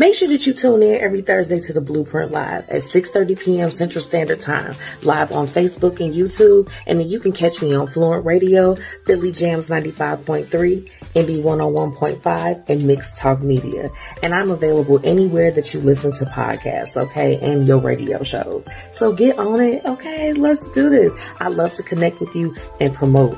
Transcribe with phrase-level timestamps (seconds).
[0.00, 3.70] Make sure that you tune in every Thursday to the Blueprint Live at 6.30 p.m.
[3.70, 6.70] Central Standard Time, live on Facebook and YouTube.
[6.86, 12.86] And then you can catch me on Fluent Radio, Philly Jams 95.3, Indie 101.5, and
[12.86, 13.90] Mixed Talk Media.
[14.22, 18.66] And I'm available anywhere that you listen to podcasts, okay, and your radio shows.
[18.92, 20.32] So get on it, okay?
[20.32, 21.14] Let's do this.
[21.40, 23.36] I love to connect with you and promote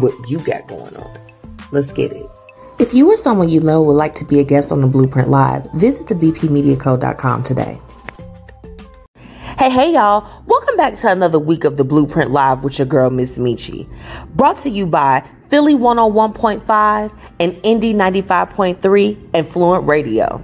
[0.00, 1.16] what you got going on.
[1.70, 2.26] Let's get it.
[2.78, 5.28] If you or someone you know would like to be a guest on the Blueprint
[5.28, 7.78] Live, visit the bpmediaco.com today.
[9.58, 10.26] Hey, hey, y'all.
[10.46, 13.86] Welcome back to another week of the Blueprint Live with your girl, Miss Metchi.
[14.34, 20.42] Brought to you by Philly 101.5 and Indy 95.3 and Fluent Radio.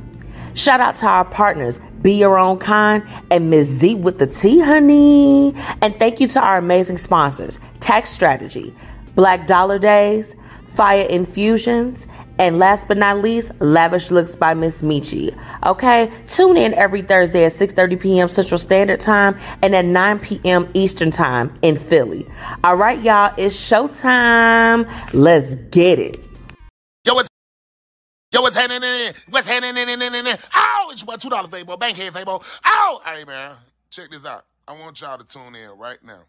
[0.55, 4.61] Shout out to our partners, Be Your Own Kind and Miss Z with the T,
[4.61, 5.55] honey.
[5.81, 8.75] And thank you to our amazing sponsors, Tax Strategy,
[9.15, 10.37] Black Dollar Days,
[10.79, 12.07] Fire Infusions,
[12.39, 15.37] and last but not least, Lavish Looks by Miss Metchi.
[15.67, 18.29] Okay, tune in every Thursday at 6:30 p.m.
[18.29, 20.69] Central Standard Time and at 9 p.m.
[20.75, 22.25] Eastern Time in Philly.
[22.63, 24.89] All right, y'all, it's showtime.
[25.13, 26.17] Let's get it.
[27.05, 27.29] Yo, what's
[28.31, 31.77] Yo, what's happening in What's happening in in in Oh, it's about two dollars, Fabo.
[31.77, 32.41] Bankhead, Fabo.
[32.65, 33.57] Oh, hey man,
[33.91, 34.45] check this out.
[34.69, 36.23] I want y'all to tune in right now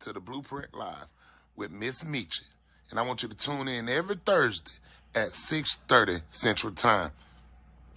[0.00, 1.08] to the Blueprint Live
[1.56, 2.44] with Miss Metchi.
[2.90, 4.70] And I want you to tune in every Thursday
[5.14, 7.10] at 6.30 Central Time.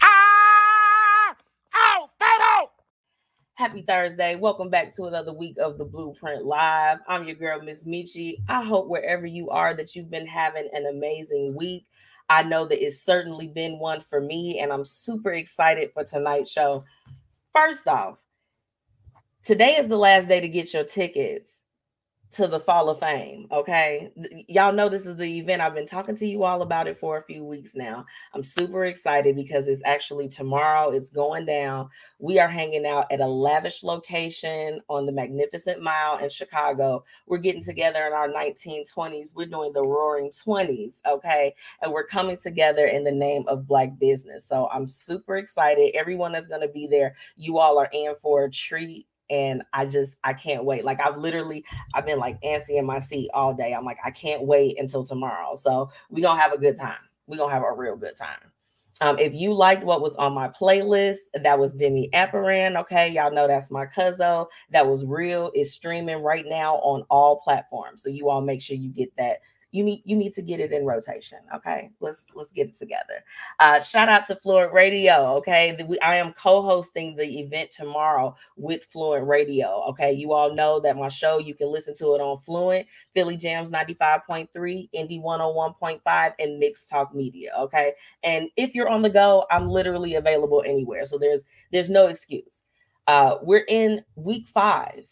[0.02, 1.36] Ah!
[1.74, 2.72] Oh, Fatal!
[3.54, 4.36] Happy Thursday.
[4.36, 6.98] Welcome back to another week of the Blueprint Live.
[7.08, 8.40] I'm your girl, Miss Metchi.
[8.50, 11.86] I hope wherever you are that you've been having an amazing week.
[12.28, 16.52] I know that it's certainly been one for me, and I'm super excited for tonight's
[16.52, 16.84] show.
[17.54, 18.18] First off,
[19.42, 21.61] today is the last day to get your tickets
[22.32, 23.48] to the Fall of Fame.
[23.52, 24.12] Okay.
[24.48, 25.62] Y'all know this is the event.
[25.62, 28.06] I've been talking to you all about it for a few weeks now.
[28.34, 30.92] I'm super excited because it's actually tomorrow.
[30.92, 31.90] It's going down.
[32.20, 37.04] We are hanging out at a lavish location on the Magnificent Mile in Chicago.
[37.28, 39.36] We're getting together in our 1920s.
[39.36, 40.96] We're doing the roaring 20s.
[41.06, 41.54] Okay.
[41.82, 44.46] And we're coming together in the name of Black business.
[44.46, 45.96] So I'm super excited.
[45.96, 47.16] Everyone is going to be there.
[47.36, 50.84] You all are in for a treat and I just I can't wait.
[50.86, 51.66] Like I've literally
[51.96, 53.74] I've been like antsy in my seat all day.
[53.74, 55.56] I'm like I can't wait until tomorrow.
[55.56, 57.00] So we gonna have a good time.
[57.26, 58.52] We gonna have a real good time.
[59.00, 62.80] Um, if you liked what was on my playlist, that was Demi Apparan.
[62.82, 64.46] Okay, y'all know that's my cousin.
[64.70, 65.52] That was real.
[65.56, 68.04] It's streaming right now on all platforms.
[68.04, 69.40] So you all make sure you get that
[69.72, 71.40] you need you need to get it in rotation.
[71.56, 73.24] Okay, let's let's get it together.
[73.60, 75.36] Uh, shout out to Fluent Radio.
[75.38, 79.84] Okay, the, we, I am co-hosting the event tomorrow with Fluent Radio.
[79.90, 83.38] Okay, you all know that my show you can listen to it on Fluent, Philly
[83.38, 87.16] Jams ninety five point three, Indie one hundred oh one point five, and Mixed Talk
[87.16, 87.52] Media.
[87.58, 87.94] Okay,
[88.24, 91.06] and if you're on the go, I'm literally available anywhere.
[91.06, 92.64] So there's there's no excuse.
[93.08, 95.06] Uh, we're in week five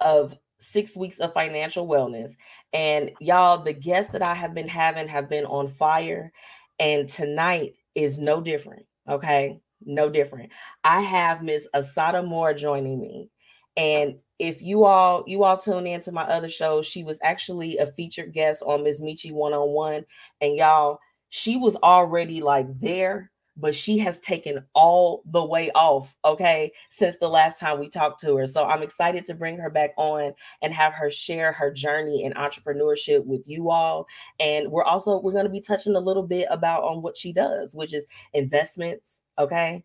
[0.00, 2.36] of six weeks of financial wellness.
[2.74, 6.32] And y'all, the guests that I have been having have been on fire.
[6.78, 8.84] And tonight is no different.
[9.08, 9.60] Okay.
[9.86, 10.50] No different.
[10.82, 13.30] I have Miss Assata Moore joining me.
[13.76, 17.78] And if you all you all tune in to my other show, she was actually
[17.78, 20.04] a featured guest on Miss Metchi One on One.
[20.40, 20.98] And y'all,
[21.28, 27.16] she was already like there but she has taken all the way off, okay, since
[27.18, 28.46] the last time we talked to her.
[28.46, 30.32] So I'm excited to bring her back on
[30.62, 34.06] and have her share her journey in entrepreneurship with you all.
[34.40, 37.32] And we're also we're going to be touching a little bit about on what she
[37.32, 39.84] does, which is investments, okay?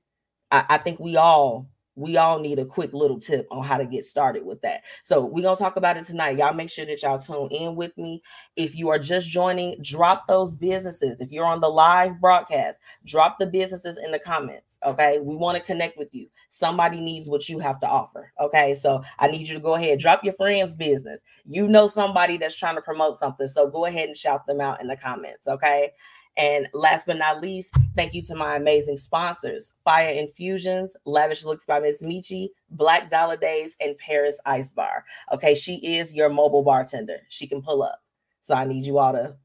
[0.51, 3.86] I, I think we all we all need a quick little tip on how to
[3.86, 4.84] get started with that.
[5.04, 6.38] So we're gonna talk about it tonight.
[6.38, 8.22] Y'all make sure that y'all tune in with me.
[8.56, 11.20] If you are just joining, drop those businesses.
[11.20, 14.78] If you're on the live broadcast, drop the businesses in the comments.
[14.86, 16.28] Okay, we want to connect with you.
[16.50, 18.32] Somebody needs what you have to offer.
[18.40, 21.22] Okay, so I need you to go ahead, drop your friend's business.
[21.46, 24.80] You know somebody that's trying to promote something, so go ahead and shout them out
[24.82, 25.48] in the comments.
[25.48, 25.92] Okay.
[26.39, 31.65] And last but not least, thank you to my amazing sponsors Fire Infusions, Lavish Looks
[31.65, 35.03] by Miss Metchi, Black Dollar Days, and Paris Ice Bar.
[35.33, 37.18] Okay, she is your mobile bartender.
[37.27, 38.01] She can pull up.
[38.41, 39.36] So I need you all to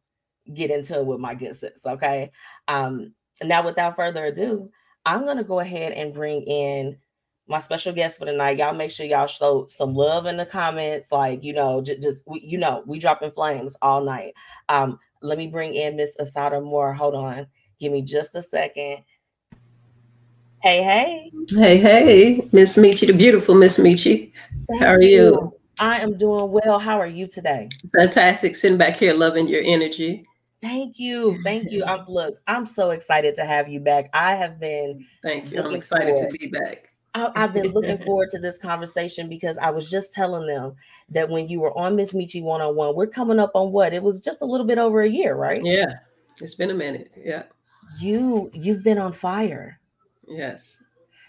[0.55, 1.85] get into it with my good sis.
[1.85, 2.31] Okay.
[2.69, 3.12] Um,
[3.43, 4.70] now, without further ado,
[5.05, 6.96] I'm going to go ahead and bring in
[7.49, 8.58] my special guest for tonight.
[8.58, 11.11] Y'all make sure y'all show some love in the comments.
[11.11, 14.35] Like, you know, just, just you know, we dropping flames all night.
[14.69, 16.93] Um, let me bring in Miss Assata Moore.
[16.93, 17.47] Hold on.
[17.81, 18.99] Give me just a second.
[20.62, 21.32] Hey, hey.
[21.50, 24.32] Hey, hey, Miss Metchi, the beautiful Miss Metchi.
[24.69, 25.09] Thank How are you?
[25.11, 25.55] you?
[25.79, 26.79] I am doing well.
[26.79, 27.69] How are you today?
[27.94, 28.55] Fantastic.
[28.56, 30.25] Sitting back here loving your energy.
[30.62, 31.38] Thank you.
[31.43, 31.85] Thank you.
[31.85, 34.09] I'm look, I'm so excited to have you back.
[34.15, 35.61] I have been thank you.
[35.61, 36.31] I'm excited forward.
[36.31, 36.94] to be back.
[37.15, 40.75] I, have been looking forward to this conversation because I was just telling them
[41.11, 43.95] that when you were on Miss Metchi one on one, we're coming up on what?
[43.95, 45.65] It was just a little bit over a year, right?
[45.65, 45.87] Yeah,
[46.41, 47.13] it's been a minute.
[47.17, 47.45] Yeah,
[48.01, 49.79] you you've been on fire.
[50.27, 50.83] Yes.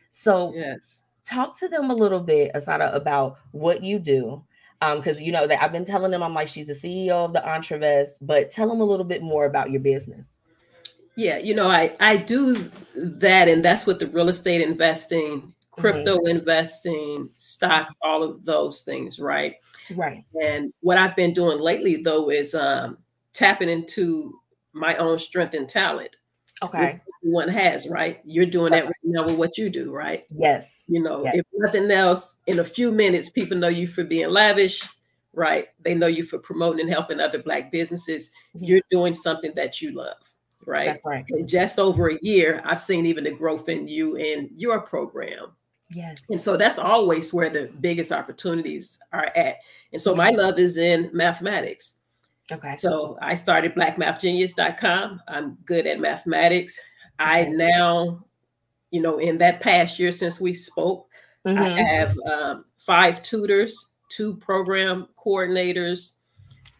[0.10, 4.44] So yes, talk to them a little bit, Assata, about what you do.
[4.82, 7.34] Um, because you know that I've been telling them I'm like she's the CEO of
[7.34, 10.40] the Entrevest, but tell them a little bit more about your business.
[11.16, 16.18] Yeah, you know, I I do that, and that's what the real estate investing crypto
[16.18, 16.28] mm-hmm.
[16.28, 19.56] investing, stocks, all of those things, right?
[19.96, 20.24] Right.
[20.42, 22.98] And what I've been doing lately, though, is um,
[23.34, 24.40] tapping into
[24.74, 26.16] my own strength and talent.
[26.64, 27.00] Okay.
[27.22, 28.22] One has, right?
[28.24, 30.24] You're doing that right now with what you do, right?
[30.30, 30.84] Yes.
[30.88, 31.36] You know, yes.
[31.36, 34.82] if nothing else, in a few minutes, people know you for being lavish,
[35.34, 35.68] right?
[35.84, 38.32] They know you for promoting and helping other Black businesses.
[38.56, 38.66] Mm-hmm.
[38.66, 40.16] You're doing something that you love,
[40.66, 40.88] right?
[40.88, 41.26] That's right.
[41.30, 45.52] In just over a year, I've seen even the growth in you and your program,
[45.92, 46.24] Yes.
[46.30, 49.58] And so that's always where the biggest opportunities are at.
[49.92, 51.96] And so my love is in mathematics.
[52.52, 52.74] Okay.
[52.76, 55.22] So I started blackmathgenius.com.
[55.28, 56.80] I'm good at mathematics.
[57.20, 58.24] I now,
[58.92, 61.08] you know, in that past year since we spoke,
[61.46, 61.58] mm-hmm.
[61.58, 66.16] I have um, five tutors, two program coordinators,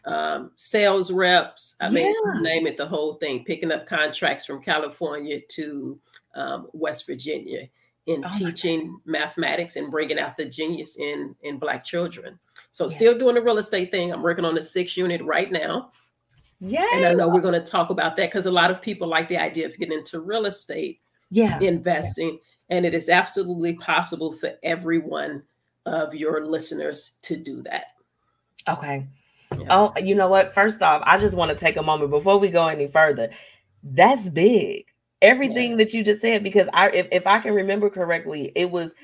[0.04, 1.74] um, sales reps.
[1.80, 1.90] I yeah.
[1.90, 5.98] mean, name it the whole thing, picking up contracts from California to
[6.34, 7.68] um, West Virginia
[8.06, 12.38] in oh teaching mathematics and bringing out the genius in in black children.
[12.70, 12.96] So yeah.
[12.96, 14.12] still doing the real estate thing.
[14.12, 15.92] I'm working on the six unit right now.
[16.60, 19.06] Yeah and i know we're going to talk about that because a lot of people
[19.06, 21.00] like the idea of getting into real estate
[21.30, 21.58] yeah.
[21.60, 22.76] investing yeah.
[22.76, 25.42] and it is absolutely possible for every one
[25.84, 27.88] of your listeners to do that.
[28.66, 29.06] Okay.
[29.52, 29.66] Yeah.
[29.68, 30.54] oh you know what?
[30.54, 33.30] First off i just want to take a moment before we go any further.
[33.82, 34.86] That's big
[35.22, 35.76] everything yeah.
[35.76, 38.94] that you just said because I if, if I can remember correctly, it was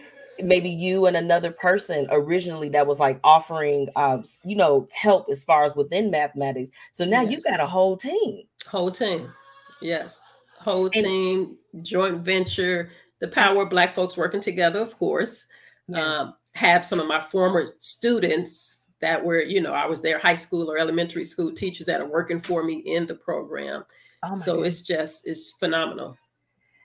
[0.42, 5.44] maybe you and another person originally that was like offering um you know help as
[5.44, 6.70] far as within mathematics.
[6.92, 7.32] So now yes.
[7.32, 8.44] you got a whole team.
[8.66, 9.32] Whole team.
[9.80, 10.22] Yes.
[10.58, 15.46] Whole and, team, joint venture, the power of black folks working together, of course.
[15.88, 15.98] Yes.
[15.98, 20.34] Um, have some of my former students that were, you know, I was their high
[20.34, 23.84] school or elementary school teachers that are working for me in the program.
[24.22, 24.80] Oh so goodness.
[24.80, 26.16] it's just it's phenomenal.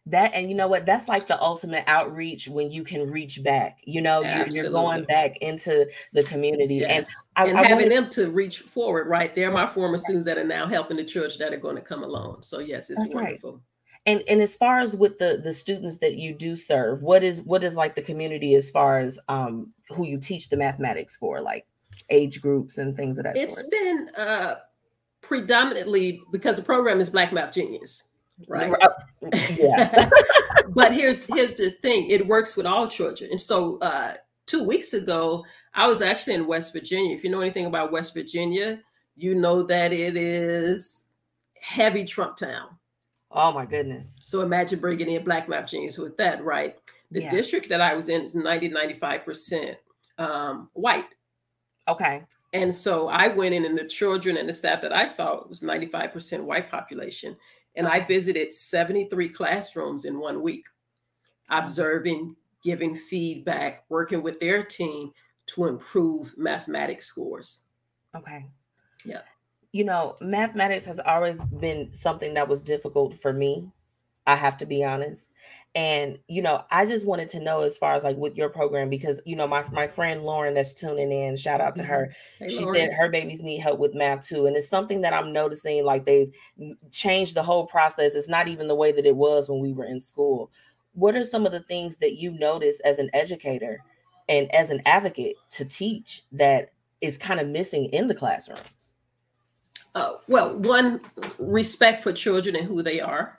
[0.08, 0.86] That and you know what?
[0.86, 3.80] That's like the ultimate outreach when you can reach back.
[3.84, 7.14] You know, you're, you're, going back into the community yes.
[7.36, 9.08] and, and I having them to reach forward.
[9.08, 11.82] Right, they're my former students that are now helping the church that are going to
[11.82, 12.42] come along.
[12.44, 13.54] So yes, it's That's wonderful.
[13.54, 13.62] Right.
[14.06, 17.42] And and as far as with the the students that you do serve, what is
[17.42, 21.42] what is like the community as far as um who you teach the mathematics for,
[21.42, 21.68] like
[22.10, 23.68] age groups and things of that it's sort?
[23.70, 24.56] It's been uh
[25.28, 28.04] predominantly because the program is Black Math Genius,
[28.48, 28.74] right?
[29.58, 30.10] Yeah.
[30.70, 33.32] but here's here's the thing: it works with all children.
[33.32, 34.14] And so, uh,
[34.46, 37.16] two weeks ago, I was actually in West Virginia.
[37.16, 38.82] If you know anything about West Virginia,
[39.16, 41.10] you know that it is
[41.62, 42.70] heavy Trump town.
[43.32, 44.20] Oh my goodness!
[44.22, 46.78] So imagine bringing in Black Math Genius with that, right?
[47.12, 47.30] The yeah.
[47.30, 49.78] district that I was in is 90 95 percent
[50.18, 51.06] um, white.
[51.88, 52.24] Okay.
[52.54, 55.62] And so I went in, and the children and the staff that I saw was
[55.62, 57.36] 95% white population.
[57.76, 60.66] And I visited 73 classrooms in one week,
[61.50, 65.12] observing, giving feedback, working with their team
[65.48, 67.62] to improve mathematics scores.
[68.16, 68.46] Okay.
[69.06, 69.22] Yeah.
[69.74, 73.70] You know, mathematics has always been something that was difficult for me.
[74.26, 75.32] I have to be honest.
[75.78, 78.90] And you know, I just wanted to know as far as like with your program
[78.90, 81.92] because you know my my friend Lauren that's tuning in, shout out to mm-hmm.
[81.92, 82.16] her.
[82.40, 82.82] Hey, she Lauren.
[82.82, 85.86] said her babies need help with math too, and it's something that I'm noticing.
[85.86, 86.34] Like they've
[86.92, 88.16] changed the whole process.
[88.16, 90.50] It's not even the way that it was when we were in school.
[90.94, 93.78] What are some of the things that you notice as an educator
[94.28, 98.94] and as an advocate to teach that is kind of missing in the classrooms?
[99.94, 101.02] Uh, well, one
[101.38, 103.37] respect for children and who they are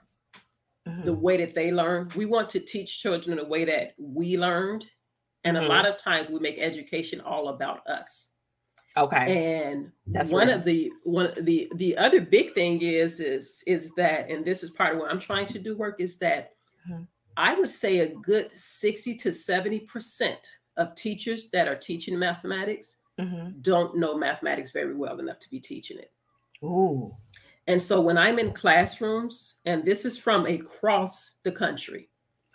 [0.89, 1.05] mm-hmm.
[1.05, 2.11] the way that they learn.
[2.17, 4.85] We want to teach children in a way that we learned.
[5.45, 5.67] And mm-hmm.
[5.67, 8.33] a lot of times we make education all about us.
[8.97, 9.63] Okay.
[9.63, 14.29] And that's one of the one the the other big thing is is is that
[14.29, 16.55] and this is part of what I'm trying to do work is that
[16.91, 17.05] mm-hmm.
[17.37, 20.37] I would say a good 60 to 70%
[20.79, 23.61] of teachers that are teaching mathematics mm-hmm.
[23.61, 26.11] don't know mathematics very well enough to be teaching it.
[26.65, 27.15] Ooh.
[27.69, 32.09] And so when I'm in classrooms, and this is from across the country.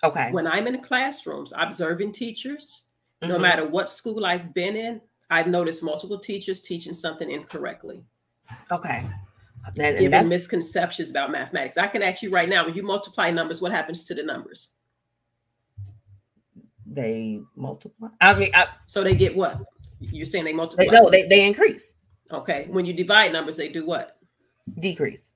[0.03, 0.31] Okay.
[0.31, 3.31] When I'm in classrooms observing teachers, mm-hmm.
[3.31, 8.03] no matter what school I've been in, I've noticed multiple teachers teaching something incorrectly.
[8.71, 9.05] Okay.
[9.77, 11.77] and misconceptions about mathematics.
[11.77, 14.71] I can ask you right now: when you multiply numbers, what happens to the numbers?
[16.85, 18.09] They multiply.
[18.19, 19.61] I mean, I, so they get what?
[19.99, 20.85] You're saying they multiply?
[20.85, 21.95] They, no, they, they increase.
[22.31, 22.67] Okay.
[22.69, 24.12] When you divide numbers, they do what?
[24.79, 25.35] Decrease.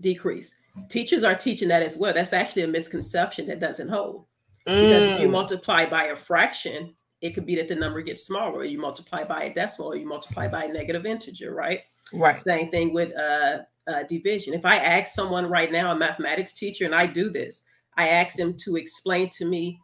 [0.00, 0.54] Decrease.
[0.88, 2.14] Teachers are teaching that as well.
[2.14, 4.26] That's actually a misconception that doesn't hold.
[4.66, 4.80] Mm.
[4.82, 5.32] Because if you mm.
[5.32, 9.24] multiply by a fraction, it could be that the number gets smaller, or you multiply
[9.24, 11.80] by a decimal, or you multiply by a negative integer, right?
[12.14, 12.38] Right.
[12.38, 13.58] Same thing with uh,
[13.88, 14.54] uh, division.
[14.54, 17.64] If I ask someone right now, a mathematics teacher, and I do this,
[17.96, 19.80] I ask them to explain to me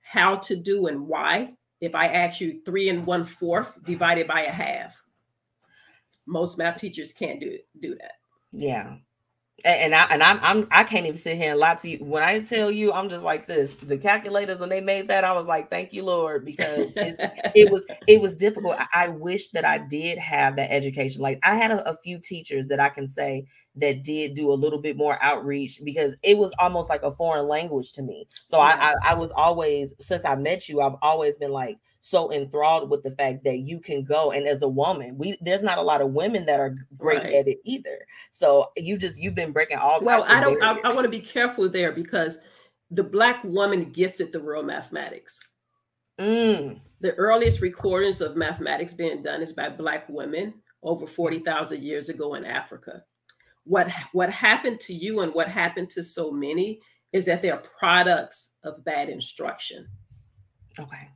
[0.00, 1.52] how to do and why.
[1.80, 5.00] If I ask you three and one fourth divided by a half,
[6.26, 8.14] most math teachers can't do do that.
[8.52, 8.96] Yeah
[9.64, 11.98] and I and I'm, I'm I can't even sit here and lie to you.
[12.04, 13.70] When I tell you, I'm just like this.
[13.82, 17.86] The calculators when they made that, I was like, "Thank you, Lord," because it was
[18.06, 18.76] it was difficult.
[18.78, 21.22] I, I, wish that I did have that education.
[21.22, 24.54] Like I had a, a, few teachers that I can say that did do a
[24.54, 28.26] little bit more outreach because it was almost like a foreign language to me.
[28.46, 28.76] So yes.
[28.78, 32.90] I, I I was always since I met you, I've always been like so enthralled
[32.90, 35.82] with the fact that you can go and as a woman we there's not a
[35.82, 37.32] lot of women that are great right.
[37.32, 38.06] at it either.
[38.30, 41.10] So you just you've been breaking all the well i don't i, I want to
[41.10, 42.40] be careful there because
[42.90, 45.40] the black woman gifted the world mathematics.
[46.20, 46.78] Mm.
[47.00, 52.34] the earliest recordings of mathematics being done is by black women over 40,000 years ago
[52.34, 53.02] in africa.
[53.64, 56.80] What what happened to you and what happened to so many
[57.14, 59.88] is that they're products of bad instruction.
[60.78, 61.08] Okay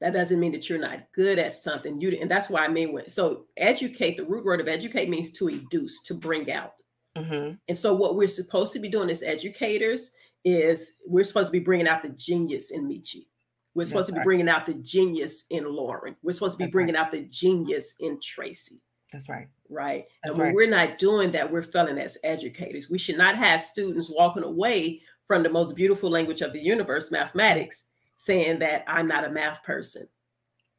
[0.00, 2.92] that doesn't mean that you're not good at something you and that's why i mean
[2.92, 6.74] when so educate the root word of educate means to educe to bring out
[7.16, 7.54] mm-hmm.
[7.68, 10.12] and so what we're supposed to be doing as educators
[10.44, 13.26] is we're supposed to be bringing out the genius in metchi
[13.74, 14.24] we're supposed that's to be right.
[14.24, 17.04] bringing out the genius in lauren we're supposed to be that's bringing right.
[17.04, 18.80] out the genius in tracy
[19.12, 20.54] that's right right that's and when right.
[20.54, 25.00] we're not doing that we're failing as educators we should not have students walking away
[25.26, 27.88] from the most beautiful language of the universe mathematics
[28.18, 30.06] saying that I'm not a math person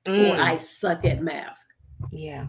[0.05, 0.29] mm.
[0.29, 1.57] or I suck at math.
[2.11, 2.47] Yeah.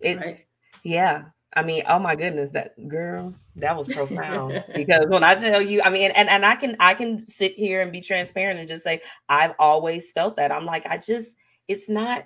[0.00, 0.46] It, right?
[0.82, 1.24] Yeah.
[1.56, 4.62] I mean, oh my goodness, that girl, that was profound.
[4.74, 7.80] because when I tell you, I mean, and, and I can I can sit here
[7.80, 10.52] and be transparent and just say I've always felt that.
[10.52, 11.32] I'm like, I just
[11.66, 12.24] it's not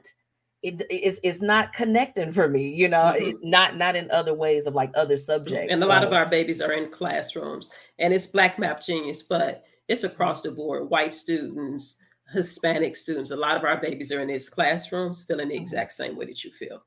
[0.63, 3.31] it, it's it's not connecting for me, you know, mm-hmm.
[3.31, 5.73] it, not not in other ways of like other subjects.
[5.73, 9.65] And a lot of our babies are in classrooms, and it's Black Math Genius, but
[9.89, 11.97] it's across the board white students
[12.33, 15.63] hispanic students a lot of our babies are in these classrooms feeling the mm-hmm.
[15.63, 16.83] exact same way that you feel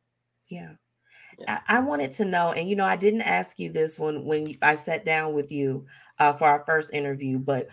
[0.49, 0.71] yeah,
[1.39, 1.61] yeah.
[1.67, 4.75] I, wanted to know and you know i didn't ask you this when when i
[4.75, 5.85] sat down with you
[6.19, 7.67] uh, for our first interview but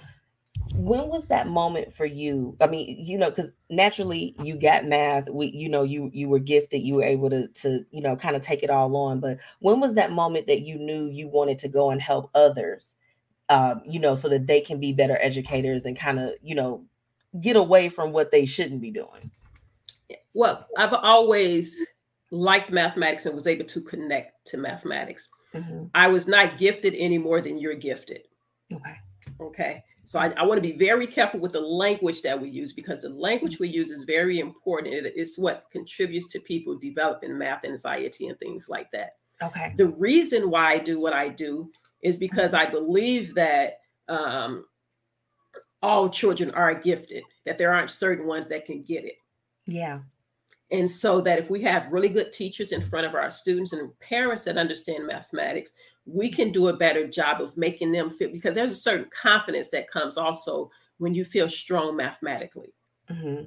[0.75, 5.29] when was that moment for you i mean you know because naturally you got math
[5.29, 8.37] we you know you you were gifted you were able to to you know kind
[8.37, 11.59] of take it all on but when was that moment that you knew you wanted
[11.59, 12.97] to go and help others
[13.49, 16.85] um, you know, so that they can be better educators and kind of, you know,
[17.41, 19.31] get away from what they shouldn't be doing?
[20.35, 21.85] Well, I've always
[22.31, 25.29] liked mathematics and was able to connect to mathematics.
[25.55, 25.85] Mm-hmm.
[25.95, 28.23] I was not gifted any more than you're gifted.
[28.73, 28.97] Okay.
[29.41, 29.83] Okay.
[30.05, 33.01] So I, I, want to be very careful with the language that we use because
[33.01, 34.95] the language we use is very important.
[34.95, 39.13] It, it's what contributes to people developing math anxiety and things like that.
[39.43, 39.75] Okay.
[39.77, 41.69] The reason why I do what I do
[42.03, 43.79] is because I believe that
[44.09, 44.65] um,
[45.83, 49.17] all children are gifted, that there aren't certain ones that can get it.
[49.67, 50.01] Yeah.
[50.71, 53.91] And so that if we have really good teachers in front of our students and
[54.01, 55.75] parents that understand mathematics,
[56.07, 59.69] we can do a better job of making them feel because there's a certain confidence
[59.69, 62.73] that comes also when you feel strong mathematically.
[63.11, 63.45] Mm-hmm.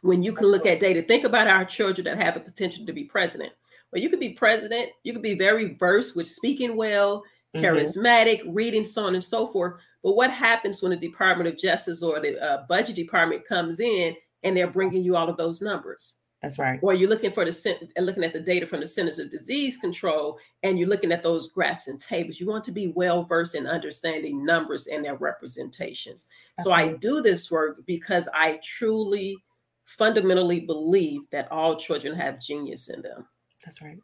[0.00, 2.92] When you can look at data, think about our children that have the potential to
[2.92, 3.52] be president.
[3.92, 7.22] Well, you could be president, you could be very versed with speaking well.
[7.54, 8.54] Charismatic, mm-hmm.
[8.54, 9.80] reading, so on and so forth.
[10.02, 14.16] But what happens when the Department of Justice or the uh, Budget Department comes in
[14.42, 16.16] and they're bringing you all of those numbers?
[16.42, 16.80] That's right.
[16.82, 19.76] Or you're looking for the and looking at the data from the Centers of Disease
[19.76, 22.40] Control, and you're looking at those graphs and tables.
[22.40, 26.26] You want to be well versed in understanding numbers and their representations.
[26.56, 26.90] That's so right.
[26.90, 29.38] I do this work because I truly,
[29.86, 33.24] fundamentally believe that all children have genius in them.
[33.64, 33.98] That's right.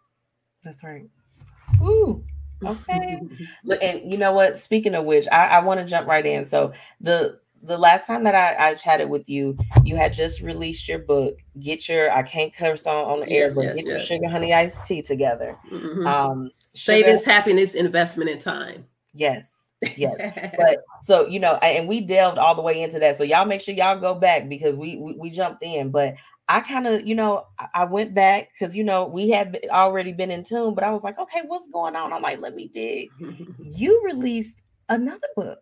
[0.62, 1.08] That's right.
[1.82, 2.24] Ooh.
[2.64, 3.20] Okay.
[3.82, 4.56] and you know what?
[4.58, 6.44] Speaking of which, I, I want to jump right in.
[6.44, 10.88] So the the last time that I, I chatted with you, you had just released
[10.88, 11.36] your book.
[11.60, 14.10] Get your I can't curse on, on the yes, air, but yes, get yes.
[14.10, 15.56] your sugar honey iced tea together.
[15.70, 16.06] Mm-hmm.
[16.06, 18.86] Um, savings, happiness, investment in time.
[19.14, 19.54] Yes.
[19.96, 23.46] yes but so you know and we delved all the way into that so y'all
[23.46, 26.16] make sure y'all go back because we, we we jumped in but
[26.48, 30.30] I kind of, you know, I went back because you know we had already been
[30.30, 32.12] in tune, but I was like, okay, what's going on?
[32.12, 33.10] I'm like, let me dig.
[33.60, 35.58] you released another book.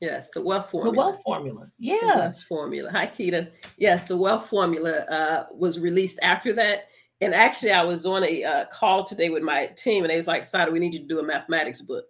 [0.00, 0.92] Yes, the wealth formula.
[0.92, 1.70] The wealth formula.
[1.78, 1.98] Yeah.
[2.00, 2.90] The wealth formula.
[2.92, 3.50] Hi, Keita.
[3.78, 6.88] Yes, the wealth formula uh, was released after that.
[7.20, 10.28] And actually, I was on a uh, call today with my team, and they was
[10.28, 12.04] like, "Sada, we need you to do a mathematics book."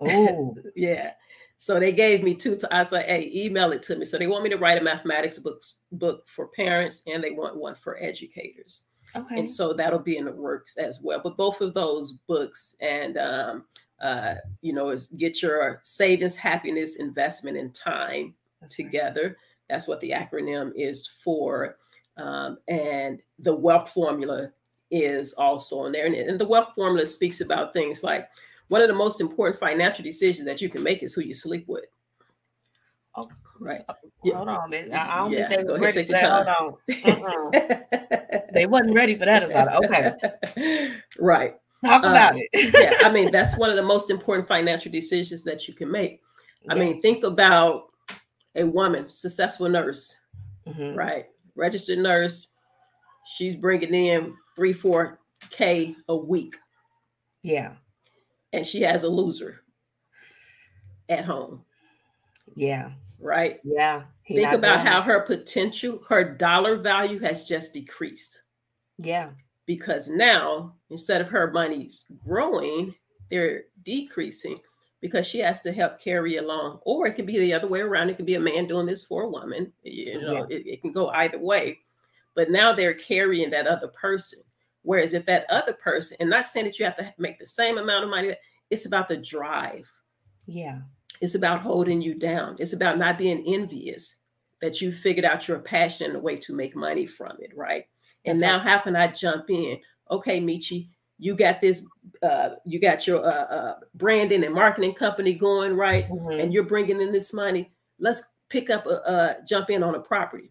[0.00, 1.12] Oh, yeah.
[1.58, 2.56] So they gave me two.
[2.56, 4.84] To, I said, "Hey, email it to me." So they want me to write a
[4.84, 8.84] mathematics books book for parents, and they want one for educators.
[9.14, 9.38] Okay.
[9.38, 11.20] And so that'll be in the works as well.
[11.22, 13.64] But both of those books and um,
[14.00, 19.22] uh, you know, is get your savings, happiness, investment, and time That's together.
[19.22, 19.36] Right.
[19.68, 21.78] That's what the acronym is for.
[22.16, 24.50] Um, and the wealth formula
[24.90, 26.06] is also in there.
[26.06, 28.28] And, and, the wealth formula speaks about things like
[28.68, 31.64] one of the most important financial decisions that you can make is who you sleep
[31.68, 31.84] with.
[33.14, 33.28] Oh,
[33.60, 33.80] right.
[34.22, 34.74] Hold on.
[34.74, 36.46] I don't yeah, think they were ready for that.
[36.48, 37.50] Hold on.
[37.52, 38.40] Uh-uh.
[38.52, 39.44] they wasn't ready for that.
[39.84, 40.92] Okay.
[41.18, 41.54] right.
[41.84, 42.48] Talk um, about it.
[42.74, 46.20] yeah, I mean that's one of the most important financial decisions that you can make.
[46.62, 46.72] Yeah.
[46.72, 47.90] I mean, think about
[48.54, 50.16] a woman, successful nurse,
[50.66, 50.96] mm-hmm.
[50.96, 51.26] right?
[51.54, 52.48] Registered nurse.
[53.36, 55.20] She's bringing in three, four
[55.50, 56.56] k a week.
[57.42, 57.72] Yeah,
[58.56, 59.62] and she has a loser
[61.08, 61.62] at home.
[62.54, 62.90] Yeah.
[63.20, 63.60] Right.
[63.64, 64.04] Yeah.
[64.28, 68.42] Think about how her potential, her dollar value has just decreased.
[68.98, 69.30] Yeah
[69.66, 72.94] because now instead of her money's growing,
[73.30, 74.58] they're decreasing
[75.00, 76.78] because she has to help carry along.
[76.84, 78.08] Or it can be the other way around.
[78.08, 79.72] It can be a man doing this for a woman.
[79.82, 80.56] You know, yeah.
[80.56, 81.80] it, it can go either way.
[82.34, 84.40] But now they're carrying that other person.
[84.86, 87.76] Whereas if that other person, and not saying that you have to make the same
[87.76, 88.34] amount of money,
[88.70, 89.90] it's about the drive.
[90.46, 90.78] Yeah.
[91.20, 92.54] It's about holding you down.
[92.60, 94.20] It's about not being envious
[94.60, 97.84] that you figured out your passion and a way to make money from it, right?
[98.26, 99.78] And now, how can I jump in?
[100.10, 100.88] Okay, Metchi,
[101.18, 101.84] you got this.
[102.22, 106.40] Uh, you got your uh, uh, branding and marketing company going right, mm-hmm.
[106.40, 107.72] and you're bringing in this money.
[107.98, 110.50] Let's pick up a uh, jump in on a property.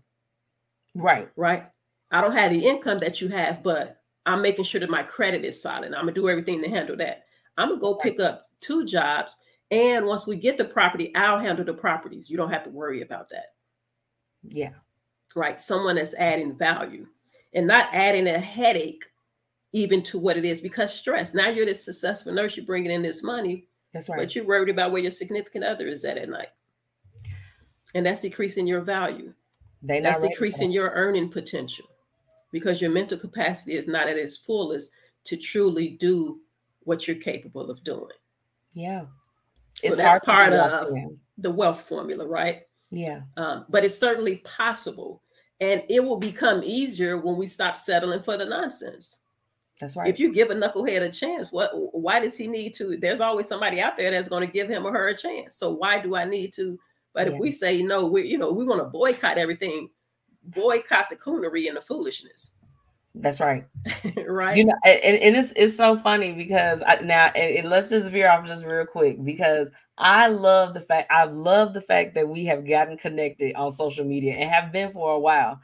[0.93, 1.65] Right, right.
[2.12, 5.45] I don't have the income that you have, but I'm making sure that my credit
[5.45, 5.93] is solid.
[5.93, 7.25] I'm gonna do everything to handle that.
[7.57, 9.35] I'm gonna go pick up two jobs,
[9.71, 12.29] and once we get the property, I'll handle the properties.
[12.29, 13.53] You don't have to worry about that.
[14.43, 14.71] Yeah.
[15.35, 15.59] Right.
[15.59, 17.07] Someone that's adding value
[17.53, 19.03] and not adding a headache
[19.73, 21.33] even to what it is because stress.
[21.33, 23.67] Now you're this successful nurse, you're bringing in this money.
[23.93, 24.19] That's right.
[24.19, 26.51] But you're worried about where your significant other is at at night.
[27.93, 29.33] And that's decreasing your value.
[29.81, 31.85] They that's decreasing your earning potential
[32.55, 34.89] because your mental capacity is not at its fullest
[35.25, 36.39] to truly do
[36.85, 38.15] what you're capable of doing.
[38.71, 39.01] Yeah.
[39.73, 40.95] So it's that's part of
[41.37, 42.61] the wealth formula, right?
[42.91, 43.23] Yeah.
[43.35, 45.21] Um, but it's certainly possible
[45.59, 49.19] and it will become easier when we stop settling for the nonsense.
[49.81, 50.07] That's right.
[50.07, 52.95] If you give a knucklehead a chance, what why does he need to?
[52.95, 55.57] There's always somebody out there that's going to give him or her a chance.
[55.57, 56.79] So why do I need to?
[57.13, 57.33] But yeah.
[57.33, 59.89] if we say no, we you know we want to boycott everything,
[60.47, 62.53] boycott the coonery and the foolishness.
[63.15, 63.65] That's right.
[64.27, 64.58] right.
[64.58, 68.29] You know, and, and, it's it's so funny because I, now and, let's just veer
[68.29, 72.45] off just real quick because I love the fact I love the fact that we
[72.45, 75.62] have gotten connected on social media and have been for a while.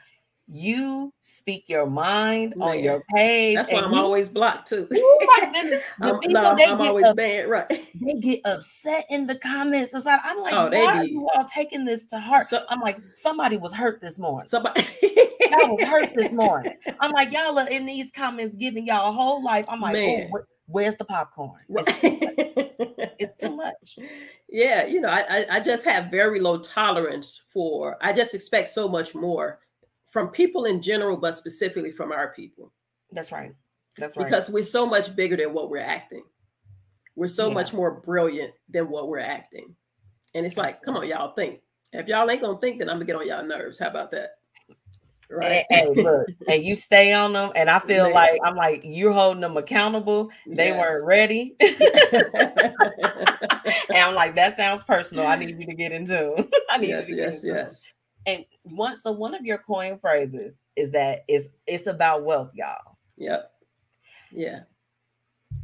[0.54, 2.68] You speak your mind Man.
[2.68, 3.56] on your page.
[3.56, 4.86] That's why I'm you, always blocked too.
[4.94, 5.82] Oh my goodness.
[5.98, 7.70] The I'm, people, no, they I'm always upset, bad, right?
[7.70, 9.94] They get upset in the comments.
[9.94, 12.48] It's like, I'm like, oh, why are you all taking this to heart?
[12.48, 14.50] So, I'm like, somebody was hurt this morning.
[14.50, 16.74] Somebody y'all was hurt this morning.
[17.00, 19.64] I'm like, y'all are in these comments giving y'all a whole life.
[19.70, 21.62] I'm like, oh, where, where's the popcorn?
[21.70, 22.34] It's too much.
[23.20, 24.00] it's too much.
[24.50, 27.98] Yeah, you know, I, I just have very low tolerance for.
[28.02, 29.60] I just expect so much more
[30.12, 32.72] from people in general, but specifically from our people.
[33.12, 33.54] That's right.
[33.98, 34.26] That's right.
[34.26, 36.24] Because we're so much bigger than what we're acting.
[37.16, 37.56] We're so yeah.
[37.56, 39.76] much more brilliant than what we're acting.
[40.34, 41.62] And it's like, come on, y'all think.
[41.94, 43.80] If y'all ain't gonna think, then I'm gonna get on y'all nerves.
[43.80, 44.32] How about that?
[45.30, 45.66] Right.
[45.70, 47.52] And, and, look, and you stay on them.
[47.56, 48.14] And I feel Man.
[48.14, 50.30] like I'm like you're holding them accountable.
[50.46, 50.80] They yes.
[50.80, 51.56] weren't ready.
[51.60, 52.76] and
[53.98, 55.28] I'm like, that sounds personal.
[55.28, 56.50] I need you to get in tune.
[56.70, 57.86] I need yes, you to yes, yes.
[58.26, 62.98] And one so one of your coin phrases is that it's it's about wealth, y'all.
[63.18, 63.52] Yep.
[64.32, 64.60] Yeah.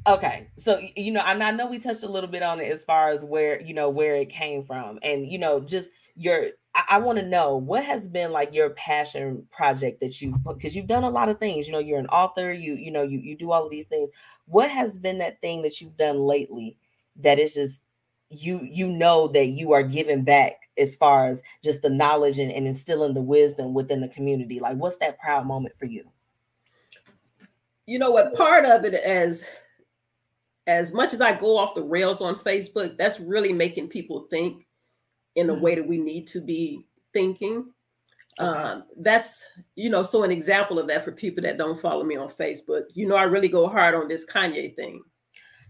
[0.06, 3.12] Okay, so you know, I know we touched a little bit on it as far
[3.12, 6.98] as where you know where it came from, and you know, just your I, I
[7.00, 11.04] want to know what has been like your passion project that you because you've done
[11.04, 11.68] a lot of things.
[11.68, 12.54] You know, you're an author.
[12.54, 14.10] You you know you you do all of these things.
[14.46, 16.78] What has been that thing that you've done lately
[17.18, 17.82] that is just
[18.30, 22.52] you you know that you are giving back as far as just the knowledge and,
[22.52, 24.60] and instilling the wisdom within the community.
[24.60, 26.04] Like what's that proud moment for you?
[27.86, 28.34] You know what?
[28.36, 29.48] Part of it as
[30.68, 34.68] as much as i go off the rails on facebook that's really making people think
[35.38, 35.62] in a mm-hmm.
[35.62, 37.72] way that we need to be thinking.
[38.40, 42.18] Um, that's you know so an example of that for people that don't follow me
[42.18, 42.84] on facebook.
[42.94, 45.02] You know i really go hard on this kanye thing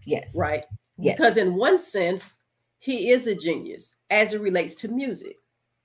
[0.08, 0.32] yes.
[0.34, 0.64] right?
[0.98, 1.16] Yes.
[1.16, 2.37] because in one sense
[2.78, 5.36] he is a genius as it relates to music.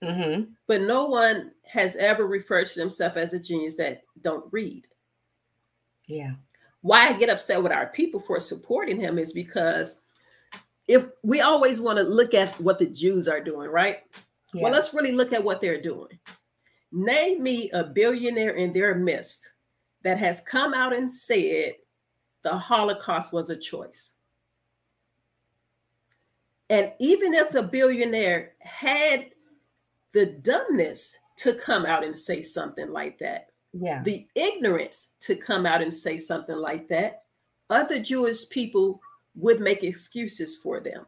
[0.04, 0.52] Mm-hmm.
[0.68, 4.88] But no one has ever referred to themselves as a genius that don't read.
[6.08, 6.34] Yeah.
[6.82, 10.02] Why I get upset with our people for supporting him is because
[10.88, 14.00] if we always want to look at what the Jews are doing, right?
[14.54, 14.64] Yeah.
[14.64, 16.20] Well, let's really look at what they're doing.
[16.92, 19.50] Name me a billionaire in their midst
[20.04, 21.76] that has come out and said
[22.44, 24.16] the Holocaust was a choice.
[26.70, 29.32] And even if the billionaire had
[30.14, 35.66] the dumbness to come out and say something like that, yeah, the ignorance to come
[35.66, 37.24] out and say something like that,
[37.70, 39.02] other Jewish people
[39.36, 41.06] would make excuses for them.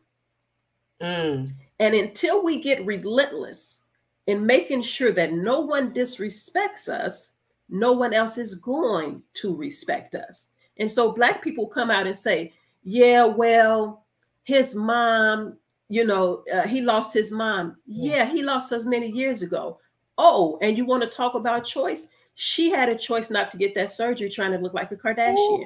[1.02, 1.52] Mm.
[1.80, 3.84] And until we get relentless
[4.28, 7.36] in making sure that no one disrespects us,
[7.70, 10.50] no one else is going to respect us.
[10.78, 14.05] And so black people come out and say, yeah, well,
[14.46, 15.58] his mom,
[15.90, 17.76] you know, uh, he lost his mom.
[17.86, 19.80] Yeah, he lost us many years ago.
[20.18, 22.08] Oh, and you want to talk about choice?
[22.36, 25.66] She had a choice not to get that surgery trying to look like a Kardashian.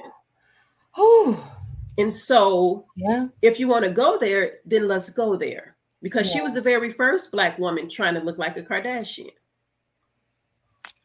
[0.97, 1.55] Oh.
[1.97, 6.37] And so, yeah, if you want to go there, then let's go there because yeah.
[6.37, 9.31] she was the very first black woman trying to look like a Kardashian.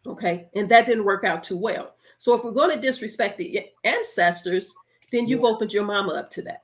[0.07, 1.95] Okay, and that didn't work out too well.
[2.19, 4.75] So if we're going to disrespect the ancestors,
[5.11, 5.47] then you've yeah.
[5.47, 6.64] opened your mama up to that.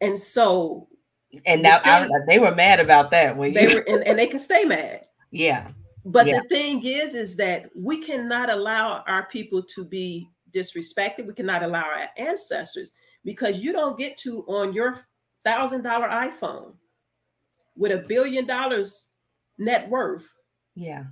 [0.00, 0.88] And so,
[1.46, 3.76] and now the thing, I, they were mad about that when they you...
[3.76, 5.04] were, and, and they can stay mad.
[5.30, 5.68] Yeah.
[6.04, 6.40] But yeah.
[6.40, 11.26] the thing is, is that we cannot allow our people to be disrespected.
[11.26, 14.98] We cannot allow our ancestors because you don't get to on your
[15.44, 16.74] thousand dollar iPhone
[17.76, 19.08] with a billion dollars
[19.58, 20.28] net worth.
[20.74, 21.04] Yeah.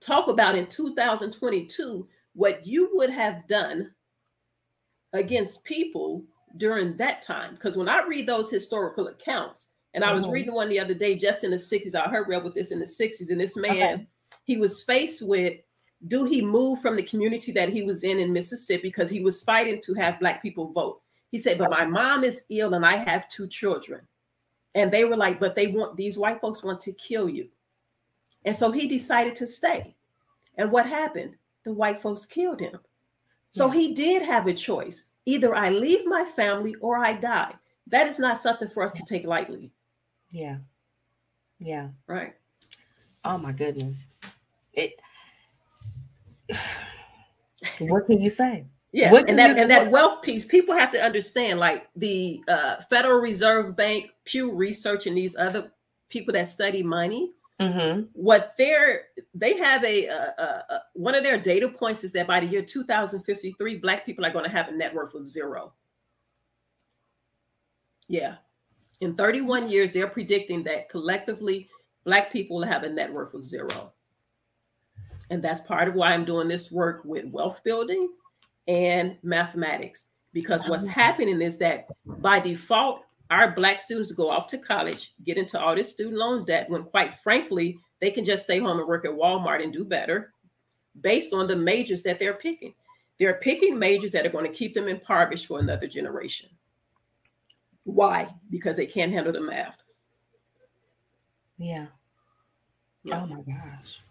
[0.00, 3.90] Talk about in 2022 what you would have done
[5.12, 6.24] against people
[6.56, 7.54] during that time.
[7.54, 10.32] Because when I read those historical accounts, and I was mm-hmm.
[10.32, 12.78] reading one the other day just in the 60s, I heard read with this in
[12.78, 14.06] the 60s, and this man, okay.
[14.44, 15.58] he was faced with
[16.08, 19.42] do he move from the community that he was in in Mississippi because he was
[19.42, 21.00] fighting to have black people vote.
[21.30, 24.02] He said, But my mom is ill and I have two children.
[24.74, 27.48] And they were like, But they want these white folks want to kill you.
[28.44, 29.96] And so he decided to stay.
[30.56, 31.34] And what happened?
[31.64, 32.78] The white folks killed him.
[33.50, 35.06] So he did have a choice.
[35.26, 37.54] Either I leave my family or I die.
[37.88, 39.70] That is not something for us to take lightly.
[40.30, 40.58] Yeah.
[41.58, 41.88] Yeah.
[42.06, 42.34] Right.
[43.24, 43.96] Oh my goodness.
[44.72, 45.00] It
[47.80, 48.64] what can you say?
[48.92, 51.58] Yeah, and that and that wealth piece, people have to understand.
[51.58, 55.70] Like the uh, Federal Reserve Bank, Pew Research, and these other
[56.08, 57.30] people that study money,
[57.60, 58.02] Mm-hmm.
[58.12, 62.40] What they're they have a, a, a, one of their data points is that by
[62.40, 65.72] the year 2053, Black people are going to have a net worth of zero.
[68.08, 68.36] Yeah,
[69.00, 71.68] in 31 years, they're predicting that collectively,
[72.04, 73.92] Black people will have a net worth of zero.
[75.30, 78.10] And that's part of why I'm doing this work with wealth building
[78.68, 80.06] and mathematics.
[80.32, 85.38] Because what's happening is that by default, our black students go off to college, get
[85.38, 88.88] into all this student loan debt when quite frankly, they can just stay home and
[88.88, 90.32] work at Walmart and do better
[91.00, 92.74] based on the majors that they're picking.
[93.18, 96.50] They're picking majors that are going to keep them impoverished for another generation.
[97.84, 98.28] Why?
[98.50, 99.82] Because they can't handle the math.
[101.58, 101.86] Yeah.
[103.04, 103.22] yeah.
[103.22, 104.02] Oh my gosh.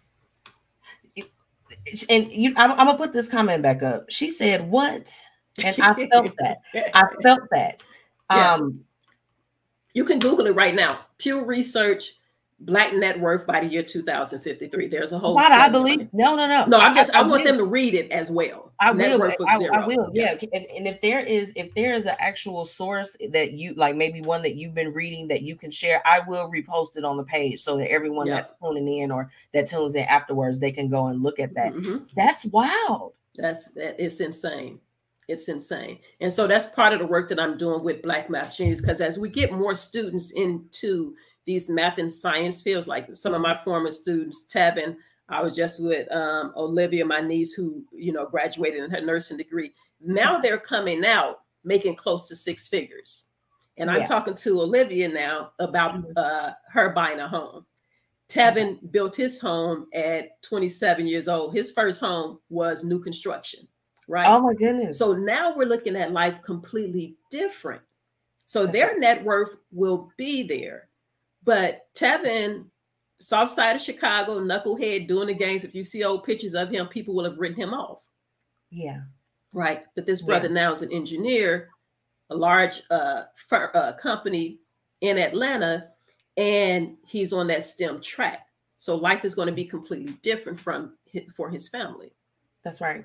[2.08, 4.06] And you, I'm, I'm, gonna put this comment back up.
[4.08, 5.12] She said, "What?"
[5.62, 6.58] And I felt that.
[6.94, 7.84] I felt that.
[8.30, 8.54] Yeah.
[8.54, 8.80] Um,
[9.96, 11.00] you can Google it right now.
[11.16, 12.12] Pew Research,
[12.60, 14.88] Black Net Worth by the year 2053.
[14.88, 15.34] There's a whole.
[15.34, 16.12] Why I believe?
[16.12, 16.66] No, no, no.
[16.66, 17.10] No, I'm just.
[17.14, 18.74] I, I, I want them to read it as well.
[18.78, 19.32] I Net will.
[19.48, 20.10] I, I, will.
[20.12, 20.36] Yeah.
[20.38, 20.48] yeah.
[20.52, 24.20] And, and if there is, if there is an actual source that you like, maybe
[24.20, 27.24] one that you've been reading that you can share, I will repost it on the
[27.24, 28.34] page so that everyone yeah.
[28.34, 31.72] that's tuning in or that tunes in afterwards, they can go and look at that.
[31.72, 32.04] Mm-hmm.
[32.14, 33.14] That's wild.
[33.36, 33.96] That's that.
[33.98, 34.78] It's insane.
[35.28, 35.98] It's insane.
[36.20, 39.00] And so that's part of the work that I'm doing with Black Math Genius because
[39.00, 41.14] as we get more students into
[41.46, 44.96] these math and science fields, like some of my former students, Tevin,
[45.28, 49.36] I was just with um, Olivia, my niece, who you know graduated in her nursing
[49.36, 49.72] degree.
[50.00, 53.24] Now they're coming out making close to six figures,
[53.76, 53.96] And yeah.
[53.96, 56.12] I'm talking to Olivia now about mm-hmm.
[56.16, 57.66] uh, her buying a home.
[58.28, 61.54] Tevin built his home at 27 years old.
[61.54, 63.66] His first home was new construction,
[64.08, 64.26] right?
[64.26, 64.98] Oh my goodness.
[64.98, 67.82] So now we're looking at life completely different.
[68.46, 69.00] So That's their right.
[69.00, 70.88] net worth will be there.
[71.44, 72.66] But Tevin,
[73.20, 75.64] south side of Chicago, knucklehead doing the games.
[75.64, 78.02] If you see old pictures of him, people will have written him off.
[78.70, 79.02] Yeah.
[79.54, 79.84] Right.
[79.94, 80.54] But this brother yeah.
[80.54, 81.68] now is an engineer,
[82.30, 84.58] a large uh, fir- uh, company
[85.00, 85.88] in Atlanta
[86.36, 88.46] and he's on that STEM track.
[88.76, 90.96] So life is going to be completely different from
[91.34, 92.12] for his family.
[92.62, 93.04] That's right.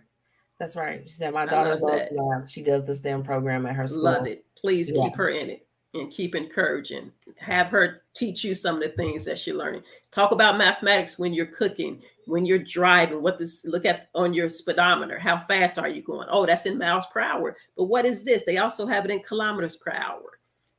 [0.61, 1.01] That's right.
[1.05, 4.03] She said my daughter loves She does the STEM program at her school.
[4.03, 4.45] Love it.
[4.55, 5.05] Please yeah.
[5.05, 7.11] keep her in it and keep encouraging.
[7.39, 9.81] Have her teach you some of the things that she's learning.
[10.11, 13.23] Talk about mathematics when you're cooking, when you're driving.
[13.23, 15.17] What this look at on your speedometer?
[15.17, 16.27] How fast are you going?
[16.29, 17.57] Oh, that's in miles per hour.
[17.75, 18.43] But what is this?
[18.45, 20.21] They also have it in kilometers per hour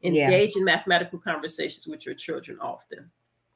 [0.04, 0.60] engage yeah.
[0.60, 3.10] in mathematical conversations with your children often.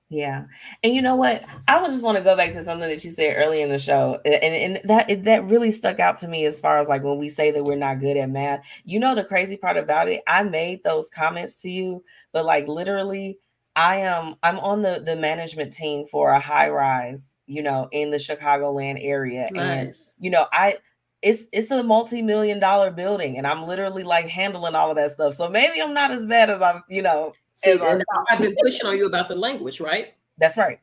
[0.08, 0.44] Yeah.
[0.84, 1.44] And you know what?
[1.66, 3.78] I would just want to go back to something that you said earlier in the
[3.78, 4.20] show.
[4.24, 7.28] And, and that that really stuck out to me as far as like when we
[7.28, 8.64] say that we're not good at math.
[8.84, 10.22] You know the crazy part about it?
[10.28, 13.38] I made those comments to you, but like literally
[13.74, 18.10] I am I'm on the the management team for a high rise, you know, in
[18.10, 19.48] the Chicagoland area.
[19.50, 20.14] Nice.
[20.16, 20.78] And you know, I
[21.22, 25.32] it's it's a multi-million dollar building and i'm literally like handling all of that stuff
[25.32, 28.96] so maybe i'm not as bad as i'm you know See, i've been pushing on
[28.96, 30.80] you about the language right that's right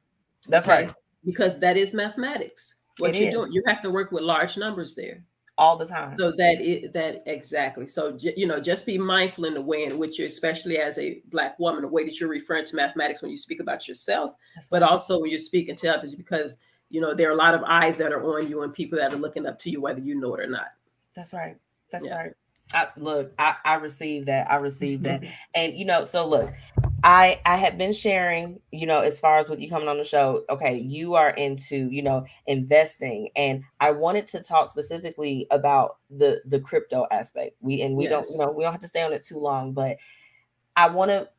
[0.48, 0.86] that's okay.
[0.86, 0.94] right
[1.26, 5.24] because that is mathematics what you're doing you have to work with large numbers there
[5.60, 9.54] all the time so that it that exactly so you know just be mindful in
[9.54, 12.66] the way in which you especially as a black woman the way that you're referring
[12.66, 14.90] to mathematics when you speak about yourself that's but right.
[14.90, 16.58] also when you're speaking to others because
[16.94, 19.12] you know, there are a lot of eyes that are on you and people that
[19.12, 20.68] are looking up to you, whether you know it or not.
[21.16, 21.58] That's right.
[21.92, 22.18] That's yeah.
[22.18, 22.34] right.
[22.74, 24.52] I, look, I, I received that.
[24.52, 25.22] I received that.
[25.22, 25.34] Mm-hmm.
[25.56, 26.52] And you know, so look,
[27.04, 30.06] I I have been sharing, you know, as far as with you coming on the
[30.06, 33.30] show, okay, you are into, you know, investing.
[33.36, 37.58] And I wanted to talk specifically about the the crypto aspect.
[37.60, 38.12] We and we yes.
[38.12, 39.98] don't, you know, we don't have to stay on it too long, but
[40.76, 41.30] I want to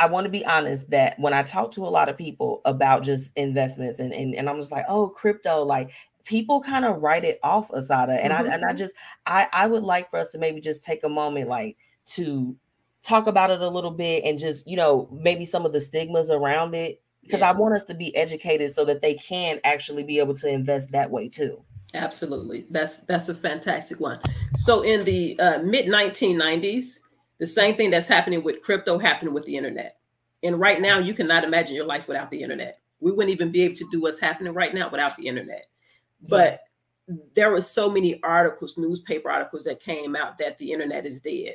[0.00, 3.02] I want to be honest that when I talk to a lot of people about
[3.04, 5.90] just investments and and, and I'm just like, oh, crypto, like
[6.28, 8.12] people kind of write it off, Assata.
[8.12, 8.50] And mm-hmm.
[8.50, 8.94] I and I just
[9.26, 11.76] I I would like for us to maybe just take a moment like
[12.14, 12.54] to
[13.02, 16.30] talk about it a little bit and just, you know, maybe some of the stigmas
[16.30, 17.00] around it.
[17.22, 17.50] Because yeah.
[17.50, 20.92] I want us to be educated so that they can actually be able to invest
[20.92, 21.62] that way too.
[21.94, 22.66] Absolutely.
[22.70, 24.20] That's that's a fantastic one.
[24.56, 27.00] So in the uh, mid 1990s,
[27.38, 29.98] the same thing that's happening with crypto happened with the internet.
[30.42, 32.80] And right now, you cannot imagine your life without the internet.
[33.00, 35.66] We wouldn't even be able to do what's happening right now without the internet.
[36.26, 36.60] But
[37.34, 41.54] there were so many articles, newspaper articles that came out that the internet is dead.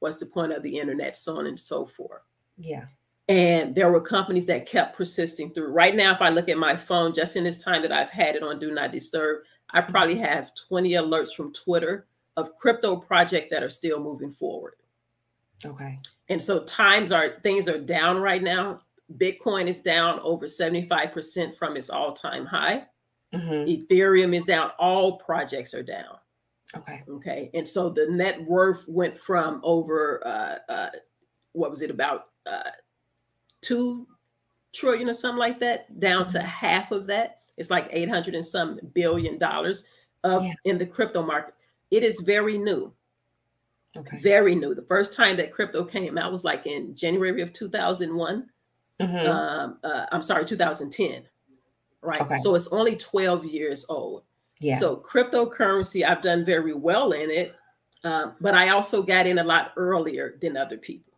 [0.00, 1.16] What's the point of the internet?
[1.16, 2.22] So on and so forth.
[2.58, 2.84] Yeah.
[3.28, 5.68] And there were companies that kept persisting through.
[5.68, 8.34] Right now, if I look at my phone, just in this time that I've had
[8.34, 9.92] it on Do Not Disturb, I mm-hmm.
[9.92, 14.74] probably have 20 alerts from Twitter of crypto projects that are still moving forward.
[15.64, 15.98] Okay.
[16.28, 18.80] And so times are things are down right now.
[19.18, 22.86] Bitcoin is down over 75% from its all-time high.
[23.32, 23.94] Mm-hmm.
[23.94, 24.70] Ethereum is down.
[24.78, 26.16] All projects are down.
[26.76, 27.02] Okay.
[27.08, 27.50] Okay.
[27.54, 30.90] And so the net worth went from over uh, uh
[31.52, 32.70] what was it about uh
[33.60, 34.06] two
[34.72, 36.46] trillion or something like that down to mm-hmm.
[36.46, 37.38] half of that.
[37.58, 39.84] It's like 800 and some billion dollars
[40.24, 40.54] of yeah.
[40.64, 41.54] in the crypto market.
[41.90, 42.92] It is very new.
[43.96, 44.16] Okay.
[44.18, 44.74] Very new.
[44.74, 48.48] The first time that crypto came out was like in January of 2001.
[49.00, 49.30] Mm-hmm.
[49.30, 51.24] Um, uh, I'm sorry, 2010.
[52.02, 52.20] Right.
[52.20, 52.36] Okay.
[52.38, 54.24] So it's only 12 years old.
[54.60, 54.76] Yeah.
[54.76, 57.54] So cryptocurrency, I've done very well in it,
[58.04, 61.12] um, but I also got in a lot earlier than other people.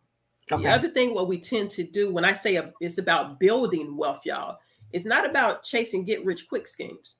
[0.51, 0.63] Okay.
[0.63, 3.97] The other thing, what we tend to do when I say a, it's about building
[3.97, 4.57] wealth, y'all,
[4.93, 7.17] it's not about chasing get rich quick schemes.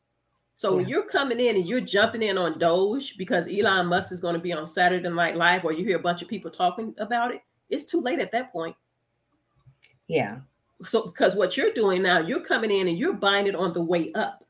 [0.55, 0.75] So yeah.
[0.77, 4.35] when you're coming in and you're jumping in on Doge because Elon Musk is going
[4.35, 7.31] to be on Saturday Night Live, or you hear a bunch of people talking about
[7.31, 8.75] it, it's too late at that point.
[10.07, 10.37] Yeah.
[10.83, 13.83] So because what you're doing now, you're coming in and you're buying it on the
[13.83, 14.43] way up.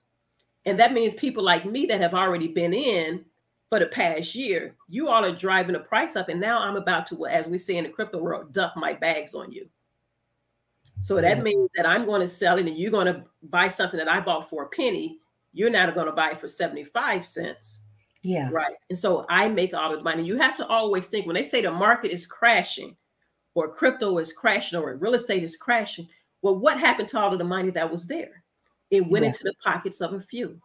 [0.66, 3.24] And that means people like me that have already been in
[3.70, 6.30] for the past year, you all are driving the price up.
[6.30, 9.36] And now I'm about to, as we say in the crypto world, dump my bags
[9.36, 9.68] on you.
[11.02, 13.98] So that means that I'm going to sell it and you're going to buy something
[13.98, 15.20] that I bought for a penny
[15.56, 17.82] you're now going to buy it for 75 cents.
[18.22, 18.50] Yeah.
[18.52, 18.76] Right.
[18.90, 20.24] And so I make all of the money.
[20.24, 22.96] You have to always think when they say the market is crashing
[23.56, 26.08] or crypto is crashing or real estate is crashing,
[26.42, 28.44] well, what happened to all of the money that was there?
[28.92, 29.30] It went yeah.
[29.30, 30.60] into the pockets of a few.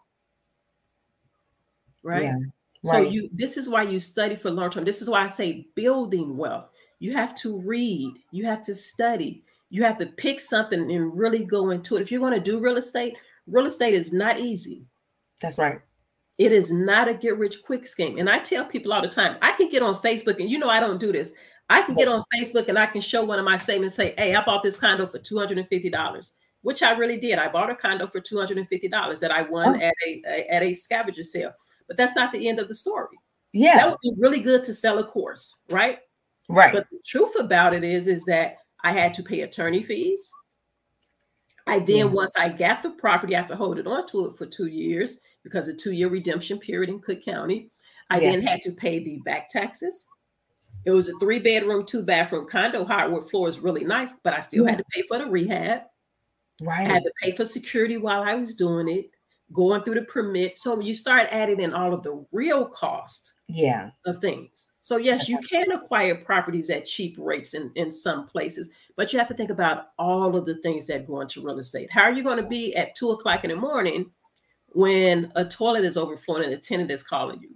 [2.03, 2.25] Right.
[2.25, 2.37] Yeah.
[2.85, 4.85] So you this is why you study for long term.
[4.85, 6.71] This is why I say building wealth.
[6.99, 11.45] you have to read, you have to study, you have to pick something and really
[11.45, 12.03] go into it.
[12.03, 14.83] If you're going to do real estate, real estate is not easy.
[15.41, 15.81] That's right.
[16.39, 18.19] It is not a get rich quick scheme.
[18.19, 20.71] And I tell people all the time, I can get on Facebook, and you know,
[20.71, 21.35] I don't do this.
[21.71, 24.35] I can get on Facebook and I can show one of my statements, say, Hey,
[24.35, 27.39] I bought this condo for $250, which I really did.
[27.39, 29.87] I bought a condo for $250 that I won oh.
[29.87, 31.53] at a, a, at a scavenger sale.
[31.87, 33.17] But that's not the end of the story.
[33.53, 33.77] Yeah.
[33.77, 36.01] That would be really good to sell a course, right?
[36.49, 36.73] Right.
[36.73, 40.31] But the truth about it is, is that I had to pay attorney fees.
[41.69, 42.05] I then, yeah.
[42.05, 44.67] once I got the property, I have to hold it on to it for two
[44.67, 47.71] years because a two-year redemption period in Cook County.
[48.11, 48.33] I yeah.
[48.33, 50.09] then had to pay the back taxes.
[50.85, 52.85] It was a three-bedroom, two-bathroom condo.
[52.85, 54.71] Hardwood floor is really nice, but I still yeah.
[54.71, 55.83] had to pay for the rehab.
[56.63, 56.81] Right.
[56.81, 59.11] I had to pay for security while I was doing it,
[59.53, 60.59] going through the permit.
[60.59, 63.91] So you start adding in all of the real cost yeah.
[64.07, 64.69] of things.
[64.83, 69.19] So yes, you can acquire properties at cheap rates in, in some places, but you
[69.19, 71.91] have to think about all of the things that go into real estate.
[71.91, 74.11] How are you going to be at two o'clock in the morning
[74.69, 77.55] when a toilet is overflowing and a tenant is calling you?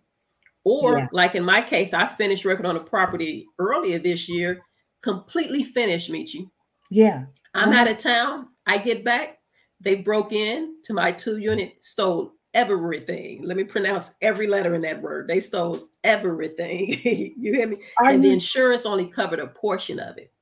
[0.65, 1.09] Or yeah.
[1.13, 4.63] like in my case, I finished working on a property earlier this year,
[5.03, 6.49] completely finished, Metchi.
[6.91, 7.27] Yeah.
[7.55, 7.81] I'm uh-huh.
[7.81, 8.49] out of town.
[8.67, 9.39] I get back.
[9.81, 13.43] They broke in to my two unit, stole everything.
[13.43, 15.29] Let me pronounce every letter in that word.
[15.29, 16.89] They stole everything.
[17.37, 17.79] you hear me?
[17.99, 20.33] Are and you- the insurance only covered a portion of it.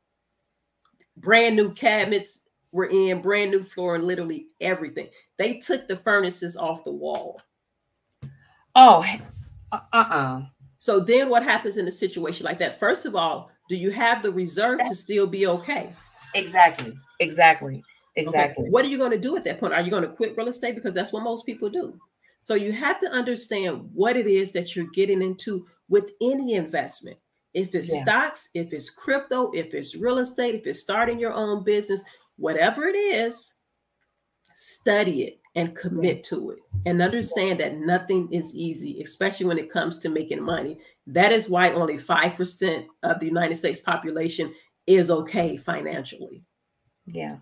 [1.17, 5.09] Brand new cabinets were in, brand new floor, and literally everything.
[5.37, 7.41] They took the furnaces off the wall.
[8.75, 9.05] Oh,
[9.73, 10.43] uh uh
[10.79, 12.79] So then what happens in a situation like that?
[12.79, 15.95] First of all, do you have the reserve to still be okay?
[16.35, 16.93] Exactly.
[17.21, 17.83] Exactly.
[18.17, 18.65] Exactly.
[18.65, 18.71] Okay.
[18.71, 19.73] What are you going to do at that point?
[19.73, 20.75] Are you going to quit real estate?
[20.75, 21.99] Because that's what most people do.
[22.45, 27.17] So you have to understand what it is that you're getting into with any investment.
[27.55, 28.03] If it's yeah.
[28.03, 32.03] stocks, if it's crypto, if it's real estate, if it's starting your own business,
[32.37, 33.55] whatever it is,
[34.55, 39.71] study it and commit to it and understand that nothing is easy, especially when it
[39.71, 40.79] comes to making money.
[41.07, 44.55] That is why only 5% of the United States population
[44.87, 46.43] is okay financially.
[47.07, 47.39] Yeah.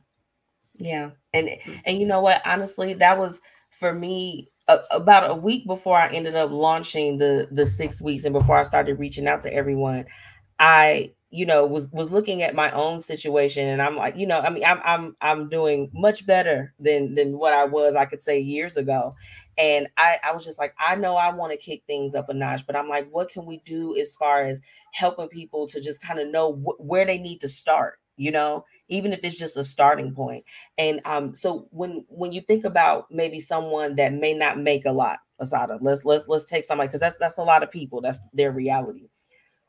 [0.79, 1.11] Yeah.
[1.33, 1.51] And
[1.85, 2.43] and you know what?
[2.45, 4.51] Honestly, that was for me
[4.91, 8.63] about a week before I ended up launching the the 6 weeks and before I
[8.63, 10.07] started reaching out to everyone.
[10.61, 14.41] I you know was was looking at my own situation and i'm like you know
[14.41, 18.21] i mean i'm i'm i'm doing much better than than what i was i could
[18.23, 19.15] say years ago.
[19.59, 22.35] And i i was just like i know i want to kick things up a
[22.35, 24.61] notch but i'm like what can we do as far as
[24.93, 28.65] helping people to just kind of know wh- where they need to start you know
[28.89, 30.45] even if it's just a starting point?
[30.79, 34.93] And um so when when you think about maybe someone that may not make a
[34.93, 38.19] lot assata let's let's let's take somebody because that's that's a lot of people that's
[38.35, 39.09] their reality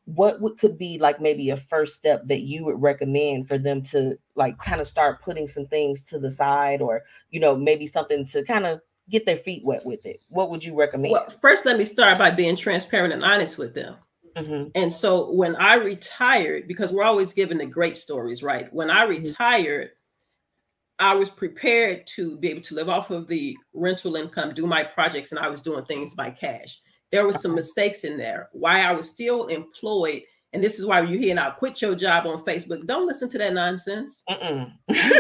[0.06, 3.82] what would could be like maybe a first step that you would recommend for them
[3.82, 7.86] to like kind of start putting some things to the side or you know maybe
[7.86, 11.30] something to kind of get their feet wet with it what would you recommend well
[11.42, 13.96] first let me start by being transparent and honest with them
[14.36, 14.70] mm-hmm.
[14.74, 19.06] and so when i retired because we're always given the great stories right when i
[19.06, 19.24] mm-hmm.
[19.24, 21.06] retired mm-hmm.
[21.06, 24.84] i was prepared to be able to live off of the rental income do my
[24.84, 27.58] projects and i was doing things by cash there were some uh-huh.
[27.58, 28.50] mistakes in there.
[28.54, 32.26] Why I was still employed, and this is why you hear now quit your job
[32.26, 32.86] on Facebook.
[32.86, 34.24] Don't listen to that nonsense.
[34.30, 34.68] you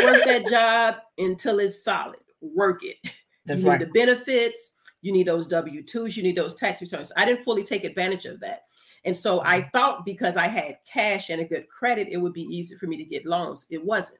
[0.03, 2.19] work that job until it's solid.
[2.41, 2.97] Work it.
[3.45, 3.79] That's you right.
[3.79, 4.73] need the benefits.
[5.01, 6.15] You need those W twos.
[6.15, 7.11] You need those tax returns.
[7.17, 8.63] I didn't fully take advantage of that.
[9.03, 9.69] And so I mm-hmm.
[9.73, 12.97] thought because I had cash and a good credit, it would be easy for me
[12.97, 13.65] to get loans.
[13.69, 14.19] It wasn't.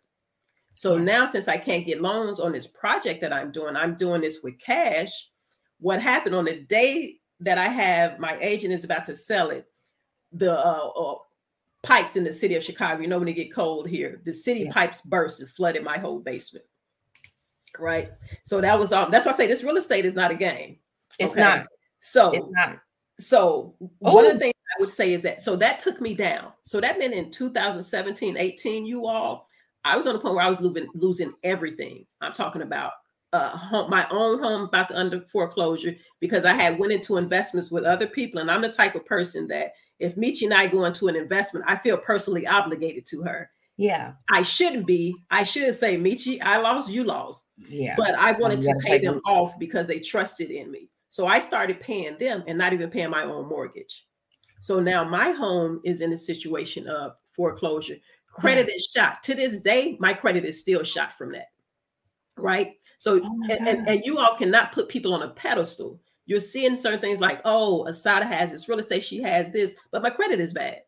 [0.73, 4.21] So now, since I can't get loans on this project that I'm doing, I'm doing
[4.21, 5.29] this with cash.
[5.79, 9.65] What happened on the day that I have, my agent is about to sell it.
[10.31, 11.15] The uh, uh,
[11.83, 14.61] pipes in the city of Chicago, you know, when it get cold here, the city
[14.61, 14.71] yeah.
[14.71, 16.65] pipes burst and flooded my whole basement.
[17.79, 18.09] Right.
[18.43, 20.77] So that was um, that's why I say this real estate is not a game.
[21.19, 21.41] It's okay?
[21.41, 21.65] not.
[21.99, 22.77] So it's not.
[23.17, 23.87] So oh.
[24.13, 26.51] one of the things I would say is that so that took me down.
[26.63, 29.47] So that meant in 2017, 18, you all,
[29.83, 32.05] I was on the point where I was losing losing everything.
[32.19, 32.91] I'm talking about
[33.33, 37.71] uh, home, my own home about to under foreclosure because I had went into investments
[37.71, 40.85] with other people, and I'm the type of person that if Metchi and I go
[40.85, 43.49] into an investment, I feel personally obligated to her.
[43.77, 45.15] Yeah, I shouldn't be.
[45.29, 47.47] I should say, Metchi, I lost, you lost.
[47.69, 50.89] Yeah, but I wanted to pay them off because they trusted in me.
[51.09, 54.05] So I started paying them and not even paying my own mortgage.
[54.61, 57.95] So now my home is in a situation of foreclosure.
[58.27, 58.75] Credit yeah.
[58.75, 59.23] is shot.
[59.23, 61.47] To this day, my credit is still shot from that.
[62.37, 62.75] Right.
[63.01, 65.99] So, oh and, and, and, you all cannot put people on a pedestal.
[66.27, 70.03] You're seeing certain things like, oh, Assata has this real estate, she has this, but
[70.03, 70.83] my credit is bad.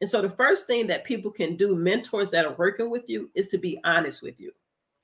[0.00, 3.30] And so the first thing that people can do, mentors that are working with you,
[3.36, 4.50] is to be honest with you.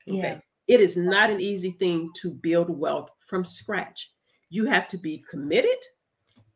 [0.08, 0.18] Okay.
[0.18, 0.40] Yeah.
[0.66, 4.10] It is not an easy thing to build wealth from scratch.
[4.48, 5.78] You have to be committed,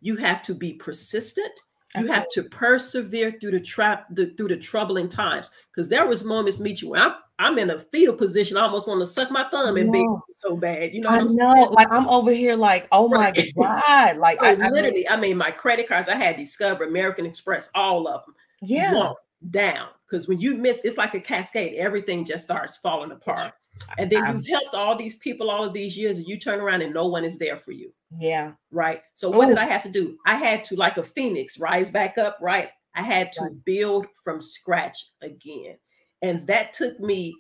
[0.01, 1.53] you have to be persistent,
[1.97, 5.51] you have to persevere through the trap the, through the troubling times.
[5.71, 8.57] Because there was moments, Metchi, I'm I'm in a fetal position.
[8.57, 10.95] I almost want to suck my thumb and be so bad.
[10.95, 11.29] You know, I know.
[11.29, 11.71] Saying?
[11.71, 15.09] Like I'm over here, like, oh my god, like I, literally.
[15.09, 16.09] I mean, my credit cards.
[16.09, 18.35] I had Discover, American Express, all of them.
[18.63, 19.13] Yeah,
[19.51, 21.75] down because when you miss, it's like a cascade.
[21.75, 23.53] Everything just starts falling apart.
[23.99, 26.83] And then you've helped all these people all of these years, and you turn around
[26.83, 27.93] and no one is there for you.
[28.11, 28.53] Yeah.
[28.71, 29.03] Right.
[29.15, 29.51] So what Ooh.
[29.51, 30.17] did I have to do?
[30.25, 32.39] I had to, like a phoenix, rise back up.
[32.41, 32.69] Right.
[32.95, 35.77] I had to build from scratch again.
[36.25, 37.35] And that took me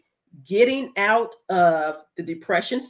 [0.45, 2.82] getting out of the depression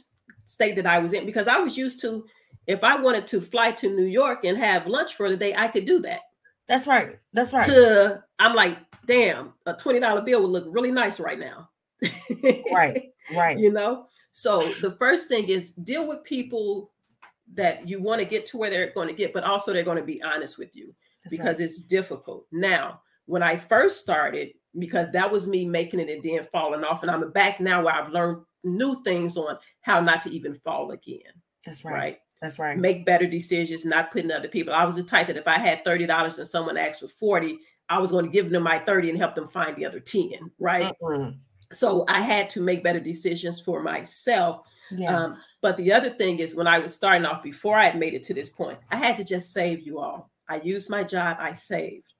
[0.43, 2.25] state that I was in because I was used to,
[2.67, 5.69] if I wanted to fly to New York and have lunch for the day, I
[5.69, 6.19] could do that.
[6.67, 7.17] That's right.
[7.31, 7.63] That's right.
[7.67, 11.69] To I'm like, damn, a $20 bill would look really nice right now.
[12.73, 13.11] right.
[13.33, 13.57] Right.
[13.57, 14.07] You know?
[14.33, 16.91] So the first thing is deal with people
[17.53, 19.97] that you want to get to where they're going to get, but also they're going
[19.97, 20.93] to be honest with you
[21.23, 21.65] That's because right.
[21.65, 22.47] it's difficult.
[22.51, 27.01] Now, when I first started, because that was me making it and then falling off,
[27.01, 30.91] and I'm back now where I've learned new things on how not to even fall
[30.91, 31.19] again.
[31.65, 31.93] That's right.
[31.93, 32.19] Right.
[32.41, 32.77] That's right.
[32.77, 34.73] Make better decisions, not putting other people.
[34.73, 37.57] I was the type that if I had $30 and someone asked for 40,
[37.89, 40.51] I was going to give them my 30 and help them find the other 10,
[40.59, 40.93] right?
[41.01, 41.37] Mm-hmm
[41.71, 44.67] so I had to make better decisions for myself.
[44.91, 45.15] Yeah.
[45.15, 48.13] Um, but the other thing is, when I was starting off, before I had made
[48.13, 50.31] it to this point, I had to just save you all.
[50.47, 52.13] I used my job, I saved.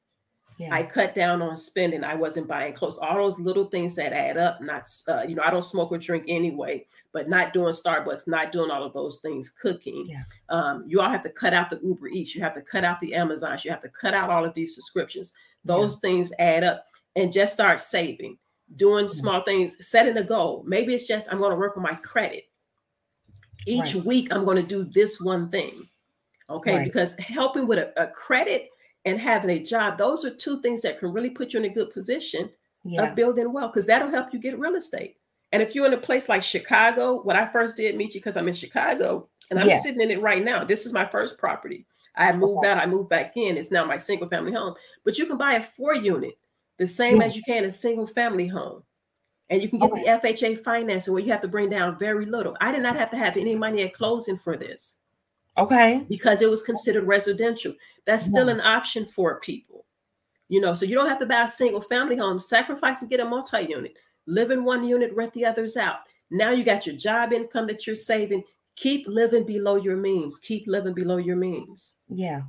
[0.57, 0.73] Yeah.
[0.73, 2.03] I cut down on spending.
[2.03, 2.97] I wasn't buying clothes.
[2.97, 4.61] All those little things that add up.
[4.61, 8.53] Not, uh, you know, I don't smoke or drink anyway, but not doing Starbucks, not
[8.53, 9.49] doing all of those things.
[9.49, 10.05] Cooking.
[10.07, 10.23] Yeah.
[10.49, 12.33] Um, you all have to cut out the Uber Eats.
[12.33, 13.65] You have to cut out the Amazons.
[13.65, 15.33] You have to cut out all of these subscriptions.
[15.65, 16.09] Those yeah.
[16.09, 16.85] things add up,
[17.15, 18.37] and just start saving
[18.75, 20.63] doing small things, setting a goal.
[20.65, 22.45] Maybe it's just I'm going to work on my credit.
[23.67, 24.05] Each right.
[24.05, 25.87] week, I'm going to do this one thing.
[26.49, 26.77] Okay.
[26.77, 26.85] Right.
[26.85, 28.69] Because helping with a, a, credit
[29.05, 31.73] and having a job, those are two things that can really put you in a
[31.73, 32.49] good position
[32.83, 33.03] yeah.
[33.03, 35.17] of building wealth because that'll help you get real estate.
[35.51, 38.47] And if you're in a place like Chicago, what I first did, Metchi, because I'm
[38.47, 39.79] in Chicago and I'm yeah.
[39.79, 40.63] sitting in it right now.
[40.63, 41.85] This is my first property.
[42.17, 42.69] I moved okay.
[42.69, 43.57] out, I moved back in.
[43.57, 44.73] It's now my single family home.
[45.03, 46.37] But you can buy a four unit
[46.77, 47.23] the same mm.
[47.23, 48.83] as you can a single family home.
[49.49, 50.03] And you can get okay.
[50.03, 52.57] the FHA financing where you have to bring down very little.
[52.59, 54.99] I did not have to have any money at closing for this.
[55.57, 56.05] Okay.
[56.09, 57.73] Because it was considered residential.
[58.05, 59.85] That's still an option for people.
[60.47, 63.19] You know, so you don't have to buy a single family home, sacrifice and get
[63.19, 63.95] a multi unit,
[64.27, 65.99] live in one unit, rent the others out.
[66.29, 68.43] Now you got your job income that you're saving.
[68.75, 70.37] Keep living below your means.
[70.39, 71.95] Keep living below your means.
[72.09, 72.41] Yeah.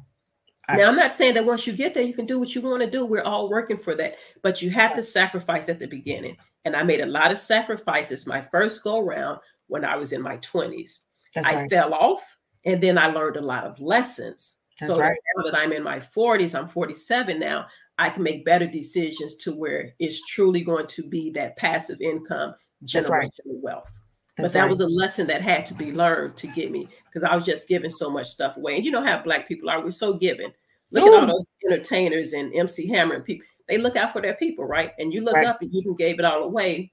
[0.68, 2.60] I, now, I'm not saying that once you get there, you can do what you
[2.60, 3.06] want to do.
[3.06, 6.36] We're all working for that, but you have to sacrifice at the beginning.
[6.64, 9.38] And I made a lot of sacrifices my first go round
[9.68, 11.00] when I was in my 20s.
[11.34, 11.70] That's I right.
[11.70, 12.35] fell off,
[12.66, 14.58] and then I learned a lot of lessons.
[14.78, 15.16] That's so right.
[15.36, 17.66] now that I'm in my 40s, I'm 47 now,
[17.98, 22.54] I can make better decisions to where it's truly going to be that passive income
[22.84, 23.30] generational right.
[23.46, 23.90] wealth.
[24.36, 24.68] That's but that right.
[24.68, 27.68] was a lesson that had to be learned to get me because I was just
[27.68, 28.76] giving so much stuff away.
[28.76, 30.52] And you know how black people are, we're so giving.
[30.90, 31.14] Look Ooh.
[31.14, 34.66] at all those entertainers and MC Hammer and people, they look out for their people,
[34.66, 34.92] right?
[34.98, 35.46] And you look right.
[35.46, 36.92] up and you can gave it all away.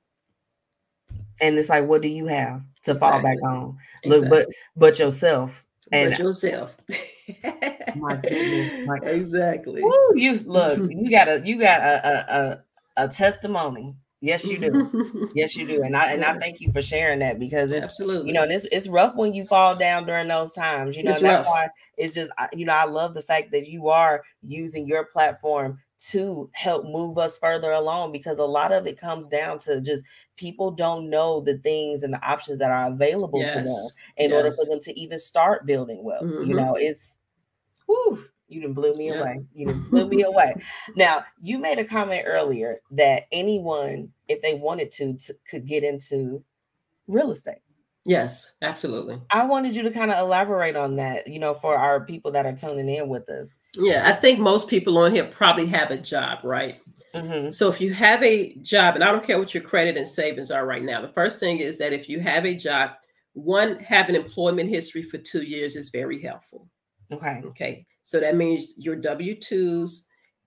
[1.41, 2.99] And it's like, what do you have to exactly.
[2.99, 3.77] fall back on?
[4.05, 5.65] Look, but but yourself.
[5.91, 6.75] And but yourself.
[7.95, 8.71] my goodness.
[8.86, 9.81] My, exactly.
[9.81, 14.57] Ooh, you look, you got a you got a a, a, a testimony Yes, you
[14.57, 15.29] do.
[15.36, 15.84] yes, you do.
[15.84, 18.65] And I and I thank you for sharing that because it's absolutely you know it's
[18.71, 20.95] it's rough when you fall down during those times.
[20.95, 21.45] You know, it's that's rough.
[21.45, 21.67] why
[21.97, 25.79] it's just you know I love the fact that you are using your platform
[26.11, 30.05] to help move us further along because a lot of it comes down to just
[30.36, 33.53] people don't know the things and the options that are available yes.
[33.53, 34.38] to them in yes.
[34.38, 36.23] order for them to even start building wealth.
[36.23, 36.49] Mm-hmm.
[36.49, 37.17] You know, it's
[37.86, 39.19] whew, you didn't blew me yeah.
[39.19, 39.45] away.
[39.53, 40.55] You didn't blew me away.
[40.95, 45.84] Now, you made a comment earlier that anyone, if they wanted to, to, could get
[45.84, 46.43] into
[47.07, 47.57] real estate.
[48.05, 49.21] Yes, absolutely.
[49.31, 52.45] I wanted you to kind of elaborate on that, you know, for our people that
[52.45, 53.47] are tuning in with us.
[53.75, 56.79] Yeah, I think most people on here probably have a job, right?
[57.16, 57.51] Mm-hmm.
[57.51, 60.51] So if you have a job, and I don't care what your credit and savings
[60.51, 62.91] are right now, the first thing is that if you have a job,
[63.34, 66.68] one, have an employment history for two years is very helpful.
[67.11, 67.41] Okay.
[67.45, 67.86] Okay.
[68.03, 70.01] So that means your W 2s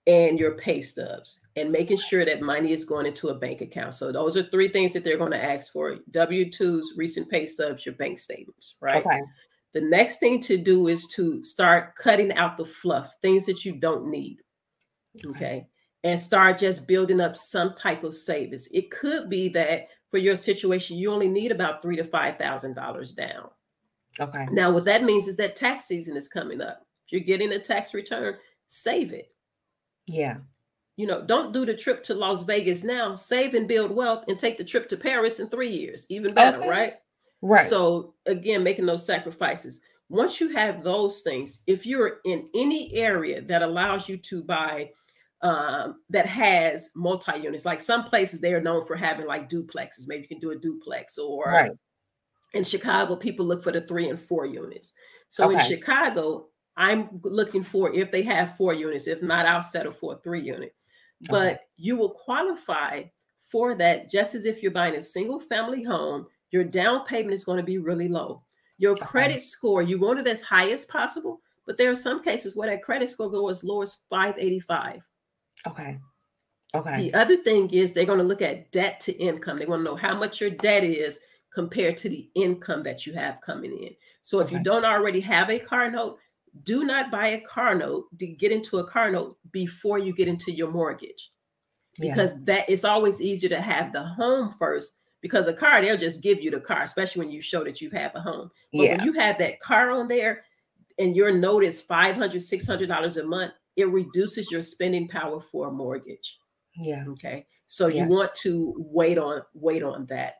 [0.07, 3.93] and your pay stubs and making sure that money is going into a bank account.
[3.93, 7.45] So those are three things that they're going to ask for W 2s, recent pay
[7.45, 9.05] stubs, your bank statements, right?
[9.05, 9.19] Okay.
[9.73, 13.73] The next thing to do is to start cutting out the fluff, things that you
[13.73, 14.37] don't need.
[15.25, 15.29] Okay.
[15.29, 15.67] okay.
[16.03, 18.67] And start just building up some type of savings.
[18.73, 22.75] It could be that for your situation, you only need about three to five thousand
[22.75, 23.49] dollars down.
[24.19, 24.47] Okay.
[24.51, 26.85] Now, what that means is that tax season is coming up.
[27.07, 28.35] If you're getting a tax return,
[28.67, 29.31] save it.
[30.07, 30.37] Yeah.
[30.95, 33.13] You know, don't do the trip to Las Vegas now.
[33.13, 36.05] Save and build wealth and take the trip to Paris in three years.
[36.09, 36.69] Even better, Okay.
[36.69, 36.93] right?
[37.41, 37.67] Right.
[37.67, 39.81] So again, making those sacrifices.
[40.09, 44.89] Once you have those things, if you're in any area that allows you to buy
[45.41, 50.07] um, that has multi units, like some places they are known for having like duplexes.
[50.07, 51.71] Maybe you can do a duplex, or right.
[52.53, 54.93] in Chicago, people look for the three and four units.
[55.29, 59.07] So in Chicago, I'm looking for if they have four units.
[59.07, 60.73] If not, I'll settle for a three unit.
[61.29, 61.59] But Okay.
[61.77, 63.03] you will qualify
[63.43, 66.27] for that just as if you're buying a single family home.
[66.51, 68.43] Your down payment is going to be really low.
[68.77, 72.55] Your credit score, you want it as high as possible, but there are some cases
[72.55, 75.01] where that credit score goes as low as 585.
[75.65, 75.97] Okay.
[76.75, 76.97] Okay.
[77.09, 79.57] The other thing is they're going to look at debt to income.
[79.57, 81.19] They want to know how much your debt is
[81.53, 83.95] compared to the income that you have coming in.
[84.21, 86.19] So if you don't already have a car note,
[86.63, 90.27] do not buy a car note to get into a car note before you get
[90.27, 91.31] into your mortgage
[91.97, 92.11] Yeah.
[92.11, 96.21] because that it's always easier to have the home first because a car they'll just
[96.21, 98.97] give you the car especially when you show that you have a home but yeah.
[98.97, 100.43] when you have that car on there
[100.99, 105.67] and your note is 500 600 dollars a month it reduces your spending power for
[105.67, 106.39] a mortgage.
[106.75, 107.05] Yeah.
[107.07, 107.47] okay?
[107.67, 108.03] So Yeah.
[108.03, 110.35] you want to wait on wait on that.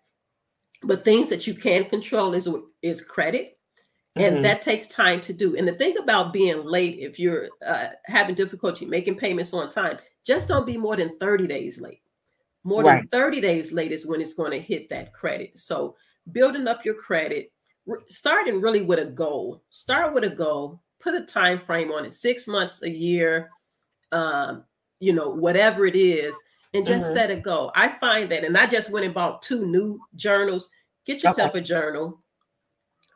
[0.84, 2.48] But things that you can control is
[2.84, 3.58] is credit
[4.16, 4.42] and Mhm.
[4.44, 5.56] that takes time to do.
[5.56, 9.98] And the thing about being late if you're uh, having difficulty making payments on time
[10.26, 12.02] just don't be more than 30 days late.
[12.64, 15.58] More than 30 days late is when it's going to hit that credit.
[15.58, 15.96] So
[16.32, 17.52] building up your credit
[18.10, 19.62] starting really with a goal.
[19.70, 23.50] Start with a goal put a time frame on it six months a year
[24.12, 24.64] um
[25.00, 26.36] you know whatever it is
[26.74, 27.14] and just Mhm.
[27.14, 27.72] set a goal.
[27.76, 30.70] I find that and i just went and bought two new journals.
[31.06, 32.20] Get yourself a journal.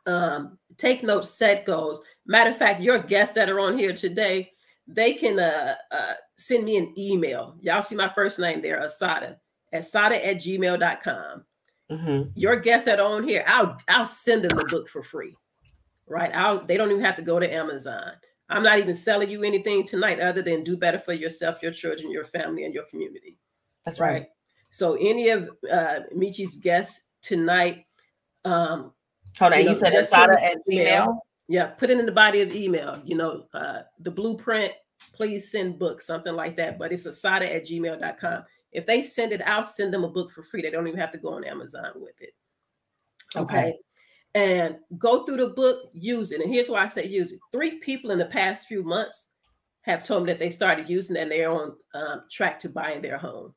[0.06, 2.00] Um take notes set goals.
[2.24, 4.50] Matter of fact your guests that are on here today
[4.88, 7.56] they can uh, uh send me an email.
[7.60, 9.36] Y'all see my first name there assata
[9.74, 11.44] assata at gmail.com
[11.90, 12.32] Mhm.
[12.34, 15.36] your guests that are on here i'll i'll send them the book for free
[16.12, 18.12] right i'll they don't even have to go to amazon
[18.50, 22.10] i'm not even selling you anything tonight other than do better for yourself your children
[22.12, 23.38] your family and your community
[23.84, 24.12] That's right.
[24.12, 24.26] right
[24.70, 27.86] so any of uh metchi's guests tonight
[28.44, 28.92] um
[29.38, 29.58] Hold on.
[29.60, 31.06] You You, know, said Assata at email.
[31.06, 31.18] Gmail.
[31.48, 34.72] yeah put it in the body of email you know uh the blueprint
[35.12, 38.42] please send books something like that but it's assata at gmail.com
[38.72, 41.10] if they send it i'll send them a book for free they don't even have
[41.10, 42.34] to go on amazon with it
[43.34, 43.58] Okay.
[43.58, 43.74] okay
[44.34, 47.78] and go through the book use it and here's why i say use it three
[47.80, 49.28] people in the past few months
[49.82, 53.00] have told me that they started using it and they're on um, track to buying
[53.02, 53.54] their home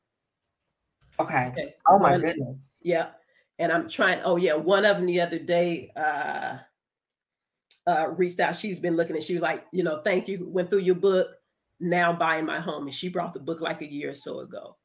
[1.19, 1.47] Okay.
[1.53, 2.57] okay Oh my One- goodness.
[2.81, 3.07] yeah.
[3.57, 6.57] And I'm trying, oh yeah, one of them the other day uh
[7.87, 8.55] uh reached out.
[8.57, 11.29] She's been looking and she was like, you know, thank you, went through your book,
[11.79, 12.83] now buying my home.
[12.87, 14.75] And she brought the book like a year or so ago.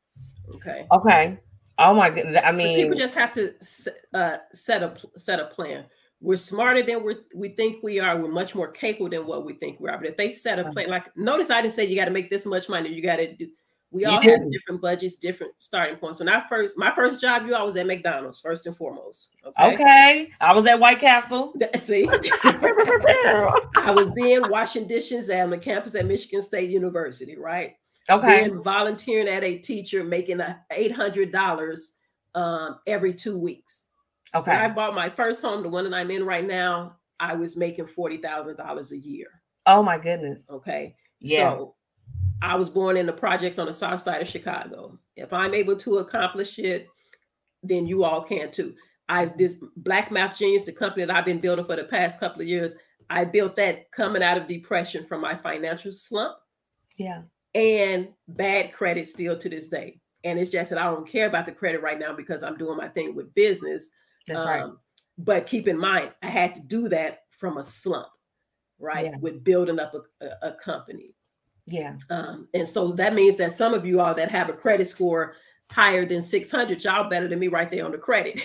[0.55, 0.87] Okay.
[0.93, 1.39] Okay.
[1.81, 2.37] Oh my god!
[2.37, 3.55] I But people just have to
[4.15, 5.87] uh, set a set a plan.
[6.21, 8.17] We're smarter than we we think we are.
[8.17, 9.97] We're much more capable than what we think we are.
[9.97, 10.73] But if they set a Uh-huh.
[10.73, 12.91] plan, like notice I didn't say you got to make this much money.
[12.91, 13.49] You got to do.
[13.93, 16.21] We all have different budgets, different starting points.
[16.21, 19.35] When I first, my first job, you all was at McDonald's first and foremost.
[19.45, 19.75] Okay.
[19.75, 20.31] okay.
[20.41, 21.53] I was at White Castle.
[21.81, 22.09] See,
[22.45, 27.75] I was then washing dishes on the campus at Michigan State University, right?
[28.09, 28.41] Okay.
[28.43, 31.95] Then volunteering at a teacher, making a eight hundred dollars
[32.35, 33.85] um, every two weeks.
[34.53, 37.57] When I bought my first home, the one that I'm in right now, I was
[37.57, 39.27] making forty thousand dollars a year.
[39.67, 40.43] Oh my goodness.
[40.49, 41.51] Okay, Yeah.
[41.51, 41.75] so
[42.43, 44.99] I was born in the projects on the south side of Chicago.
[45.17, 46.89] If I'm able to accomplish it,
[47.63, 48.75] then you all can too.
[49.09, 52.41] I this Black Math Genius, the company that I've been building for the past couple
[52.41, 52.75] of years,
[53.11, 56.37] I built that coming out of depression from my financial slump
[56.97, 57.23] Yeah.
[57.55, 60.01] And bad credit still to this day.
[60.25, 62.77] And it's just that I don't care about the credit right now because I'm doing
[62.77, 63.91] my thing with business.
[64.27, 64.63] That's right.
[64.63, 64.79] Um,
[65.19, 68.09] But keep in mind, I had to do that from a slump,
[68.79, 69.07] right?
[69.07, 69.17] Yeah.
[69.21, 71.15] With building up a, a, a company.
[71.67, 71.97] Yeah.
[72.11, 75.35] Um, and so that means that some of you all that have a credit score
[75.71, 78.43] higher than 600, y'all better than me right there on the credit.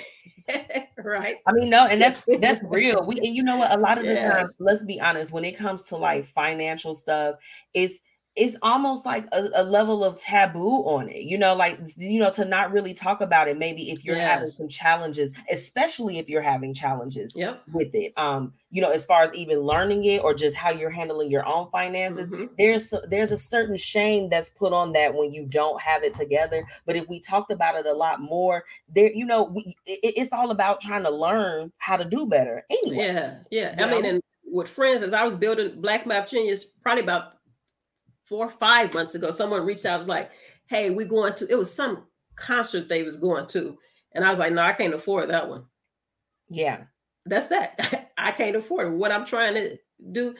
[1.03, 1.37] right?
[1.47, 3.03] I mean, no, and that's that's real.
[3.05, 3.73] We and you know what?
[3.73, 4.31] A lot of the Yes.
[4.31, 7.35] times, let's be honest, when it comes to like financial stuff,
[7.73, 7.99] it's
[8.35, 12.29] it's almost like a, a, level of taboo on it, you know, like you know,
[12.31, 13.57] to not really talk about it.
[13.57, 14.29] Maybe if you're yes.
[14.29, 17.63] having some challenges, especially if you're having challenges yep.
[17.71, 18.11] with it.
[18.17, 21.47] Um, you know, as far as even learning it or just how you're handling your
[21.47, 22.47] own finances, mm-hmm.
[22.57, 26.65] there's there's a certain shame that's put on that when you don't have it together.
[26.85, 30.33] But if we talked about it a lot more, there, you know, we, it, it's
[30.33, 32.65] all about trying to learn how to do better.
[32.69, 33.75] Anyway, yeah, yeah.
[33.77, 33.95] I know?
[33.95, 37.34] mean, and with friends, as I was building Black Math Genius, probably about
[38.25, 40.31] four or five months ago, someone reached out, was like,
[40.67, 42.03] Hey, we're going to, it was some
[42.35, 43.77] concert they was going to.
[44.13, 45.65] And I was like, No, I can't afford that one.
[46.49, 46.83] Yeah.
[47.25, 48.11] That's that.
[48.17, 48.97] I can't afford it.
[48.97, 49.77] What I'm trying to
[50.11, 50.35] do,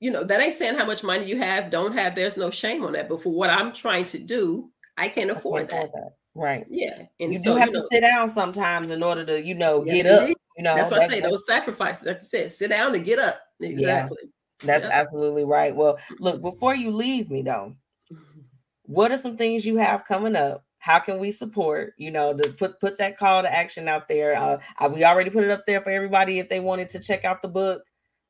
[0.00, 2.14] you know, that ain't saying how much money you have, don't have.
[2.14, 3.08] There's no shame on that.
[3.08, 6.00] But for what I'm trying to do, I can't afford I can't that.
[6.00, 6.10] that.
[6.34, 6.64] Right.
[6.68, 7.02] Yeah.
[7.18, 9.54] And you so, do have you know, to sit down sometimes in order to, you
[9.54, 10.28] know, yes, get up.
[10.56, 11.20] You know, that's what that's, I say.
[11.20, 13.40] Those sacrifices, like you said, sit down to get up.
[13.60, 14.18] Exactly.
[14.22, 14.30] Yeah.
[14.62, 14.90] That's yeah.
[14.92, 15.74] absolutely right.
[15.74, 17.74] Well, look, before you leave me though,
[18.82, 20.64] what are some things you have coming up?
[20.78, 21.94] How can we support?
[21.98, 24.34] You know, to put put that call to action out there.
[24.34, 24.58] Uh,
[24.88, 27.48] we already put it up there for everybody if they wanted to check out the
[27.48, 27.82] book.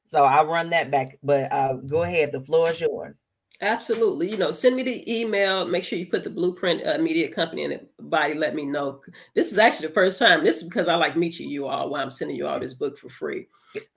[0.07, 1.19] So I'll run that back.
[1.23, 2.33] But uh, go ahead.
[2.33, 3.17] The floor is yours.
[3.63, 4.31] Absolutely.
[4.31, 5.67] You know, send me the email.
[5.67, 7.91] Make sure you put the Blueprint uh, Media Company in it.
[8.01, 9.01] Body, let me know.
[9.35, 10.43] This is actually the first time.
[10.43, 11.91] This is because I like meeting you all.
[11.91, 13.49] Why I'm sending you all this book for free.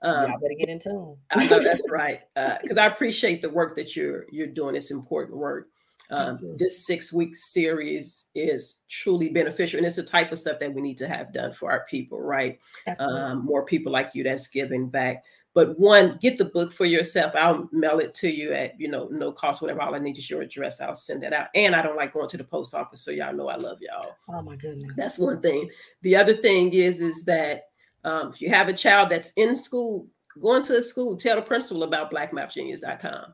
[0.01, 1.16] Um, Y'all better get into.
[1.32, 2.22] I know that's right.
[2.36, 4.76] Because uh, I appreciate the work that you're you're doing.
[4.76, 5.70] It's important work.
[6.09, 10.74] Um, this six week series is truly beneficial, and it's the type of stuff that
[10.74, 12.22] we need to have done for our people.
[12.22, 12.59] Right?
[12.99, 15.24] Um, more people like you that's giving back.
[15.56, 17.34] But one, get the book for yourself.
[17.36, 19.82] I'll mail it to you at you know no cost, whatever.
[19.82, 20.82] All I need is your address.
[20.82, 21.47] I'll send that out.
[21.54, 24.16] And I don't like going to the post office, so y'all know I love y'all.
[24.30, 24.95] Oh my goodness.
[24.97, 25.70] That's one thing.
[26.01, 27.64] The other thing is is that
[28.04, 30.08] um, if you have a child that's in school,
[30.41, 33.34] going to a school, tell the principal about blackmathgenius.com.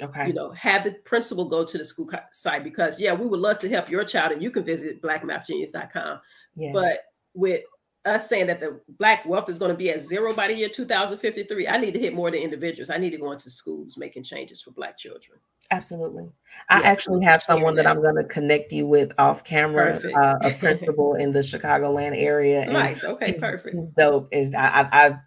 [0.00, 0.28] Okay.
[0.28, 3.58] You know, have the principal go to the school site because yeah, we would love
[3.58, 6.20] to help your child, and you can visit blackmathgenius.com.
[6.54, 6.70] Yeah.
[6.72, 7.00] But
[7.34, 7.64] with
[8.08, 10.68] us saying that the black wealth is going to be at zero by the year
[10.68, 12.90] 2053 i need to hit more than individuals.
[12.90, 15.38] I need to go into schools making changes for black children.
[15.70, 16.24] Absolutely.
[16.70, 17.90] I actually have someone that, that.
[17.90, 22.64] I'm going to connect you with off camera uh, a principal in the chicagoland area
[22.66, 23.04] nice.
[23.04, 23.76] Okay perfect.
[23.96, 25.18] dope and I, I, I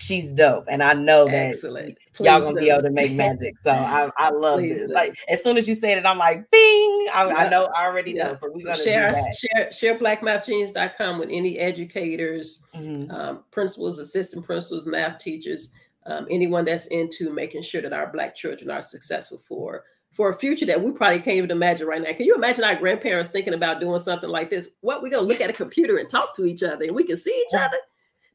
[0.00, 1.98] she's dope, and I know that Excellent.
[2.18, 2.60] y'all gonna do.
[2.60, 3.54] be able to make magic.
[3.62, 4.88] So I, I love Please this.
[4.88, 4.94] Do.
[4.94, 7.08] Like as soon as you said it, I'm like, bing!
[7.12, 7.34] I, yeah.
[7.36, 8.28] I know, I already yeah.
[8.28, 8.32] know.
[8.34, 13.10] So we're gonna share share share blackmathgenius.com with any educators, mm-hmm.
[13.10, 15.72] um, principals, assistant principals, math teachers,
[16.06, 20.38] um, anyone that's into making sure that our black children are successful for for a
[20.38, 22.12] future that we probably can't even imagine right now.
[22.12, 24.70] Can you imagine our grandparents thinking about doing something like this?
[24.80, 27.16] What we're gonna look at a computer and talk to each other and we can
[27.16, 27.76] see each other?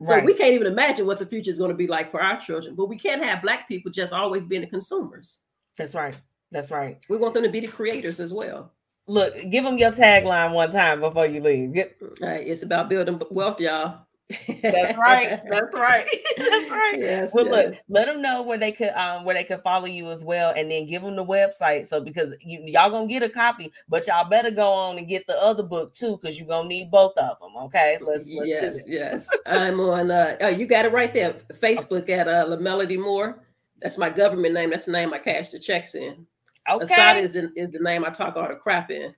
[0.03, 0.25] So right.
[0.25, 2.75] we can't even imagine what the future is going to be like for our children.
[2.75, 5.41] But we can't have black people just always being the consumers.
[5.77, 6.15] That's right.
[6.51, 6.99] That's right.
[7.09, 8.71] We want them to be the creators as well.
[9.07, 11.73] Look, give them your tagline one time before you leave.
[11.73, 14.04] Get- it's about building wealth, y'all.
[14.29, 15.39] That's right.
[15.49, 16.07] That's right.
[16.37, 16.95] That's right.
[16.97, 17.53] Yes, well, yes.
[17.53, 20.51] look, let them know where they could um where they could follow you as well,
[20.55, 21.87] and then give them the website.
[21.87, 25.27] So because you, y'all gonna get a copy, but y'all better go on and get
[25.27, 27.51] the other book too, because you're gonna need both of them.
[27.65, 29.29] Okay, let's, let's yes, yes.
[29.45, 30.09] I'm on.
[30.09, 31.33] uh Oh, you got it right there.
[31.53, 33.39] Facebook at uh La Melody Moore.
[33.81, 34.71] That's my government name.
[34.71, 36.25] That's the name I cash the checks in.
[36.67, 36.83] Okay.
[36.83, 39.13] Assata is the, is the name I talk all the crap in.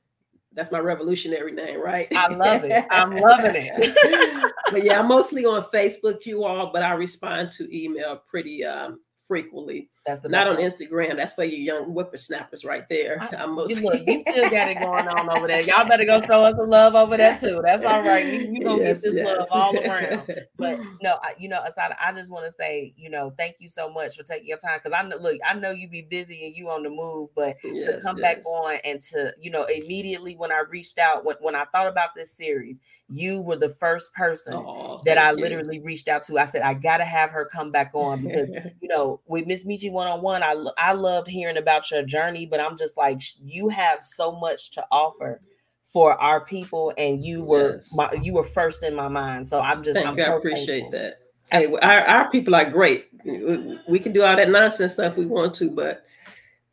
[0.57, 2.07] That's my revolutionary name, right?
[2.15, 2.83] I love it.
[2.89, 4.51] I'm loving it.
[4.71, 8.99] but yeah, I'm mostly on Facebook, you all, but I respond to email pretty um,
[9.27, 9.89] frequently.
[10.05, 11.17] That's the not on Instagram.
[11.17, 13.21] That's for you young whippersnappers right there.
[13.21, 13.81] I, am mostly...
[13.81, 15.61] look, you still got it going on over there.
[15.61, 17.61] Y'all better go show us some love over there too.
[17.63, 18.33] That's all right.
[18.33, 19.25] You, you gonna yes, get this yes.
[19.25, 20.23] love all around.
[20.57, 23.69] But no, I, you know, aside, I just want to say, you know, thank you
[23.69, 26.45] so much for taking your time because I know, look, I know you be busy
[26.45, 29.65] and you on the move, but yes, to come back on and to, you know,
[29.65, 33.69] immediately when I reached out, when when I thought about this series you were the
[33.69, 35.37] first person oh, that I you.
[35.37, 36.37] literally reached out to.
[36.37, 38.49] I said, I got to have her come back on because,
[38.81, 42.45] you know, with Miss Metchi one on one, I, I loved hearing about your journey,
[42.45, 45.41] but I'm just like, you have so much to offer
[45.87, 47.89] for our people and you were yes.
[47.93, 49.47] my, you were first in my mind.
[49.47, 50.99] So i'm just Thank I'm you, i appreciate thankful.
[50.99, 51.19] that.
[51.49, 53.07] Hey our, our people are great.
[53.23, 56.05] We, we, can do all that nonsense stuff we want to but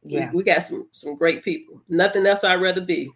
[0.02, 0.30] yeah.
[0.30, 1.80] we, we got some some great people.
[1.88, 3.10] Nothing else i'd rather be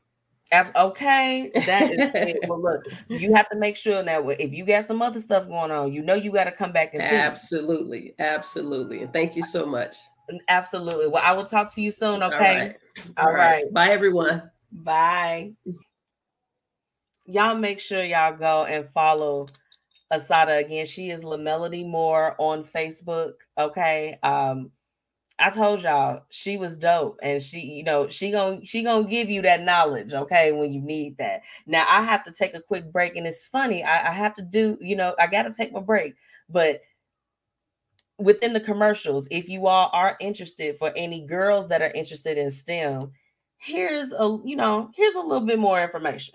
[0.52, 2.38] Okay, that is it.
[2.48, 2.62] well.
[2.62, 4.28] Look, you have to make sure now.
[4.28, 6.94] If you got some other stuff going on, you know you got to come back
[6.94, 9.02] and absolutely, absolutely.
[9.02, 9.98] And thank you so much.
[10.48, 11.08] Absolutely.
[11.08, 12.22] Well, I will talk to you soon.
[12.22, 12.34] Okay.
[12.34, 12.76] All right.
[13.16, 13.64] All, All right.
[13.64, 13.72] right.
[13.72, 14.50] Bye, everyone.
[14.72, 15.52] Bye.
[17.24, 19.48] Y'all make sure y'all go and follow
[20.10, 20.86] Assata again.
[20.86, 23.32] She is La Melody Moore on Facebook.
[23.58, 24.18] Okay.
[24.22, 24.70] Um,
[25.38, 29.30] I told y'all she was dope, and she, you know, she gonna she gonna give
[29.30, 31.42] you that knowledge, okay, when you need that.
[31.66, 33.84] Now I have to take a quick break, and it's funny.
[33.84, 36.14] I, I have to do, you know, I got to take my break,
[36.48, 36.82] but
[38.18, 42.50] within the commercials, if you all are interested for any girls that are interested in
[42.50, 43.12] STEM,
[43.58, 46.34] here's a, you know, here's a little bit more information.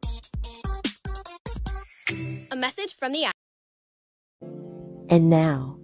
[2.53, 3.31] A message from the
[5.07, 5.79] And now,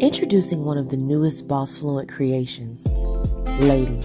[0.00, 2.84] introducing one of the newest Boss Fluent creations,
[3.60, 4.00] Lady.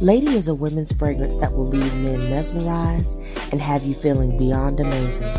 [0.00, 3.18] Lady is a women's fragrance that will leave men mesmerized
[3.52, 5.30] and have you feeling beyond amazing.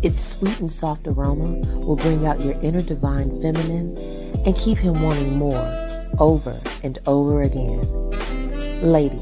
[0.00, 3.94] Its sweet and soft aroma will bring out your inner divine feminine
[4.46, 7.82] and keep him wanting more over and over again.
[8.80, 9.20] Lady,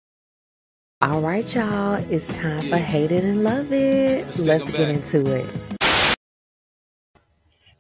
[1.02, 4.38] All right, y'all, it's time for Hate It and Love It.
[4.38, 5.46] Let's get into it.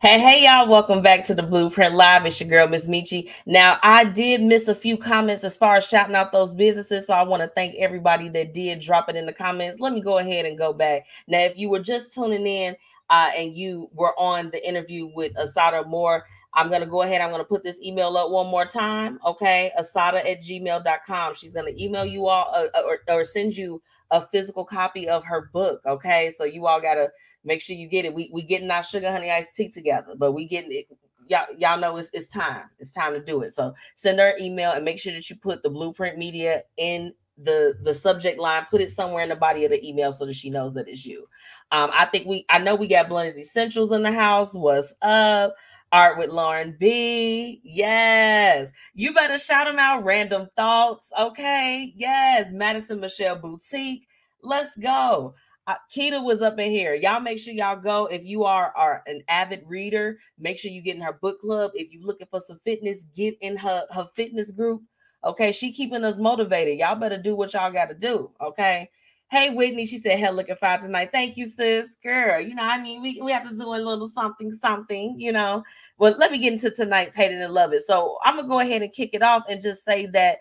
[0.00, 2.24] Hey, hey, y'all, welcome back to the Blueprint Live.
[2.24, 3.30] It's your girl, Miss Metchi.
[3.44, 7.06] Now, I did miss a few comments as far as shouting out those businesses.
[7.06, 9.78] So I want to thank everybody that did drop it in the comments.
[9.78, 11.04] Let me go ahead and go back.
[11.28, 12.76] Now, if you were just tuning in,
[13.10, 17.20] uh, and you were on the interview with Assata Moore, I'm going to go ahead.
[17.20, 19.18] I'm going to put this email up one more time.
[19.26, 19.72] Okay.
[19.76, 21.34] Assata at gmail.com.
[21.34, 25.08] She's going to email you all uh, uh, or, or send you a physical copy
[25.08, 25.80] of her book.
[25.86, 26.30] Okay.
[26.30, 27.10] So you all got to
[27.44, 28.14] make sure you get it.
[28.14, 30.86] We we getting our sugar honey iced tea together, but we getting it.
[31.28, 32.64] Y'all, y'all know it's, it's time.
[32.80, 33.54] It's time to do it.
[33.54, 37.12] So send her an email and make sure that you put the blueprint media in
[37.42, 40.34] the the subject line put it somewhere in the body of the email so that
[40.34, 41.26] she knows that it's you
[41.72, 45.54] um i think we i know we got blended essentials in the house what's up
[45.92, 53.00] art with lauren b yes you better shout them out random thoughts okay yes madison
[53.00, 54.06] michelle boutique
[54.42, 55.34] let's go
[55.66, 56.94] uh, Keita was up in here.
[56.94, 58.06] Y'all make sure y'all go.
[58.06, 61.70] If you are, are an avid reader, make sure you get in her book club.
[61.74, 64.82] If you're looking for some fitness, get in her, her fitness group.
[65.24, 66.78] Okay, she keeping us motivated.
[66.78, 68.32] Y'all better do what y'all got to do.
[68.40, 68.90] Okay.
[69.30, 71.10] Hey, Whitney, she said, hell looking fine tonight.
[71.12, 71.94] Thank you, sis.
[72.02, 75.30] Girl, you know, I mean, we, we have to do a little something, something, you
[75.30, 75.62] know.
[75.98, 77.82] Well, let me get into tonight's Hated and Love It.
[77.82, 80.38] So I'm going to go ahead and kick it off and just say that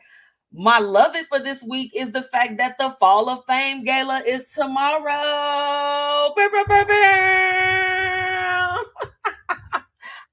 [0.51, 4.23] my love it for this week is the fact that the Fall of Fame Gala
[4.25, 5.03] is tomorrow.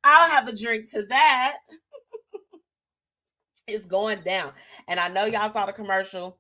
[0.03, 1.59] I'll have a drink to that.
[3.69, 4.53] It's going down.
[4.87, 6.39] And I know y'all saw the commercial.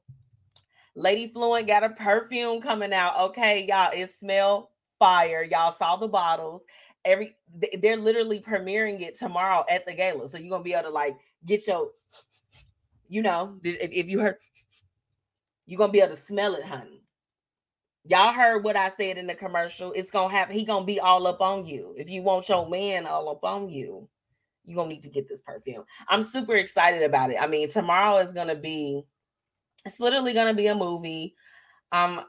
[0.96, 3.20] Lady Fluent got a perfume coming out.
[3.28, 5.44] Okay, y'all, it smell fire.
[5.44, 6.62] Y'all saw the bottles.
[7.04, 7.36] Every
[7.78, 10.28] they're literally premiering it tomorrow at the gala.
[10.28, 11.90] So you're gonna be able to like get your,
[13.08, 14.38] you know, if, if you heard,
[15.66, 17.02] you're gonna be able to smell it, honey.
[18.04, 19.92] Y'all heard what I said in the commercial.
[19.92, 21.94] It's gonna have he gonna be all up on you.
[21.98, 24.08] If you want your man all up on you,
[24.64, 25.84] you're gonna need to get this perfume.
[26.08, 27.36] I'm super excited about it.
[27.40, 29.04] I mean, tomorrow is gonna be
[29.84, 31.34] it's literally gonna be a movie.
[31.92, 32.22] Um,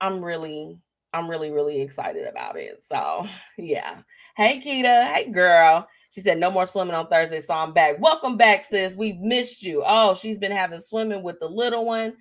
[0.00, 0.78] I'm really,
[1.12, 2.82] I'm really, really excited about it.
[2.88, 3.26] So
[3.58, 4.00] yeah.
[4.36, 5.88] Hey Kita, hey girl.
[6.10, 8.00] She said no more swimming on Thursday, so I'm back.
[8.00, 8.96] Welcome back, sis.
[8.96, 9.82] We've missed you.
[9.84, 12.16] Oh, she's been having swimming with the little one.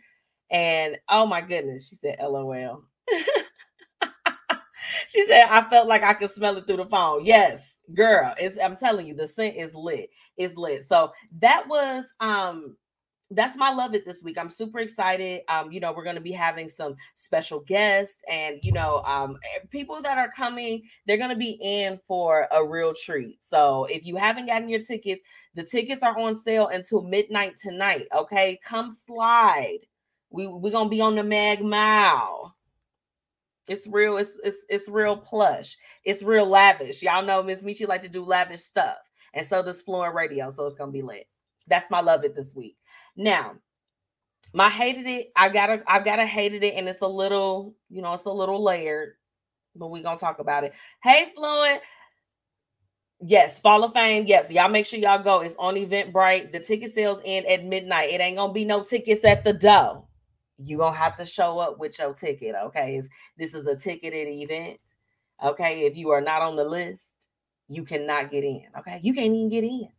[0.52, 2.84] And oh my goodness, she said, LOL.
[5.08, 7.24] she said, I felt like I could smell it through the phone.
[7.24, 12.04] Yes, girl it's i'm telling you the scent is lit it's lit so that was
[12.20, 12.76] um
[13.32, 16.22] that's my love it this week i'm super excited um you know we're going to
[16.22, 21.18] be having some special guests and you know um eh, people that are coming they're
[21.18, 25.22] going to be in for a real treat so if you haven't gotten your tickets
[25.56, 29.80] the tickets are on sale until midnight tonight okay come slide
[30.30, 32.56] we we're going to be on the mag mile
[33.68, 37.02] It's real, it's it's it's real plush, it's real lavish.
[37.02, 38.98] Y'all know Miss Metchi like to do lavish stuff,
[39.34, 40.52] and so does Fluent Radio.
[40.52, 41.28] So it's gonna be lit.
[41.68, 42.78] That's my love it this week.
[43.16, 43.56] Now,
[44.54, 48.14] my hated it, I gotta I've gotta hated it, and it's a little, you know,
[48.14, 49.14] it's a little layered,
[49.76, 50.74] but we're gonna talk about it.
[51.04, 51.82] Hey, Fluent.
[53.22, 54.26] Yes, Fall of Fame.
[54.28, 55.42] Yes, y'all make sure y'all go.
[55.42, 56.52] It's on Eventbrite.
[56.52, 58.12] The ticket sales end at midnight.
[58.12, 60.06] It ain't gonna be no tickets at the door.
[60.58, 62.56] You gonna have to show up with your ticket.
[62.56, 64.80] Okay, it's, this is a ticketed event.
[65.44, 67.28] Okay, if you are not on the list,
[67.68, 68.66] you cannot get in.
[68.80, 69.90] Okay, you can't even get in.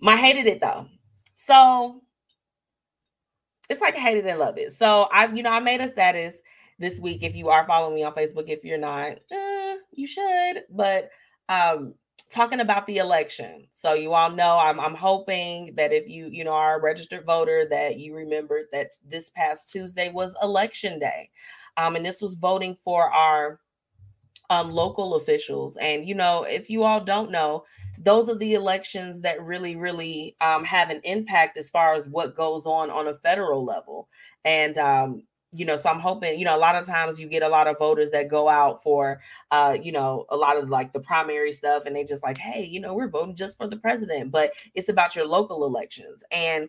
[0.00, 0.86] My hated it though.
[1.46, 2.02] So
[3.68, 4.72] it's like I hate it and love it.
[4.72, 6.34] So I, you know, I made a status
[6.78, 7.22] this week.
[7.22, 10.64] If you are following me on Facebook, if you're not, eh, you should.
[10.70, 11.10] But
[11.48, 11.94] um,
[12.30, 13.68] talking about the election.
[13.70, 17.24] So you all know I'm I'm hoping that if you you know are a registered
[17.24, 21.30] voter that you remembered that this past Tuesday was election day.
[21.76, 23.60] Um, and this was voting for our
[24.50, 25.76] um, local officials.
[25.76, 27.64] And you know, if you all don't know,
[28.06, 32.36] those are the elections that really, really um, have an impact as far as what
[32.36, 34.08] goes on on a federal level.
[34.44, 37.42] And um, you know, so I'm hoping, you know, a lot of times you get
[37.42, 40.92] a lot of voters that go out for, uh, you know, a lot of like
[40.92, 43.76] the primary stuff, and they just like, hey, you know, we're voting just for the
[43.76, 46.22] president, but it's about your local elections.
[46.30, 46.68] And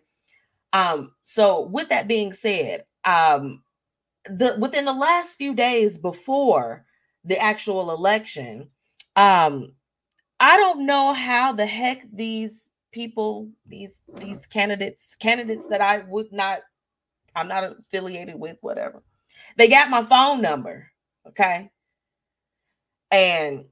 [0.72, 3.62] um, so with that being said, um,
[4.24, 6.84] the within the last few days before
[7.24, 8.70] the actual election,
[9.14, 9.72] um,
[10.40, 16.32] I don't know how the heck these people, these these candidates, candidates that I would
[16.32, 16.60] not
[17.34, 19.02] I'm not affiliated with, whatever.
[19.56, 20.90] They got my phone number.
[21.26, 21.70] Okay.
[23.10, 23.64] And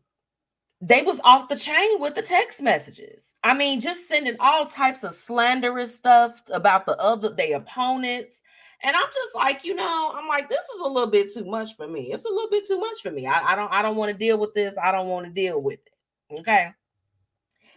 [0.80, 3.34] they was off the chain with the text messages.
[3.42, 8.42] I mean, just sending all types of slanderous stuff about the other they opponents.
[8.82, 11.76] And I'm just like, you know, I'm like, this is a little bit too much
[11.76, 12.12] for me.
[12.12, 13.26] It's a little bit too much for me.
[13.26, 14.74] I, I don't I don't want to deal with this.
[14.82, 15.95] I don't want to deal with it.
[16.30, 16.70] Okay.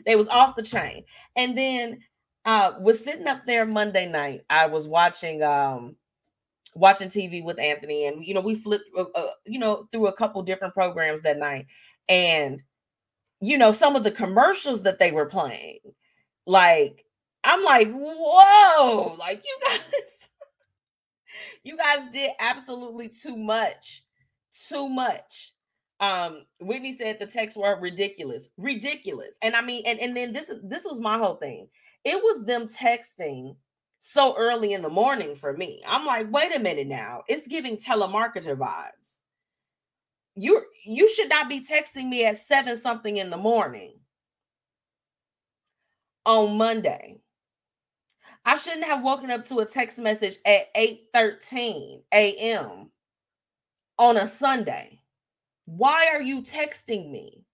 [0.06, 1.06] They was off the chain.
[1.36, 2.00] And then
[2.46, 4.42] uh was sitting up there Monday night.
[4.50, 5.96] I was watching um
[6.76, 10.14] watching TV with Anthony, and you know we flipped uh, uh, you know through a
[10.14, 11.68] couple different programs that night,
[12.08, 12.62] and
[13.42, 15.80] you know some of the commercials that they were playing,
[16.46, 17.06] like
[17.44, 20.30] I'm like, whoa, like you guys,
[21.64, 24.04] you guys did absolutely too much,
[24.70, 25.54] too much.
[26.02, 30.50] Um, Whitney said the texts were ridiculous, ridiculous, and I mean, and and then this
[30.50, 31.68] is this was my whole thing
[32.06, 33.56] it was them texting
[34.00, 35.82] so early in the morning for me.
[35.88, 37.24] I'm like, wait a minute now.
[37.28, 38.94] It's giving telemarketer vibes.
[40.36, 43.96] You you should not be texting me at seven something in the morning
[46.26, 47.20] on Monday.
[48.46, 52.90] I shouldn't have woken up to a text message at 8 13 a.m.
[53.98, 55.02] on a Sunday.
[55.70, 57.46] Why are you texting me?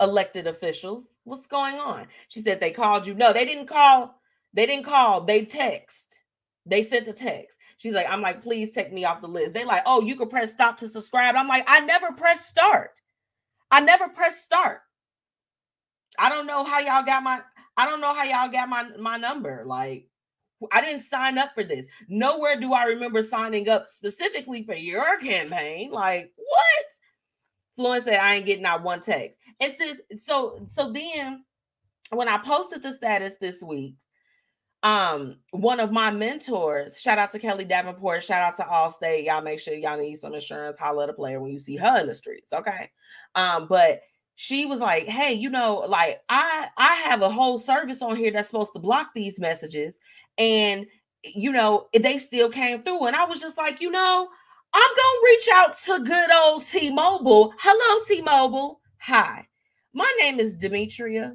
[0.00, 1.06] elected officials.
[1.24, 2.06] What's going on?
[2.28, 3.14] She said they called you.
[3.14, 4.20] No, they didn't call.
[4.52, 5.22] They didn't call.
[5.22, 6.18] They text.
[6.66, 7.58] They sent a text.
[7.78, 9.52] She's like, I'm like, please take me off the list.
[9.52, 11.34] They like, oh, you can press stop to subscribe.
[11.34, 13.00] I'm like, I never press start.
[13.70, 14.80] I never press start.
[16.18, 17.40] I don't know how y'all got my.
[17.76, 19.64] I don't know how y'all got my my number.
[19.66, 20.08] Like,
[20.72, 21.86] I didn't sign up for this.
[22.08, 25.90] Nowhere do I remember signing up specifically for your campaign.
[25.90, 26.86] Like, what?
[27.76, 29.38] Fluent said I ain't getting out one text.
[29.60, 31.44] And says so so then
[32.10, 33.96] when I posted the status this week,
[34.82, 39.24] um, one of my mentors, shout out to Kelly Davenport, shout out to Allstate.
[39.24, 42.00] Y'all make sure y'all need some insurance, holler at a player when you see her
[42.00, 42.52] in the streets.
[42.52, 42.90] Okay.
[43.34, 44.02] Um, but
[44.36, 48.30] she was like, Hey, you know, like I I have a whole service on here
[48.30, 49.98] that's supposed to block these messages,
[50.38, 50.86] and
[51.34, 53.06] you know, they still came through.
[53.06, 54.28] And I was just like, you know,
[54.72, 57.54] I'm gonna reach out to good old T-Mobile.
[57.58, 58.80] Hello, T-Mobile.
[58.98, 59.46] Hi,
[59.92, 61.34] my name is Demetria.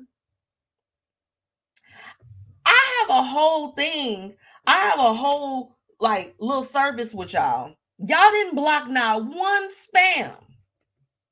[2.66, 4.36] I have a whole thing.
[4.68, 7.74] I have a whole like little service with y'all.
[7.98, 10.34] Y'all didn't block now one spam.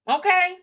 [0.10, 0.56] Okay.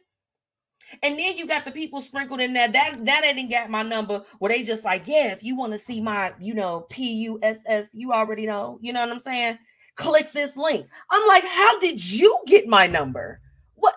[1.03, 4.23] And then you got the people sprinkled in there that that didn't get my number
[4.39, 7.39] where they just like, yeah, if you want to see my, you know, P U
[7.43, 9.59] S S, you already know, you know what I'm saying?
[9.97, 10.87] click this link.
[11.11, 13.41] I'm like, how did you get my number?
[13.75, 13.95] What?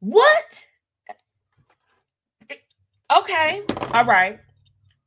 [0.00, 0.66] What?
[3.16, 3.62] Okay.
[3.92, 4.40] All right.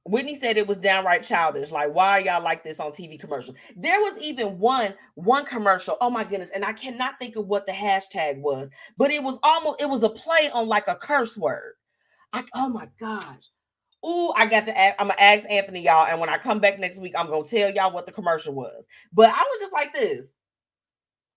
[0.05, 1.71] Whitney said it was downright childish.
[1.71, 3.55] Like, why y'all like this on TV commercials?
[3.75, 5.97] There was even one one commercial.
[6.01, 9.37] Oh my goodness, and I cannot think of what the hashtag was, but it was
[9.43, 11.73] almost it was a play on like a curse word.
[12.33, 13.49] I, oh my gosh.
[14.05, 16.07] Ooh, I got to ask, I'm gonna ask Anthony, y'all.
[16.07, 18.85] And when I come back next week, I'm gonna tell y'all what the commercial was.
[19.13, 20.27] But I was just like this.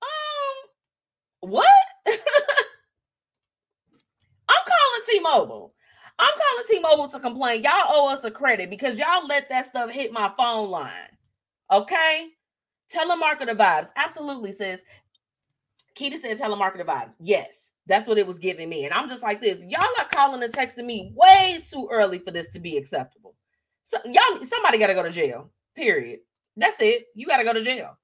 [0.03, 0.69] Um,
[1.51, 1.69] What?
[2.09, 2.17] I'm
[4.49, 5.75] calling T-Mobile.
[6.19, 7.63] I'm calling T-Mobile to complain.
[7.63, 10.91] Y'all owe us a credit because y'all let that stuff hit my phone line.
[11.71, 12.29] Okay?
[12.93, 13.91] Telemarketer vibes.
[13.97, 14.83] Absolutely, says
[15.97, 17.15] Keita said telemarketer vibes.
[17.19, 18.85] Yes, that's what it was giving me.
[18.85, 19.65] And I'm just like this.
[19.65, 23.35] Y'all are calling and texting me way too early for this to be acceptable.
[23.85, 25.51] So y'all, somebody got to go to jail.
[25.75, 26.21] Period.
[26.57, 27.07] That's it.
[27.15, 27.99] You got to go to jail.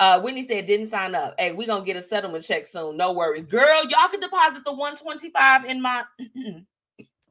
[0.00, 1.34] Uh, Whitney said didn't sign up.
[1.38, 2.96] Hey, we gonna get a settlement check soon.
[2.96, 3.84] No worries, girl.
[3.88, 6.04] Y'all can deposit the 125 in my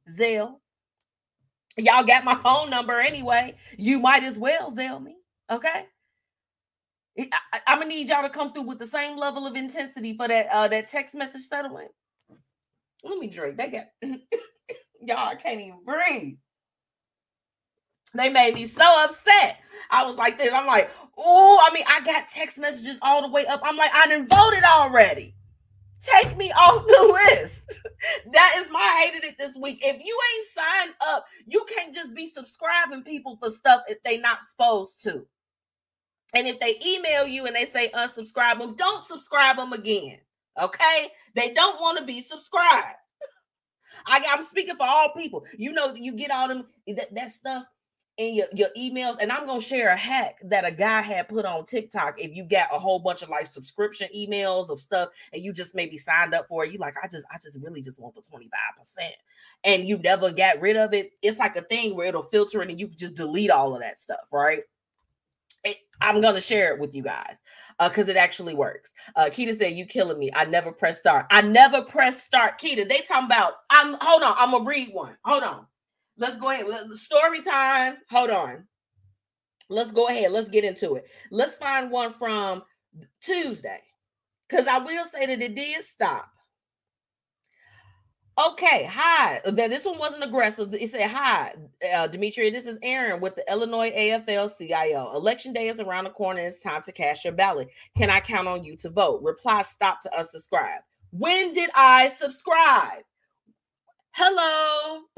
[0.09, 0.55] Zelle.
[1.77, 3.55] Y'all got my phone number anyway.
[3.77, 5.15] You might as well Zelle me.
[5.49, 5.85] Okay.
[7.19, 10.27] I, am gonna need y'all to come through with the same level of intensity for
[10.27, 11.91] that uh that text message settlement.
[13.03, 13.57] Let me drink.
[13.57, 13.85] They got
[15.01, 15.29] y'all.
[15.29, 16.37] I can't even breathe.
[18.15, 19.59] They made me so upset.
[19.89, 20.53] I was like this.
[20.53, 23.61] I'm like, oh, I mean, I got text messages all the way up.
[23.63, 25.35] I'm like, I didn't voted already.
[26.03, 27.79] Take me off the list.
[28.33, 29.79] that is my hated it this week.
[29.81, 34.17] If you ain't signed up, you can't just be subscribing people for stuff if they
[34.17, 35.25] not supposed to.
[36.33, 40.19] And if they email you and they say unsubscribe them, don't subscribe them again.
[40.61, 41.07] Okay?
[41.35, 42.97] They don't want to be subscribed.
[44.05, 45.45] I, am speaking for all people.
[45.57, 47.63] You know, you get all them that, that stuff
[48.17, 49.17] in your, your emails.
[49.21, 52.19] And I'm gonna share a hack that a guy had put on TikTok.
[52.19, 55.75] If you got a whole bunch of like subscription emails of stuff and you just
[55.75, 58.21] maybe signed up for it, you like, I just, I just really just want the
[58.21, 58.49] 25%.
[59.63, 61.11] And you never got rid of it.
[61.21, 63.81] It's like a thing where it'll filter it and you can just delete all of
[63.81, 64.63] that stuff, right?
[65.63, 67.37] It, I'm gonna share it with you guys
[67.79, 68.91] because uh, it actually works.
[69.15, 70.29] Uh, Keita said, "You killing me.
[70.35, 71.25] I never press start.
[71.31, 73.53] I never press start." Keita, they talking about.
[73.69, 74.35] I'm hold on.
[74.37, 75.15] I'm gonna read one.
[75.23, 75.65] Hold on.
[76.17, 76.67] Let's go ahead.
[76.93, 77.97] Story time.
[78.09, 78.67] Hold on.
[79.69, 80.31] Let's go ahead.
[80.31, 81.05] Let's get into it.
[81.31, 82.63] Let's find one from
[83.21, 83.81] Tuesday.
[84.47, 86.29] Because I will say that it did stop.
[88.35, 89.41] Okay, hi.
[89.45, 90.73] This one wasn't aggressive.
[90.73, 91.53] It said, Hi,
[91.93, 92.49] uh, Dimitri.
[92.49, 95.11] This is Aaron with the Illinois AFL CIO.
[95.15, 96.41] Election day is around the corner.
[96.41, 97.69] It's time to cast your ballot.
[97.95, 99.21] Can I count on you to vote?
[99.21, 100.79] Reply stop to unsubscribe.
[101.11, 103.03] When did I subscribe?
[104.15, 105.01] Hello.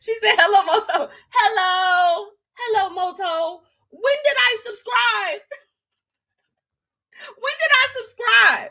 [0.00, 1.12] she said, Hello, Moto.
[1.30, 2.30] Hello.
[2.56, 3.62] Hello, Moto.
[3.90, 5.40] When did I subscribe?
[7.38, 8.70] when did I subscribe?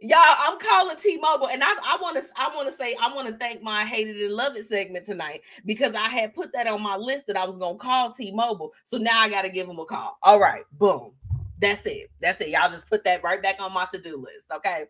[0.00, 3.28] Y'all, I'm calling T-Mobile, and I, I want to, I want to say, I want
[3.28, 6.82] to thank my hated and love it segment tonight because I had put that on
[6.82, 8.72] my list that I was gonna call T-Mobile.
[8.84, 10.18] So now I got to give them a call.
[10.22, 11.12] All right, boom,
[11.58, 12.10] that's it.
[12.20, 12.50] That's it.
[12.50, 14.44] Y'all just put that right back on my to-do list.
[14.54, 14.84] Okay,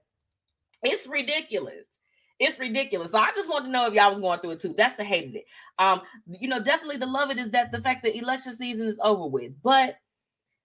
[0.82, 1.86] it's ridiculous.
[2.40, 3.12] It's ridiculous.
[3.12, 4.74] So I just want to know if y'all was going through it too.
[4.76, 5.44] That's the hated it.
[5.78, 8.98] Um, you know, definitely the love it is that the fact that election season is
[9.02, 9.52] over with.
[9.62, 9.96] But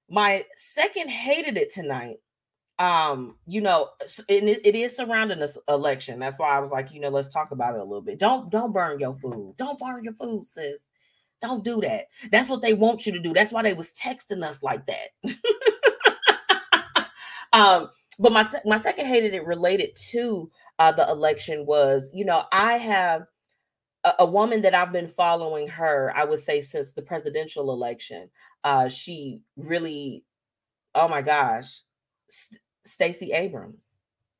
[0.10, 2.18] my second hated it tonight.
[2.80, 3.90] Um, you know,
[4.30, 6.18] it, it is surrounding this election.
[6.20, 8.20] That's why I was like, you know, let's talk about it a little bit.
[8.20, 9.56] Don't don't burn your food.
[9.58, 10.82] Don't burn your food, sis.
[11.42, 12.08] Don't do that.
[12.32, 13.34] That's what they want you to do.
[13.34, 15.10] That's why they was texting us like that.
[17.54, 20.50] um, but my my second hated it related to
[20.80, 23.24] uh, the election was, you know, I have
[24.06, 28.30] a, a, woman that I've been following her, I would say, since the presidential election.
[28.64, 30.24] Uh, she really,
[30.96, 31.82] oh my gosh,
[32.30, 33.86] St- Stacey Abrams.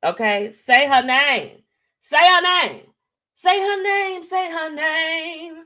[0.02, 1.58] Okay, say her name.
[2.00, 2.86] Say her name.
[3.34, 4.24] Say her name.
[4.24, 5.64] Say her name.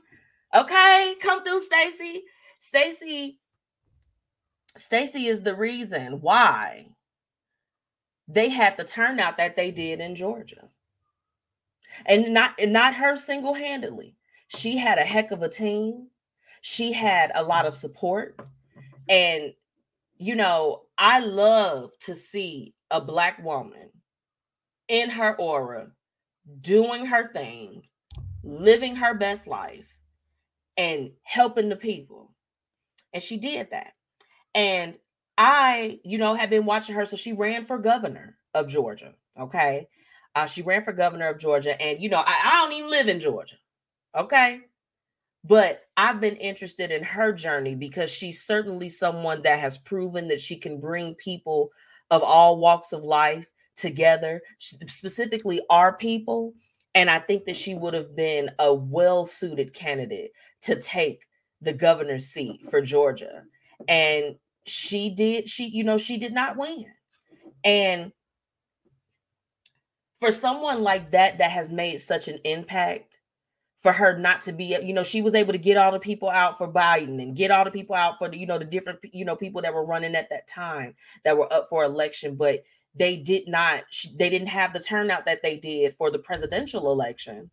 [0.53, 2.23] Okay, come through, Stacey.
[2.59, 3.39] Stacey.
[4.75, 6.87] Stacey is the reason why
[8.27, 10.69] they had the turnout that they did in Georgia.
[12.05, 14.15] And not not her single-handedly.
[14.47, 16.07] She had a heck of a team.
[16.61, 18.39] She had a lot of support.
[19.07, 19.53] And
[20.17, 23.89] you know, I love to see a black woman
[24.87, 25.91] in her aura
[26.61, 27.83] doing her thing,
[28.43, 29.91] living her best life
[30.77, 32.33] and helping the people.
[33.13, 33.93] And she did that.
[34.53, 34.95] And
[35.37, 37.05] I, you know, have been watching her.
[37.05, 39.13] So she ran for governor of Georgia.
[39.39, 39.87] Okay.
[40.33, 41.79] Uh, she ran for governor of Georgia.
[41.81, 43.55] And, you know, I, I don't even live in Georgia.
[44.15, 44.61] Okay.
[45.43, 50.41] But I've been interested in her journey because she's certainly someone that has proven that
[50.41, 51.69] she can bring people
[52.09, 53.45] of all walks of life
[53.77, 56.53] together, specifically our people.
[56.95, 60.31] And I think that she would have been a well suited candidate
[60.61, 61.27] to take
[61.61, 63.43] the governor's seat for Georgia.
[63.87, 64.35] And
[64.65, 66.85] she did she you know she did not win.
[67.63, 68.11] And
[70.19, 73.19] for someone like that that has made such an impact
[73.79, 76.27] for her not to be you know she was able to get all the people
[76.27, 78.97] out for biden and get all the people out for the you know the different
[79.11, 82.63] you know people that were running at that time that were up for election but
[82.95, 83.83] they did not
[84.15, 87.51] they didn't have the turnout that they did for the presidential election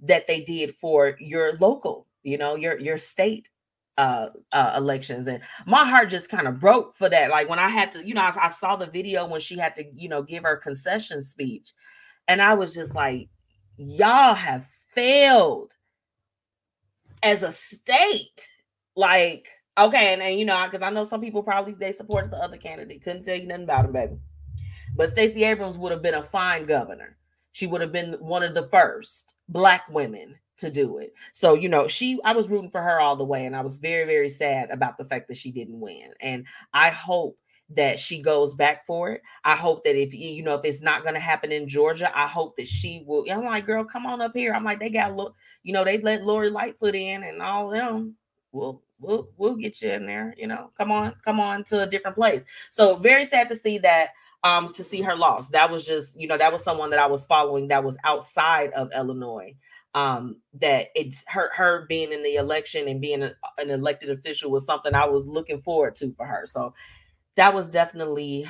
[0.00, 3.48] that they did for your local you know your your state
[3.98, 7.68] uh, uh elections and my heart just kind of broke for that like when i
[7.68, 10.22] had to you know I, I saw the video when she had to you know
[10.22, 11.72] give her concession speech
[12.28, 13.28] and i was just like
[13.78, 15.72] y'all have failed
[17.22, 18.48] as a state
[18.96, 22.36] like okay and, and you know because i know some people probably they supported the
[22.36, 24.16] other candidate couldn't tell you nothing about him baby
[24.96, 27.16] but Stacey Abrams would have been a fine governor.
[27.52, 31.14] She would have been one of the first black women to do it.
[31.32, 33.78] So, you know, she I was rooting for her all the way and I was
[33.78, 36.12] very very sad about the fact that she didn't win.
[36.20, 37.38] And I hope
[37.70, 39.22] that she goes back for it.
[39.44, 42.26] I hope that if you know if it's not going to happen in Georgia, I
[42.26, 43.24] hope that she will.
[43.30, 44.54] I'm like, girl, come on up here.
[44.54, 48.16] I'm like, they got look, you know, they let Lori Lightfoot in and all them.
[48.52, 50.34] We'll we'll we'll get you in there.
[50.36, 52.44] You know, come on, come on to a different place.
[52.70, 54.10] So very sad to see that
[54.44, 55.48] um to see her loss.
[55.48, 58.70] That was just, you know, that was someone that I was following that was outside
[58.72, 59.56] of Illinois.
[59.96, 64.50] Um, that it's her her being in the election and being a, an elected official
[64.50, 66.46] was something I was looking forward to for her.
[66.46, 66.74] So
[67.36, 68.46] that was definitely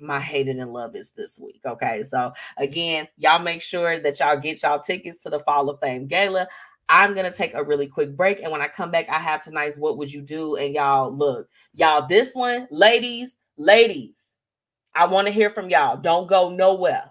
[0.00, 1.60] my hated and love is this week.
[1.66, 2.02] Okay.
[2.02, 6.06] So again, y'all make sure that y'all get y'all tickets to the Fall of Fame
[6.06, 6.48] Gala.
[6.88, 8.40] I'm gonna take a really quick break.
[8.40, 10.56] And when I come back, I have tonight's what would you do?
[10.56, 14.16] And y'all look, y'all, this one, ladies, ladies,
[14.94, 15.96] I want to hear from y'all.
[15.96, 17.10] Don't go nowhere.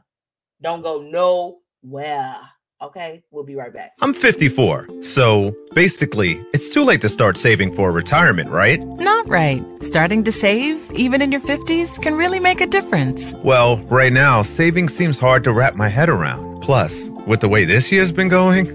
[0.61, 2.39] Don't go nowhere.
[2.81, 3.93] Okay, we'll be right back.
[4.01, 8.81] I'm 54, so basically, it's too late to start saving for retirement, right?
[8.81, 9.63] Not right.
[9.81, 13.33] Starting to save, even in your 50s, can really make a difference.
[13.35, 16.61] Well, right now, saving seems hard to wrap my head around.
[16.61, 18.65] Plus, with the way this year's been going.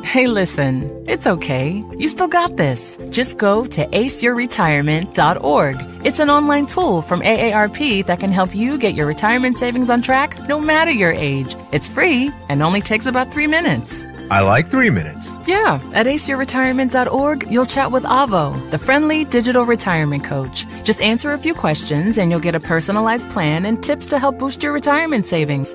[0.02, 1.82] hey, listen, it's okay.
[1.98, 2.98] You still got this.
[3.10, 6.06] Just go to aceyourretirement.org.
[6.06, 10.02] It's an online tool from AARP that can help you get your retirement savings on
[10.02, 11.56] track no matter your age.
[11.72, 14.06] It's free and only takes about three minutes.
[14.30, 15.36] I like three minutes.
[15.48, 20.66] Yeah, at aceyourretirement.org, you'll chat with Avo, the friendly digital retirement coach.
[20.84, 24.38] Just answer a few questions and you'll get a personalized plan and tips to help
[24.38, 25.74] boost your retirement savings.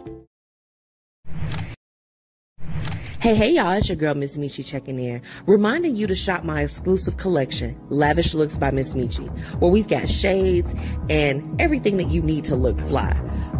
[3.21, 6.63] Hey, hey, y'all, it's your girl, Miss Metchi checking in, reminding you to shop my
[6.63, 10.73] exclusive collection, Lavish Looks by Miss Metchi, where we've got shades
[11.07, 13.15] and everything that you need to look fly.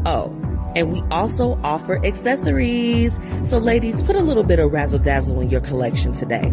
[0.07, 0.35] Oh,
[0.75, 3.19] and we also offer accessories.
[3.43, 6.51] So, ladies, put a little bit of razzle dazzle in your collection today.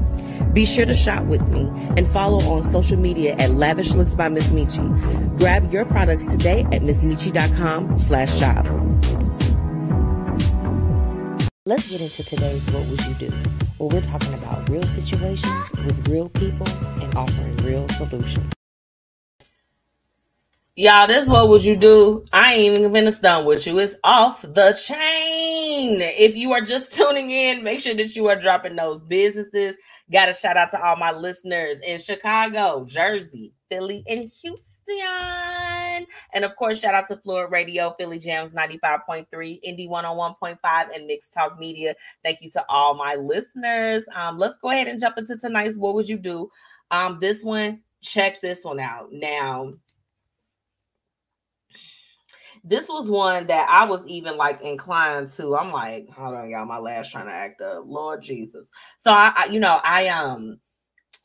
[0.53, 4.29] Be sure to shop with me and follow on social media at Lavish Looks by
[4.29, 5.39] Miss Metchi.
[5.39, 8.67] Grab your products today at MissMetchi.com slash shop.
[11.69, 13.31] Let's get into today's What Would You Do?
[13.77, 18.51] Where we're talking about real situations with real people and offering real solutions.
[20.77, 22.25] Y'all, this what would you do?
[22.33, 23.79] I ain't even finished done with you.
[23.81, 26.01] It's off the chain.
[26.01, 29.77] If you are just tuning in, make sure that you are dropping those businesses.
[30.11, 34.78] Got a shout out to all my listeners in Chicago, Jersey, Philly, and Houston.
[36.35, 41.33] And of course, shout out to Fluid Radio, Philly Jams 95.3, Indie 101.5, and Mixed
[41.33, 41.95] Talk Media.
[42.23, 44.05] Thank you to all my listeners.
[44.15, 46.51] Um, let's go ahead and jump into tonight's What Would You Do?
[46.91, 49.09] Um, this one, check this one out.
[49.13, 49.73] Now,
[52.65, 55.57] this was one that I was even like inclined to.
[55.57, 57.85] I'm like, hold on, y'all, my last trying to act up.
[57.87, 58.67] Lord Jesus.
[58.99, 60.59] So I, I you know, I um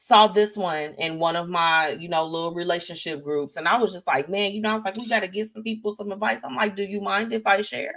[0.06, 3.56] saw this one in one of my, you know, little relationship groups.
[3.56, 5.50] And I was just like, man, you know, I was like, we got to give
[5.54, 6.40] some people some advice.
[6.44, 7.96] I'm like, do you mind if I share?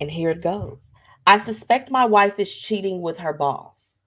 [0.00, 0.78] And here it goes.
[1.26, 3.98] I suspect my wife is cheating with her boss.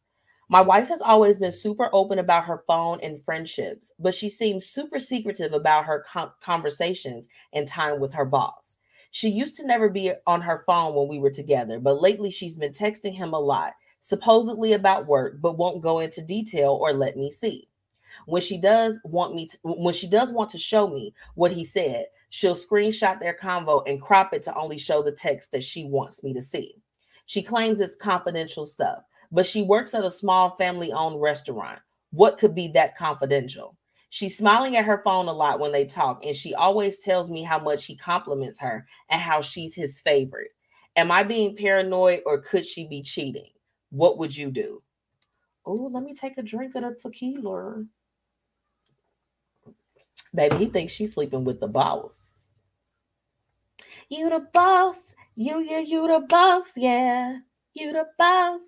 [0.47, 4.65] My wife has always been super open about her phone and friendships, but she seems
[4.65, 6.05] super secretive about her
[6.41, 8.77] conversations and time with her boss.
[9.11, 12.55] She used to never be on her phone when we were together, but lately she's
[12.55, 17.17] been texting him a lot supposedly about work, but won't go into detail or let
[17.17, 17.67] me see.
[18.25, 21.63] When she does want me to, when she does want to show me what he
[21.63, 25.85] said, she'll screenshot their convo and crop it to only show the text that she
[25.85, 26.75] wants me to see.
[27.25, 31.79] She claims it's confidential stuff, but she works at a small family-owned restaurant.
[32.11, 33.77] What could be that confidential?
[34.09, 37.43] She's smiling at her phone a lot when they talk, and she always tells me
[37.43, 40.49] how much he compliments her and how she's his favorite.
[40.95, 43.51] Am I being paranoid or could she be cheating?
[43.89, 44.81] What would you do?
[45.65, 47.85] Oh, let me take a drink of the tequila.
[50.33, 52.13] Baby, he thinks she's sleeping with the boss.
[54.09, 54.95] You the boss.
[55.35, 56.67] You, you, you the boss.
[56.75, 57.39] Yeah.
[57.73, 58.61] You the boss.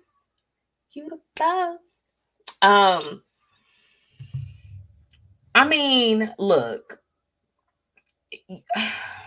[0.92, 1.78] You the boss.
[2.62, 3.22] Um,
[5.54, 7.00] I mean, look.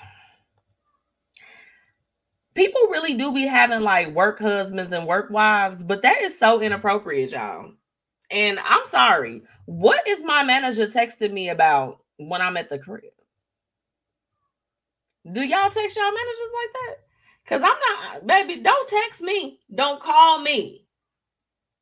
[2.56, 6.62] People really do be having like work husbands and work wives, but that is so
[6.62, 7.74] inappropriate, y'all.
[8.32, 9.44] And I'm sorry.
[9.66, 13.04] What is my manager texting me about when I'm at the crib?
[15.32, 16.96] Do y'all text y'all managers like that?
[17.44, 19.60] Because I'm not, baby, don't text me.
[19.74, 20.86] Don't call me.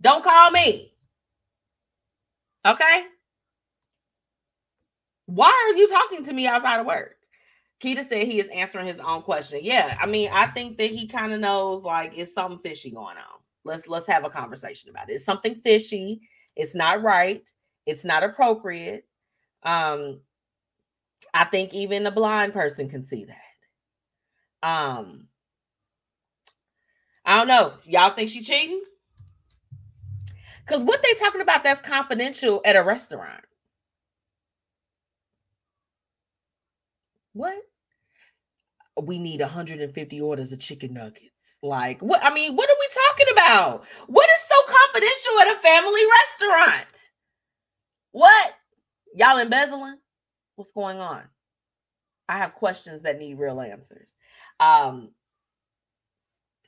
[0.02, 0.94] Don't call me.
[2.66, 3.04] Okay?
[5.26, 7.16] Why are you talking to me outside of work?
[7.84, 9.60] Keita said he is answering his own question.
[9.62, 13.18] Yeah, I mean, I think that he kind of knows like it's something fishy going
[13.18, 13.42] on.
[13.66, 15.14] Let's let's have a conversation about it.
[15.14, 16.22] It's something fishy.
[16.56, 17.48] It's not right.
[17.86, 19.06] It's not appropriate.
[19.64, 20.22] Um,
[21.34, 24.68] I think even a blind person can see that.
[24.68, 25.28] Um,
[27.26, 27.74] I don't know.
[27.84, 28.82] Y'all think she cheating?
[30.66, 33.44] Because what they talking about that's confidential at a restaurant.
[37.34, 37.58] What?
[39.02, 41.30] We need 150 orders of chicken nuggets.
[41.62, 42.24] Like, what?
[42.24, 43.86] I mean, what are we talking about?
[44.08, 47.10] What is so confidential at a family restaurant?
[48.12, 48.54] What?
[49.16, 49.98] Y'all embezzling?
[50.56, 51.24] What's going on?
[52.30, 54.10] I have questions that need real answers.
[54.60, 55.12] Um,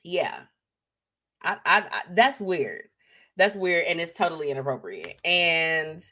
[0.03, 0.41] yeah,
[1.43, 2.83] I, I, I that's weird.
[3.37, 5.19] That's weird, and it's totally inappropriate.
[5.25, 6.03] And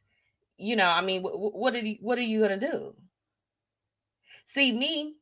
[0.58, 2.96] you know, I mean, what, what are you, what are you gonna do?
[4.46, 5.16] See me,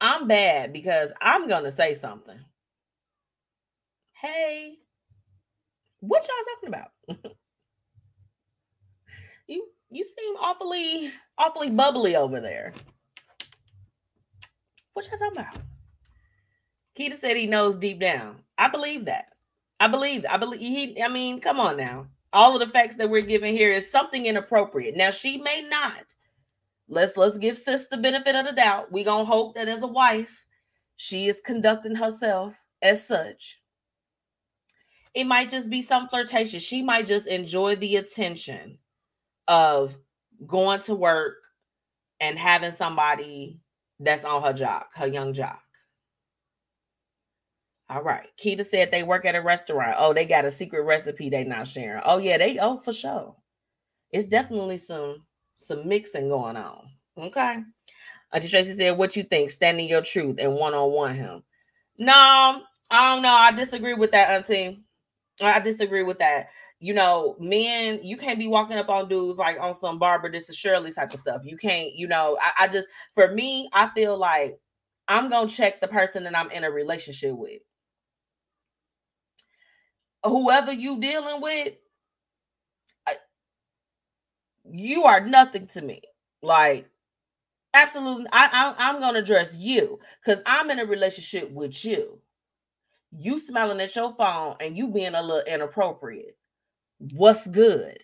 [0.00, 2.38] I'm bad because I'm gonna say something.
[4.12, 4.74] Hey,
[6.00, 7.32] what y'all talking about?
[9.48, 12.72] you you seem awfully awfully bubbly over there.
[14.94, 15.54] What y'all talking about?
[16.98, 18.42] Keita said he knows deep down.
[18.56, 19.26] I believe that.
[19.80, 20.26] I believe.
[20.28, 21.02] I believe he.
[21.02, 22.08] I mean, come on now.
[22.32, 24.96] All of the facts that we're giving here is something inappropriate.
[24.96, 26.14] Now she may not.
[26.88, 28.90] Let's let's give sis the benefit of the doubt.
[28.90, 30.44] We gonna hope that as a wife,
[30.96, 33.60] she is conducting herself as such.
[35.14, 36.60] It might just be some flirtation.
[36.60, 38.78] She might just enjoy the attention
[39.46, 39.96] of
[40.46, 41.36] going to work
[42.20, 43.60] and having somebody
[44.00, 45.62] that's on her jock, her young jock.
[47.90, 48.28] All right.
[48.42, 49.96] Keita said they work at a restaurant.
[49.98, 52.02] Oh, they got a secret recipe they not sharing.
[52.04, 53.34] Oh, yeah, they oh for sure.
[54.12, 55.24] It's definitely some
[55.58, 56.88] some mixing going on.
[57.16, 57.58] Okay.
[58.32, 59.50] Auntie Tracy said, What you think?
[59.50, 61.42] Standing your truth and one-on-one him.
[61.98, 63.32] No, I don't know.
[63.32, 64.82] I disagree with that, Auntie.
[65.40, 66.48] I disagree with that.
[66.80, 70.48] You know, men, you can't be walking up on dudes like on some Barbara, this
[70.48, 71.42] is Shirley type of stuff.
[71.44, 74.60] You can't, you know, I, I just for me, I feel like
[75.08, 77.60] I'm gonna check the person that I'm in a relationship with
[80.24, 81.74] whoever you dealing with,
[84.72, 86.02] you are nothing to me.
[86.42, 86.88] Like,
[87.74, 92.20] absolutely, I, I I'm gonna address you because I'm in a relationship with you.
[93.10, 96.36] You smelling at your phone and you being a little inappropriate.
[96.98, 97.98] What's good?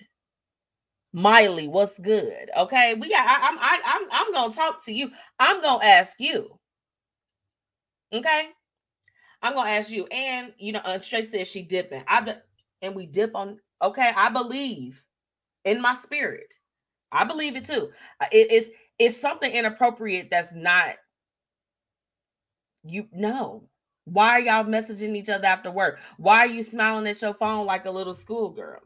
[1.12, 2.50] Miley, what's good?
[2.56, 3.24] Okay, we got.
[3.26, 5.10] I, I'm I, I'm I'm gonna talk to you.
[5.38, 6.58] I'm gonna ask you.
[8.12, 8.48] Okay.
[9.44, 12.02] I'm gonna ask you, and you know, uh, Shay says she dipping.
[12.08, 12.36] I
[12.82, 13.60] and we dip on.
[13.82, 15.03] Okay, I believe
[15.64, 16.54] in my spirit.
[17.12, 17.90] I believe it too.
[18.20, 20.96] Uh, it, it's it's something inappropriate that's not.
[22.84, 23.64] You know
[24.04, 25.98] why are y'all messaging each other after work?
[26.18, 28.82] Why are you smiling at your phone like a little schoolgirl?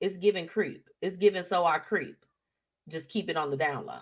[0.00, 0.88] It's giving creep.
[1.02, 2.16] It's giving so I creep.
[2.88, 4.00] Just keep it on the down low.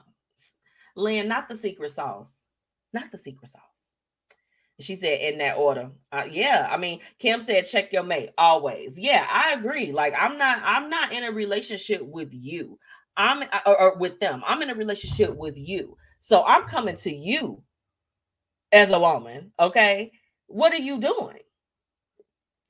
[0.95, 2.33] Lynn, not the secret sauce.
[2.93, 3.63] Not the secret sauce.
[4.81, 5.91] She said in that order.
[6.13, 8.99] Uh, yeah, I mean, Kim said check your mate always.
[8.99, 9.93] Yeah, I agree.
[9.93, 12.79] Like I'm not I'm not in a relationship with you.
[13.17, 14.43] I'm uh, or, or with them.
[14.47, 15.97] I'm in a relationship with you.
[16.21, 17.63] So I'm coming to you
[18.73, 20.13] as a woman, okay?
[20.47, 21.39] What are you doing?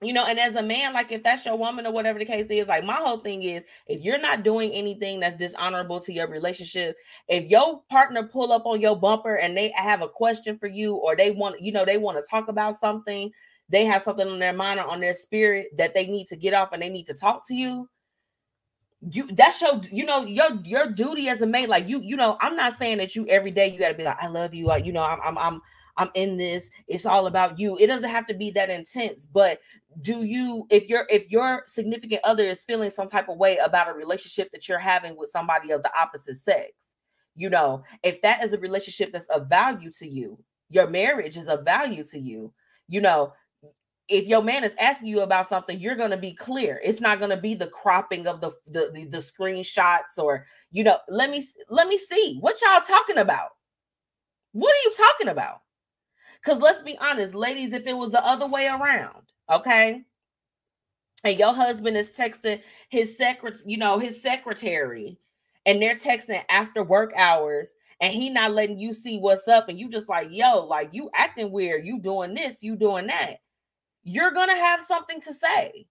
[0.01, 2.47] You know and as a man like if that's your woman or whatever the case
[2.51, 6.29] is like my whole thing is if you're not doing anything that's dishonorable to your
[6.29, 6.97] relationship
[7.29, 10.95] if your partner pull up on your bumper and they have a question for you
[10.95, 13.31] or they want you know they want to talk about something
[13.69, 16.55] they have something on their mind or on their spirit that they need to get
[16.55, 17.89] off and they need to talk to you
[19.11, 22.37] you that's your you know your your duty as a mate like you you know
[22.41, 24.67] i'm not saying that you every day you got to be like i love you
[24.67, 25.61] like you know i'm i'm, I'm
[25.99, 26.71] I'm in this.
[26.87, 27.77] It's all about you.
[27.77, 29.61] It doesn't have to be that intense, but
[30.01, 33.89] do you if your if your significant other is feeling some type of way about
[33.89, 36.73] a relationship that you're having with somebody of the opposite sex,
[37.35, 40.39] you know, if that is a relationship that's of value to you,
[40.71, 42.53] your marriage is of value to you,
[42.87, 43.33] you know,
[44.09, 46.81] if your man is asking you about something, you're going to be clear.
[46.83, 50.85] It's not going to be the cropping of the, the, the the screenshots or you
[50.85, 53.51] know, let me let me see what y'all talking about.
[54.53, 55.63] What are you talking about?
[56.43, 60.03] Because let's be honest, ladies, if it was the other way around, okay,
[61.25, 65.19] and your husband is texting his secret, you know, his secretary,
[65.67, 67.69] and they're texting after work hours,
[68.01, 71.11] and he not letting you see what's up, and you just like, yo, like you
[71.15, 73.39] acting weird, you doing this, you doing that
[74.09, 75.87] you're gonna have something to say,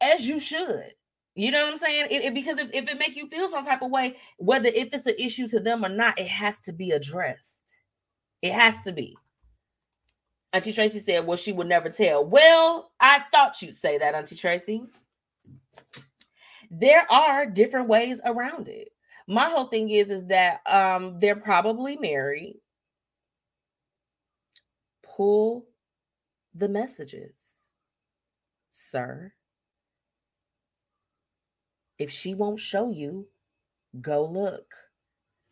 [0.00, 0.92] as you should.
[1.34, 2.06] You know what I'm saying?
[2.10, 4.92] It, it, because if, if it make you feel some type of way, whether if
[4.92, 7.62] it's an issue to them or not, it has to be addressed.
[8.42, 9.16] It has to be.
[10.52, 12.24] Auntie Tracy said, Well, she would never tell.
[12.24, 14.82] Well, I thought you'd say that, Auntie Tracy.
[16.70, 18.88] There are different ways around it.
[19.26, 22.60] My whole thing is, is that um they're probably married.
[25.02, 25.66] Pull
[26.54, 27.48] the messages
[28.78, 29.32] sir.
[31.98, 33.28] If she won't show you,
[34.00, 34.72] go look.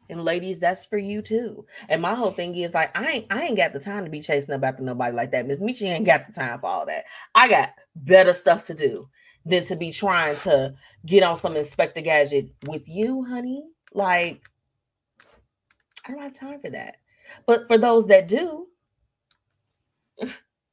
[0.08, 1.66] And ladies, that's for you too.
[1.88, 4.20] And my whole thing is like, I ain't I ain't got the time to be
[4.20, 5.46] chasing up after nobody like that.
[5.46, 7.04] Miss Metchi ain't got the time for all that.
[7.34, 9.08] I got better stuff to do
[9.44, 10.74] than to be trying to
[11.04, 13.64] get on some inspector gadget with you, honey.
[13.92, 14.42] Like,
[16.06, 16.96] I don't have time for that.
[17.46, 18.66] But for those that do,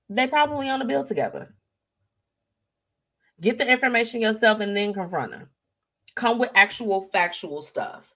[0.10, 1.54] they probably on a bill together.
[3.42, 5.50] Get the information yourself and then confront her.
[6.16, 8.13] Come with actual factual stuff.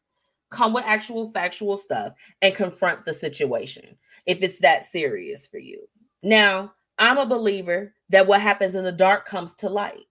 [0.49, 5.87] Come with actual factual stuff and confront the situation if it's that serious for you.
[6.23, 10.05] Now, I'm a believer that what happens in the dark comes to light.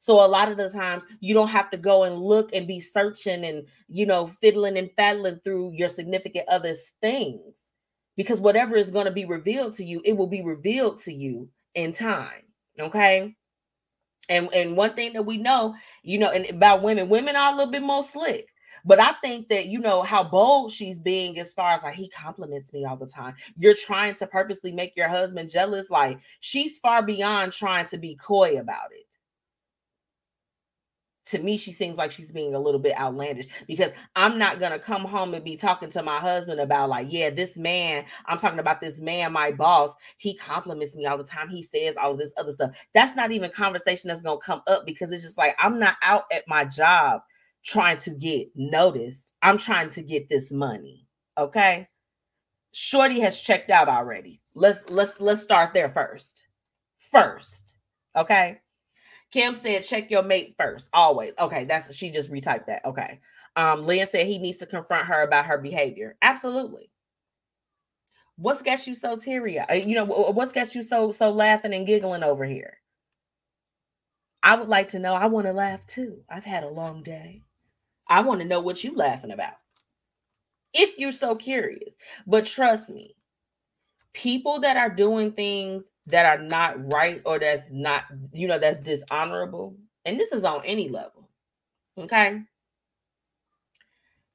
[0.00, 2.80] So a lot of the times you don't have to go and look and be
[2.80, 7.54] searching and you know fiddling and faddling through your significant other's things
[8.16, 11.48] because whatever is going to be revealed to you, it will be revealed to you
[11.74, 12.42] in time.
[12.78, 13.34] Okay.
[14.28, 17.56] And and one thing that we know, you know, and about women, women are a
[17.56, 18.48] little bit more slick.
[18.84, 22.08] But I think that you know how bold she's being as far as like he
[22.08, 23.34] compliments me all the time.
[23.56, 25.90] You're trying to purposely make your husband jealous.
[25.90, 29.06] Like she's far beyond trying to be coy about it
[31.24, 34.78] to me she seems like she's being a little bit outlandish because i'm not to
[34.78, 38.58] come home and be talking to my husband about like yeah this man i'm talking
[38.58, 42.18] about this man my boss he compliments me all the time he says all of
[42.18, 45.54] this other stuff that's not even conversation that's to come up because it's just like
[45.58, 47.22] i'm not out at my job
[47.64, 51.06] trying to get noticed i'm trying to get this money
[51.38, 51.88] okay
[52.72, 56.42] shorty has checked out already let's let's let's start there first
[56.98, 57.74] first
[58.16, 58.60] okay
[59.32, 61.32] Kim said, check your mate first, always.
[61.38, 62.84] Okay, that's she just retyped that.
[62.84, 63.18] Okay.
[63.56, 66.16] Um, Lynn said he needs to confront her about her behavior.
[66.22, 66.90] Absolutely.
[68.36, 69.58] What's got you so teary?
[69.58, 72.78] Uh, you know, what's got you so so laughing and giggling over here?
[74.42, 75.14] I would like to know.
[75.14, 76.22] I want to laugh too.
[76.28, 77.42] I've had a long day.
[78.12, 79.54] I want to know what you laughing about.
[80.74, 81.94] If you're so curious.
[82.26, 83.16] But trust me,
[84.12, 88.78] people that are doing things that are not right or that's not, you know, that's
[88.80, 91.30] dishonorable, and this is on any level,
[91.96, 92.42] okay?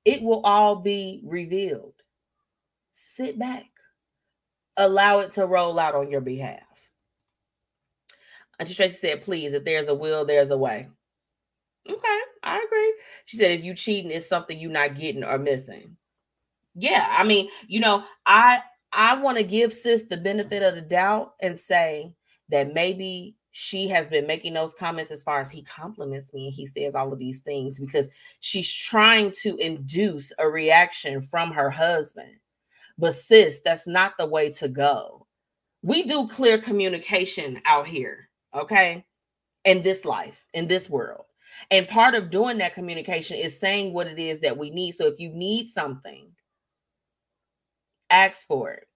[0.06, 1.94] It will all be revealed.
[2.94, 3.68] Sit back,
[4.76, 6.62] allow it to roll out on your behalf.
[8.58, 10.88] Auntie Tracy said, please, if there's a will, there's a way.
[11.90, 12.94] Okay, I agree.
[13.26, 15.98] She said, if you cheating, it's something you're not getting or missing.
[16.76, 18.62] Yeah, I mean, you know, I
[18.92, 22.14] I want to give sis the benefit of the doubt and say
[22.50, 26.54] that maybe she has been making those comments as far as he compliments me and
[26.54, 28.08] he says all of these things because
[28.40, 32.36] she's trying to induce a reaction from her husband.
[33.00, 35.26] But sis, that's not the way to go.
[35.84, 39.06] We do clear communication out here, okay?
[39.66, 41.26] In this life, in this world.
[41.72, 44.94] And part of doing that communication is saying what it is that we need.
[44.94, 46.28] So if you need something,
[48.10, 48.88] ask for it.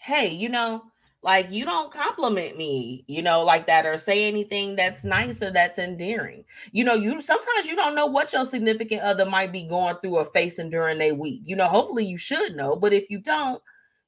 [0.00, 0.82] Hey, you know,
[1.22, 5.50] like you don't compliment me, you know, like that, or say anything that's nice or
[5.50, 6.44] that's endearing.
[6.72, 10.16] You know, you sometimes you don't know what your significant other might be going through
[10.16, 11.40] or facing during a week.
[11.46, 13.62] You know, hopefully you should know, but if you don't,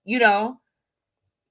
[0.05, 0.61] you know,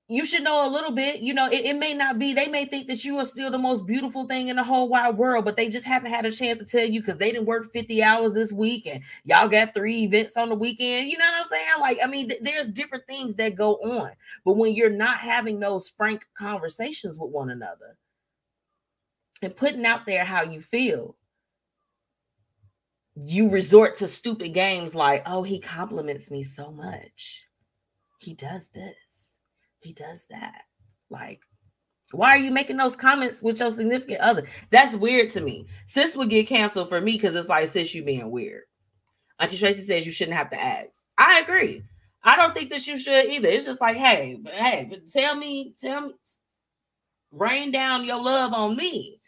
[0.08, 1.22] you should know a little bit.
[1.22, 3.58] You know, it, it, may not be, they may think that you are still the
[3.58, 6.60] most beautiful thing in the whole wide world, but they just haven't had a chance
[6.60, 10.04] to tell you because they didn't work 50 hours this week and y'all got three
[10.04, 11.10] events on the weekend.
[11.10, 11.68] You know what I'm saying?
[11.82, 14.12] Like, I mean, th- there's different things that go on.
[14.44, 17.98] But when you're not having those frank conversations with one another
[19.42, 21.16] and putting out there how you feel,
[23.16, 27.48] you resort to stupid games like, oh, he compliments me so much.
[28.20, 28.96] He does this
[29.86, 30.64] he does that.
[31.10, 31.42] Like,
[32.12, 34.48] why are you making those comments with your significant other?
[34.70, 35.68] That's weird to me.
[35.88, 38.64] Sis would get canceled for me because it's like, sis, you being weird.
[39.40, 40.90] Auntie Tracy says you shouldn't have to ask.
[41.18, 41.84] I agree.
[42.24, 43.48] I don't think that you should either.
[43.48, 46.14] It's just like, hey, but hey, but tell me, tell me,
[47.32, 49.20] rain down your love on me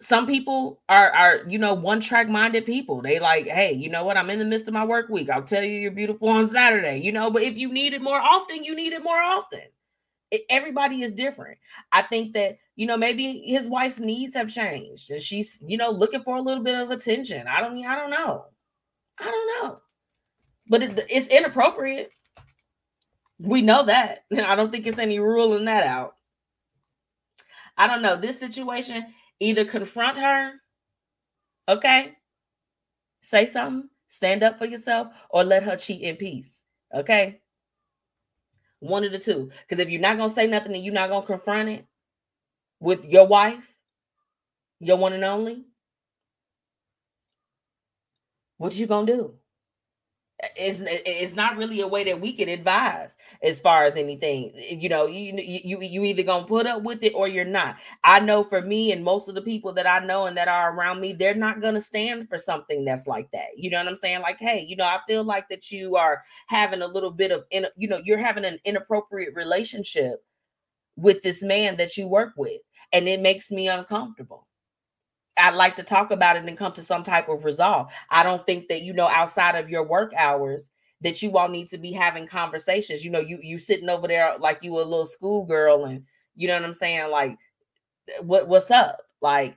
[0.00, 3.00] some people are are you know one track minded people.
[3.00, 4.16] They like hey you know what?
[4.16, 5.30] I'm in the midst of my work week.
[5.30, 7.30] I'll tell you you're beautiful on saturday you know?
[7.30, 9.62] But if you need it more often you need it more often.
[10.30, 11.58] It, everybody is different.
[11.92, 15.90] I think that you know maybe his wife's needs have changed and she's you know
[15.90, 17.46] looking for a little bit of attention.
[17.46, 18.46] I don't i don't know.
[19.18, 19.80] I don't know.
[20.68, 22.10] But it, it's inappropriate.
[23.38, 24.24] We know that.
[24.36, 26.16] I don't think it's any ruling that out.
[27.78, 28.16] I don't know.
[28.16, 29.06] This situation
[29.40, 30.52] Either confront her,
[31.68, 32.12] okay?
[33.20, 36.50] Say something, stand up for yourself, or let her cheat in peace,
[36.94, 37.40] okay?
[38.80, 39.50] One of the two.
[39.68, 41.86] Because if you're not going to say nothing and you're not going to confront it
[42.80, 43.74] with your wife,
[44.80, 45.64] your one and only,
[48.58, 49.34] what are you going to do?
[50.54, 54.52] It's it's not really a way that we can advise as far as anything.
[54.54, 57.76] You know you you you either gonna put up with it or you're not.
[58.04, 60.74] I know for me and most of the people that i know and that are
[60.74, 63.56] around me they're not gonna stand for something that's like that.
[63.56, 64.20] You know what i'm saying?
[64.20, 67.44] Like hey you know i feel like that you are having a little bit of
[67.50, 70.22] in you know you're having an inappropriate relationship
[70.96, 72.60] with this man that you work with
[72.92, 74.46] and it makes me uncomfortable
[75.38, 77.90] I'd like to talk about it and come to some type of resolve.
[78.10, 80.70] I don't think that you know outside of your work hours
[81.02, 83.04] that you all need to be having conversations.
[83.04, 86.04] You know, you you sitting over there like you a little schoolgirl, and
[86.34, 87.10] you know what I'm saying.
[87.10, 87.36] Like,
[88.20, 89.02] what what's up?
[89.20, 89.56] Like,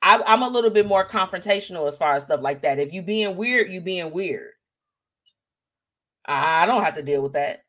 [0.00, 2.78] I, I'm a little bit more confrontational as far as stuff like that.
[2.78, 4.50] If you being weird, you being weird.
[6.24, 7.64] I don't have to deal with that.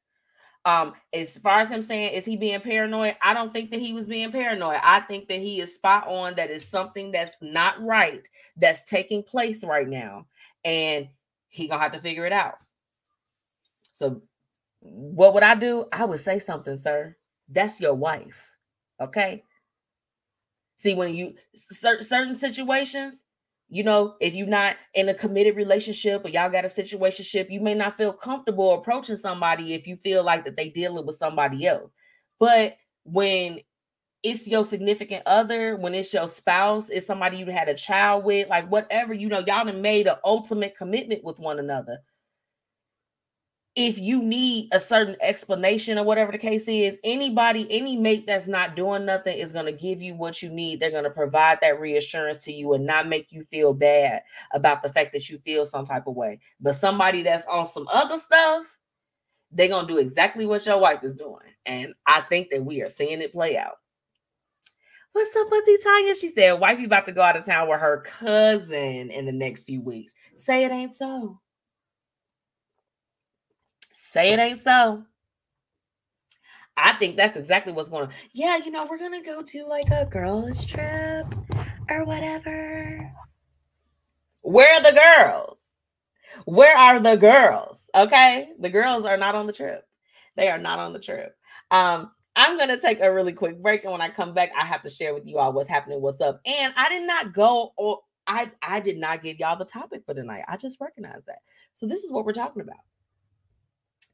[0.65, 3.18] Um, as far as him saying, is he being paranoid?
[3.22, 4.80] I don't think that he was being paranoid.
[4.81, 6.35] I think that he is spot on.
[6.35, 10.27] That is something that's not right that's taking place right now,
[10.64, 11.10] and
[11.49, 12.56] he gonna have to figure it out.
[13.91, 14.22] So,
[14.80, 15.85] what would I do?
[15.91, 17.15] I would say something, sir.
[17.49, 18.49] That's your wife,
[19.02, 19.44] okay?
[20.77, 23.23] See, when you certain situations,
[23.69, 27.60] you know, if you're not in a committed relationship or y'all got a situationship, you
[27.60, 31.65] may not feel comfortable approaching somebody if you feel like that they dealing with somebody
[31.65, 31.91] else.
[32.40, 33.60] But when
[34.22, 38.48] it's your significant other, when it's your spouse, it's somebody you had a child with,
[38.48, 41.99] like whatever, you know, y'all have made an ultimate commitment with one another
[43.75, 48.45] if you need a certain explanation or whatever the case is, anybody, any mate that's
[48.45, 50.79] not doing nothing is going to give you what you need.
[50.79, 54.21] They're going to provide that reassurance to you and not make you feel bad
[54.51, 56.39] about the fact that you feel some type of way.
[56.61, 58.65] But somebody that's on some other stuff,
[59.51, 61.37] they're going to do exactly what your wife is doing.
[61.65, 63.77] And I think that we are seeing it play out.
[65.13, 66.15] What's up, Auntie Tanya?
[66.15, 69.63] She said, Wifey about to go out of town with her cousin in the next
[69.63, 70.13] few weeks.
[70.37, 71.39] Say it ain't so.
[74.14, 75.03] Say it ain't so.
[76.77, 78.14] I think that's exactly what's going on.
[78.31, 81.26] Yeah, you know, we're gonna go to like a girls' trip
[81.90, 83.11] or whatever.
[84.41, 85.57] Where are the girls?
[86.45, 87.80] Where are the girls?
[87.95, 89.84] Okay, the girls are not on the trip.
[90.35, 91.35] They are not on the trip.
[91.72, 94.84] Um, I'm gonna take a really quick break, and when I come back, I have
[94.84, 96.40] to share with you all what's happening, what's up.
[96.45, 100.14] And I did not go, or I I did not give y'all the topic for
[100.14, 100.44] tonight.
[100.48, 101.40] I just recognized that.
[101.73, 102.77] So this is what we're talking about.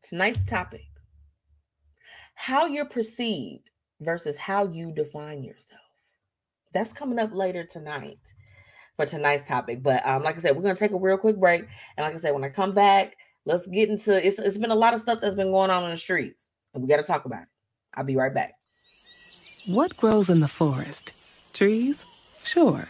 [0.01, 0.89] Tonight's topic
[2.41, 3.69] how you're perceived
[3.99, 5.81] versus how you define yourself.
[6.73, 8.33] That's coming up later tonight
[8.95, 9.83] for tonight's topic.
[9.83, 11.65] But um, like I said, we're gonna take a real quick break.
[11.97, 14.75] And like I said, when I come back, let's get into it's it's been a
[14.75, 17.25] lot of stuff that's been going on in the streets, and we got to talk
[17.25, 17.49] about it.
[17.93, 18.53] I'll be right back.
[19.65, 21.11] What grows in the forest?
[21.51, 22.05] Trees?
[22.41, 22.87] Sure.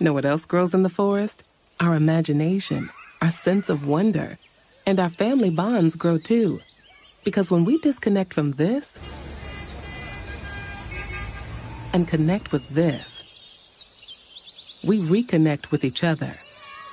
[0.00, 1.44] Know what else grows in the forest?
[1.78, 2.90] Our imagination,
[3.22, 4.36] our sense of wonder
[4.86, 6.60] and our family bonds grow too.
[7.24, 8.98] Because when we disconnect from this
[11.92, 13.24] and connect with this,
[14.84, 16.34] we reconnect with each other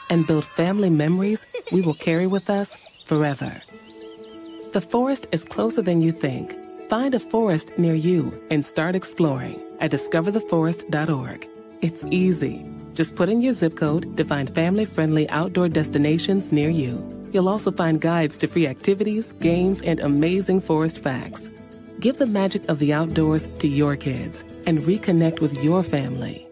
[0.09, 3.61] and build family memories we will carry with us forever.
[4.73, 6.55] The forest is closer than you think.
[6.89, 11.47] Find a forest near you and start exploring at discovertheforest.org.
[11.81, 12.65] It's easy.
[12.93, 17.16] Just put in your zip code to find family friendly outdoor destinations near you.
[17.31, 21.49] You'll also find guides to free activities, games, and amazing forest facts.
[21.99, 26.47] Give the magic of the outdoors to your kids and reconnect with your family.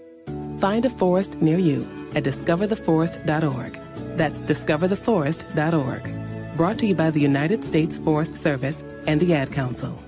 [0.60, 1.82] Find a forest near you
[2.16, 3.80] at discovertheforest.org.
[4.18, 6.58] That's discovertheforest.org.
[6.58, 10.05] Brought to you by the United States Forest Service and the Ad Council.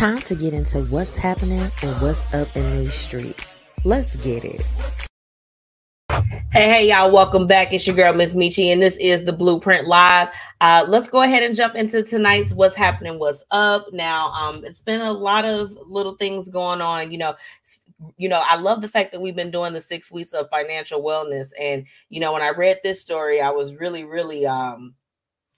[0.00, 3.60] Time to get into what's happening and what's up in these streets.
[3.84, 4.62] Let's get it.
[6.08, 7.74] Hey, hey, y'all, welcome back.
[7.74, 10.28] It's your girl, Miss Metchi, and this is the Blueprint Live.
[10.62, 13.92] Uh, let's go ahead and jump into tonight's What's Happening, What's Up.
[13.92, 17.12] Now, um, it's been a lot of little things going on.
[17.12, 17.34] You know,
[18.16, 21.02] you know, I love the fact that we've been doing the six weeks of financial
[21.02, 21.50] wellness.
[21.60, 24.94] And, you know, when I read this story, I was really, really um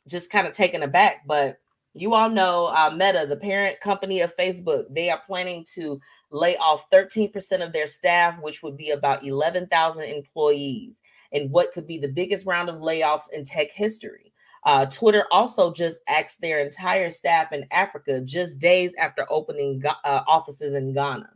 [0.09, 1.29] just kind of taken aback.
[1.29, 1.59] But
[1.95, 6.01] you all know uh, Meta, the parent company of Facebook, they are planning to
[6.31, 11.01] lay off 13% of their staff, which would be about 11,000 employees,
[11.33, 14.33] and what could be the biggest round of layoffs in tech history.
[14.65, 20.23] Uh, Twitter also just axed their entire staff in Africa just days after opening uh,
[20.27, 21.31] offices in Ghana.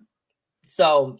[0.64, 1.18] So,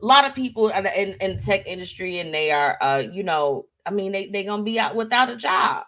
[0.00, 3.66] a lot of people in, in, in tech industry, and they are, uh, you know,
[3.86, 5.86] I mean, they they're gonna be out without a job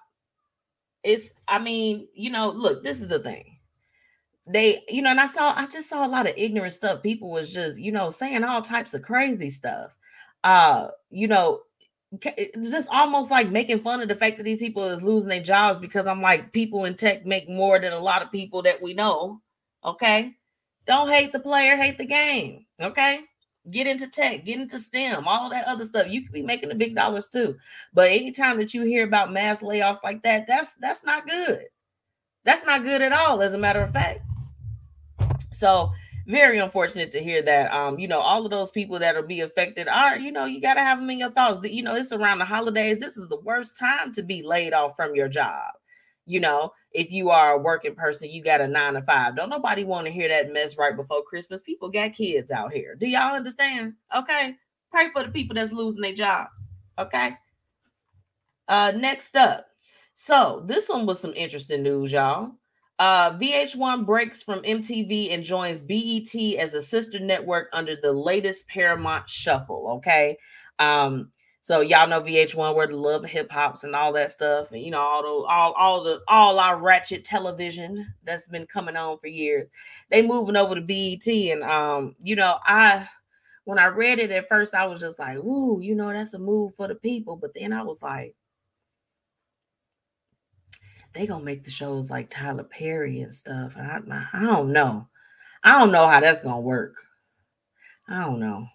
[1.02, 3.56] it's i mean you know look this is the thing.
[4.46, 7.02] They you know and i saw i just saw a lot of ignorant stuff.
[7.02, 9.92] People was just you know saying all types of crazy stuff.
[10.42, 11.60] Uh you know
[12.22, 15.78] just almost like making fun of the fact that these people is losing their jobs
[15.78, 18.92] because i'm like people in tech make more than a lot of people that we
[18.94, 19.40] know
[19.84, 20.34] okay?
[20.86, 23.20] Don't hate the player hate the game okay
[23.70, 26.08] get into tech, get into STEM, all that other stuff.
[26.08, 27.56] You could be making the big dollars too.
[27.92, 31.64] But anytime that you hear about mass layoffs like that, that's that's not good.
[32.44, 34.20] That's not good at all, as a matter of fact.
[35.52, 35.90] So
[36.26, 37.72] very unfortunate to hear that.
[37.72, 40.74] Um, you know, all of those people that'll be affected are, you know, you got
[40.74, 41.60] to have them in your thoughts.
[41.68, 42.98] You know, it's around the holidays.
[42.98, 45.72] This is the worst time to be laid off from your job
[46.30, 49.34] you know, if you are a working person, you got a nine to five.
[49.34, 51.60] Don't nobody want to hear that mess right before Christmas.
[51.60, 52.94] People got kids out here.
[52.94, 53.94] Do y'all understand?
[54.16, 54.54] Okay.
[54.92, 56.50] Pray for the people that's losing their jobs.
[56.98, 57.36] Okay.
[58.68, 59.66] Uh, next up.
[60.14, 62.52] So this one was some interesting news, y'all.
[63.00, 68.68] Uh, VH1 breaks from MTV and joins BET as a sister network under the latest
[68.68, 69.94] Paramount shuffle.
[69.96, 70.36] Okay.
[70.78, 71.30] Um,
[71.62, 74.90] so y'all know VH1 where the love hip hops and all that stuff, and you
[74.90, 79.26] know all the all all the all our ratchet television that's been coming on for
[79.26, 79.68] years.
[80.10, 83.06] They moving over to BET, and um, you know I
[83.64, 86.38] when I read it at first, I was just like, ooh, you know that's a
[86.38, 88.34] move for the people, but then I was like,
[91.12, 93.74] they gonna make the shows like Tyler Perry and stuff.
[93.76, 94.00] I,
[94.32, 95.08] I don't know.
[95.62, 96.96] I don't know how that's gonna work.
[98.08, 98.66] I don't know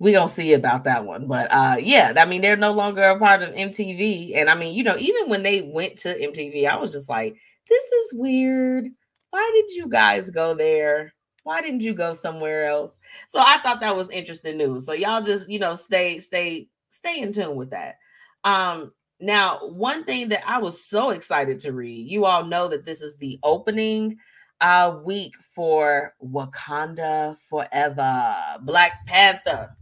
[0.00, 1.26] we don't see about that one.
[1.26, 4.34] But uh yeah, I mean, they're no longer a part of MTV.
[4.34, 7.36] And I mean, you know, even when they went to MTV, I was just like,
[7.68, 8.88] this is weird.
[9.30, 11.12] Why did you guys go there?
[11.44, 12.94] Why didn't you go somewhere else?
[13.28, 14.86] So I thought that was interesting news.
[14.86, 17.98] So y'all just, you know, stay, stay, stay in tune with that.
[18.42, 22.86] Um, now, one thing that I was so excited to read, you all know that
[22.86, 24.16] this is the opening
[24.62, 29.74] uh week for Wakanda Forever, Black Panther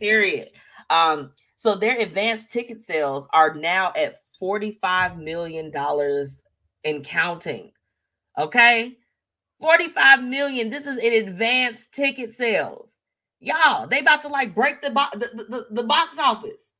[0.00, 0.48] period.
[0.88, 5.72] Um, so their advanced ticket sales are now at $45 million
[6.84, 7.72] in counting.
[8.38, 8.96] Okay.
[9.60, 10.70] 45 million.
[10.70, 12.90] This is in advanced ticket sales.
[13.40, 16.70] Y'all, they about to like break the, bo- the, the, the box office.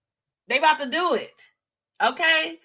[0.48, 1.40] They about to do it.
[2.02, 2.59] Okay.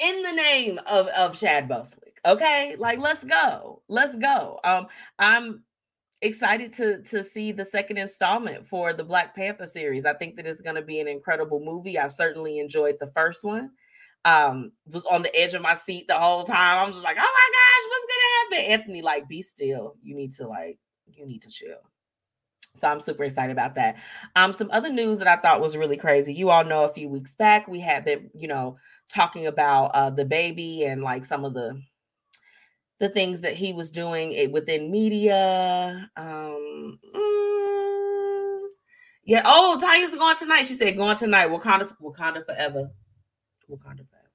[0.00, 2.18] In the name of, of Chad Bostwick.
[2.26, 2.76] Okay.
[2.78, 3.82] Like, let's go.
[3.88, 4.58] Let's go.
[4.64, 5.62] Um, I'm
[6.22, 10.04] excited to to see the second installment for the Black Panther series.
[10.04, 11.98] I think that it's going to be an incredible movie.
[11.98, 13.70] I certainly enjoyed the first one.
[14.24, 16.84] Um, was on the edge of my seat the whole time.
[16.84, 18.72] I'm just like, oh my gosh, what's gonna happen?
[18.72, 19.94] Anthony, like, be still.
[20.02, 21.78] You need to like, you need to chill.
[22.74, 23.96] So I'm super excited about that.
[24.34, 26.34] Um, some other news that I thought was really crazy.
[26.34, 28.78] You all know a few weeks back we had been, you know,
[29.08, 31.80] talking about uh DaBaby and like some of the
[32.98, 36.10] the things that he was doing eh, within media.
[36.16, 38.60] Um, mm,
[39.24, 39.42] yeah.
[39.44, 40.66] Oh, Tanya's going tonight.
[40.66, 41.50] She said going tonight.
[41.50, 42.90] Wakanda, Wakanda forever.
[43.70, 44.26] Wakanda forever.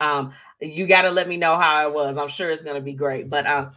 [0.00, 2.16] Um, you got to let me know how it was.
[2.16, 3.30] I'm sure it's gonna be great.
[3.30, 3.72] But um,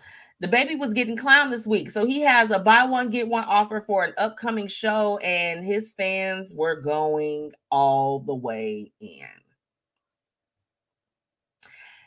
[0.49, 3.83] baby was getting clowned this week, so he has a buy one get one offer
[3.85, 9.27] for an upcoming show, and his fans were going all the way in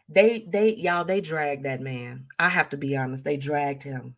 [0.09, 2.26] they they y'all they dragged that man.
[2.39, 4.16] I have to be honest, they dragged him.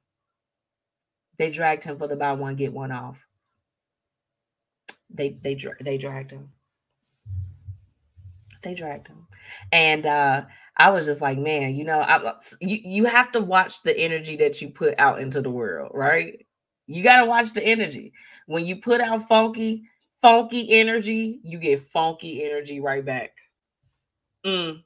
[1.39, 3.25] They dragged him for the buy one get one off.
[5.09, 6.51] They they they dragged him.
[8.63, 9.27] They dragged him,
[9.73, 10.45] and uh
[10.77, 14.37] I was just like, man, you know, I, you you have to watch the energy
[14.37, 16.47] that you put out into the world, right?
[16.87, 18.15] You got to watch the energy.
[18.47, 19.83] When you put out funky,
[20.23, 23.33] funky energy, you get funky energy right back.
[24.45, 24.83] Mm,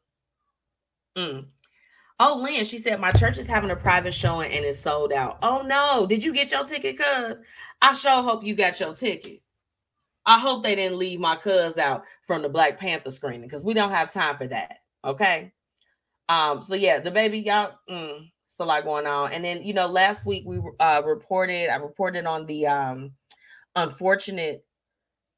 [1.17, 1.47] Mm.
[2.21, 5.39] Oh, Lynn, she said, My church is having a private showing and it's sold out.
[5.43, 6.07] Oh, no.
[6.07, 7.39] Did you get your ticket, cuz?
[7.83, 9.41] I sure hope you got your ticket.
[10.27, 13.75] I hope they didn't leave my cuz out from the Black Panther screening because we
[13.75, 14.79] don't have time for that.
[15.05, 15.53] Okay.
[16.29, 19.33] Um, so yeah, DaBaby, y'all, mm, it's a lot going on.
[19.33, 23.13] And then, you know, last week we uh reported, I reported on the um
[23.77, 24.65] unfortunate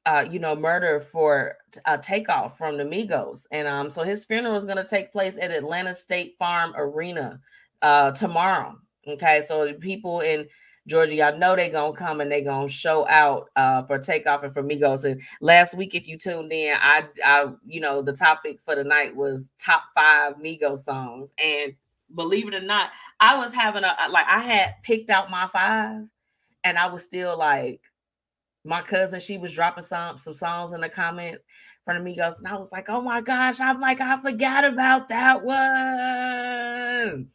[0.07, 3.41] uh, you know, murder for a Takeoff from the Migos.
[3.51, 7.41] And um, so his funeral is going to take place at Atlanta State Farm Arena
[7.81, 8.79] uh, tomorrow.
[9.05, 10.47] Okay, so the people in
[10.87, 14.53] Georgia, y'all know they're gonna come and they're gonna show out uh, for Takeoff and
[14.53, 15.03] for Migos.
[15.03, 18.83] And last week, if you tuned in, I, I, you know, the topic for the
[18.83, 21.29] night was top five Migos songs.
[21.41, 21.73] And
[22.15, 26.03] believe it or not, I was having a like I had picked out my five,
[26.63, 27.81] and I was still like
[28.67, 31.43] my cousin, she was dropping some some songs in the comments
[31.85, 35.43] from Amigos, and I was like, oh my gosh, I'm like, I forgot about that
[35.43, 37.29] one.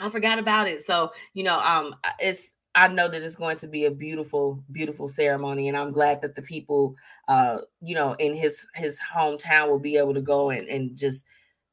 [0.00, 0.82] I forgot about it.
[0.82, 5.08] So, you know, um, it's I know that it's going to be a beautiful, beautiful
[5.08, 6.94] ceremony, and I'm glad that the people,
[7.28, 11.24] uh, you know, in his his hometown will be able to go and, and just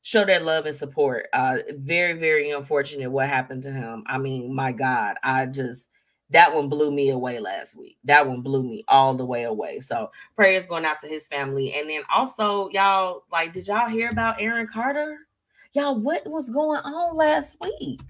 [0.02, 1.28] show their love and support.
[1.34, 4.03] Uh, very, very unfortunate what happened to him.
[4.07, 5.90] I mean, my God, I just
[6.31, 7.97] that one blew me away last week.
[8.03, 9.80] That one blew me all the way away.
[9.80, 11.73] So prayers going out to his family.
[11.73, 15.18] And then also, y'all, like, did y'all hear about Aaron Carter?
[15.73, 18.01] Y'all, what was going on last week?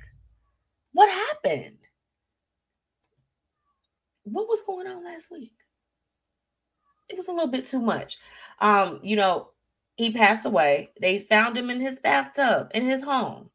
[0.91, 1.77] What happened?
[4.23, 5.53] What was going on last week?
[7.07, 8.17] It was a little bit too much.
[8.59, 9.49] Um, you know,
[9.95, 10.91] he passed away.
[11.01, 13.49] They found him in his bathtub in his home.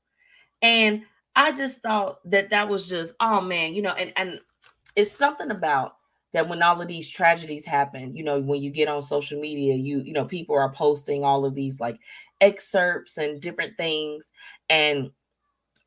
[0.62, 1.02] And
[1.36, 4.40] I just thought that that was just, oh man, you know, and and
[4.96, 5.96] it's something about
[6.32, 9.74] that when all of these tragedies happen, you know, when you get on social media,
[9.74, 11.98] you you know, people are posting all of these like
[12.40, 14.30] excerpts and different things,
[14.68, 15.10] and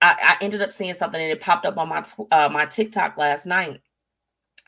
[0.02, 3.18] I, I ended up seeing something and it popped up on my uh, my TikTok
[3.18, 3.82] last night,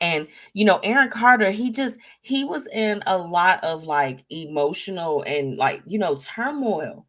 [0.01, 5.23] and you know, Aaron Carter, he just he was in a lot of like emotional
[5.23, 7.05] and like you know turmoil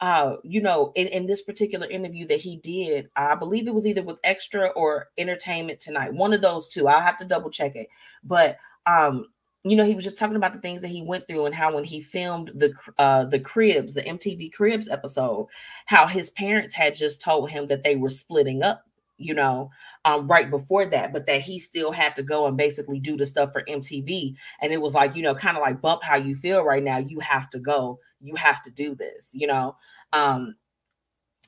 [0.00, 3.86] uh, you know, in, in this particular interview that he did, I believe it was
[3.86, 6.88] either with Extra or Entertainment Tonight, one of those two.
[6.88, 7.88] I'll have to double check it.
[8.24, 8.56] But
[8.86, 9.26] um,
[9.62, 11.74] you know, he was just talking about the things that he went through and how
[11.74, 15.48] when he filmed the uh the Cribs, the MTV Cribs episode,
[15.84, 18.86] how his parents had just told him that they were splitting up,
[19.20, 19.70] you know,
[20.04, 23.26] um right before that, but that he still had to go and basically do the
[23.26, 24.34] stuff for MTV.
[24.62, 26.98] And it was like, you know, kind of like bump how you feel right now.
[26.98, 29.76] You have to go you have to do this, you know.
[30.12, 30.54] Um,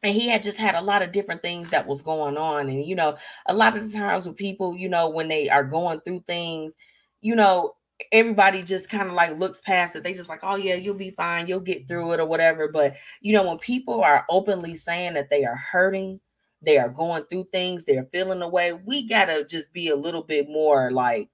[0.03, 2.69] and he had just had a lot of different things that was going on.
[2.69, 3.17] And you know,
[3.47, 6.75] a lot of the times with people, you know, when they are going through things,
[7.21, 7.75] you know,
[8.11, 10.03] everybody just kind of like looks past it.
[10.03, 12.69] They just like, oh yeah, you'll be fine, you'll get through it or whatever.
[12.69, 16.21] But you know, when people are openly saying that they are hurting,
[16.63, 18.73] they are going through things, they're feeling the way.
[18.73, 21.29] we gotta just be a little bit more like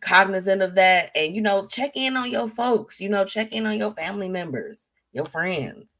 [0.00, 3.66] cognizant of that and you know check in on your folks you know check in
[3.66, 5.96] on your family members your friends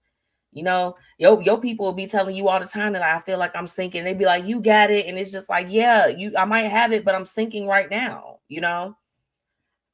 [0.53, 3.39] you know your, your people will be telling you all the time that i feel
[3.39, 6.33] like i'm sinking They'd be like you got it and it's just like yeah you
[6.37, 8.97] i might have it but i'm sinking right now you know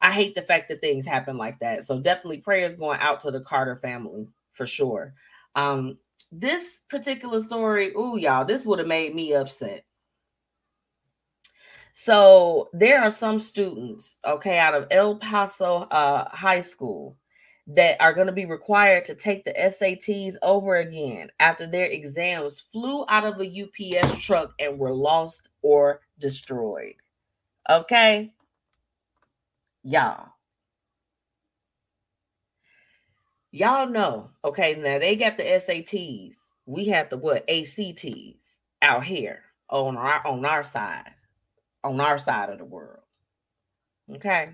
[0.01, 3.31] i hate the fact that things happen like that so definitely prayers going out to
[3.31, 5.15] the carter family for sure
[5.57, 5.99] um
[6.41, 9.85] this particular story oh y'all this would have made me upset
[11.99, 17.17] So there are some students, okay, out of El Paso uh, High School
[17.69, 22.61] that are going to be required to take the SATs over again after their exams
[22.61, 26.97] flew out of a UPS truck and were lost or destroyed.
[27.71, 28.35] Okay?
[29.83, 30.36] Y'all.
[33.57, 36.37] Y'all know, okay, now they got the SATs.
[36.67, 37.49] We have the what?
[37.49, 41.15] ACTs out here on our on our side,
[41.83, 43.01] on our side of the world.
[44.15, 44.51] Okay.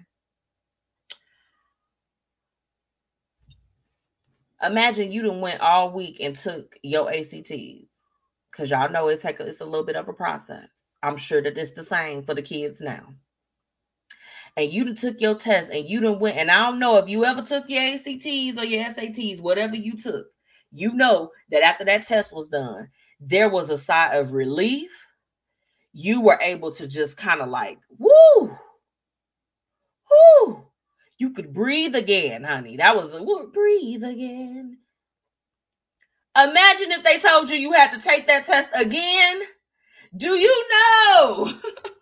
[4.63, 7.91] imagine you done went all week and took your ACTs
[8.53, 10.69] because y'all know it's like it's a little bit of a process.
[11.03, 13.15] I'm sure that it's the same for the kids now.
[14.57, 17.25] And you took your test and you done went, and I don't know if you
[17.25, 20.27] ever took your ACTs or your SATs, whatever you took,
[20.71, 22.89] you know that after that test was done,
[23.21, 24.91] there was a sigh of relief.
[25.95, 28.57] You were able to just kind of like, woo,
[30.11, 30.67] whoo,
[31.19, 32.77] you could breathe again, honey.
[32.77, 34.79] That was a word, breathe again.
[36.37, 39.43] Imagine if they told you you had to take that test again.
[40.17, 41.59] Do you know?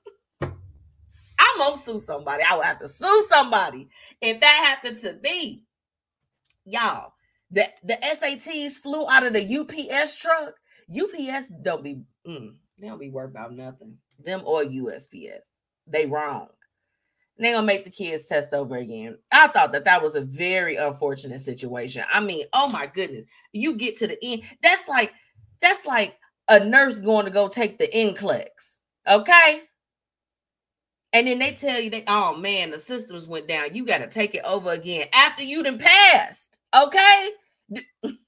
[1.52, 2.42] I'm gonna sue somebody.
[2.42, 3.88] I will have to sue somebody
[4.20, 5.64] if that happened to me.
[6.64, 7.12] Y'all,
[7.50, 10.54] the, the SATs flew out of the UPS truck.
[10.90, 13.96] UPS don't be mm, they don't be worried about nothing.
[14.22, 15.46] Them or USPS.
[15.86, 16.48] They wrong
[17.40, 19.16] they're gonna make the kids test over again.
[19.32, 22.04] I thought that that was a very unfortunate situation.
[22.12, 24.42] I mean, oh my goodness, you get to the end.
[24.62, 25.12] That's like
[25.60, 26.16] that's like
[26.48, 28.48] a nurse going to go take the NCLEX,
[29.08, 29.62] okay?
[31.12, 33.74] And then they tell you that, oh man, the systems went down.
[33.74, 37.30] You got to take it over again after you done passed, okay?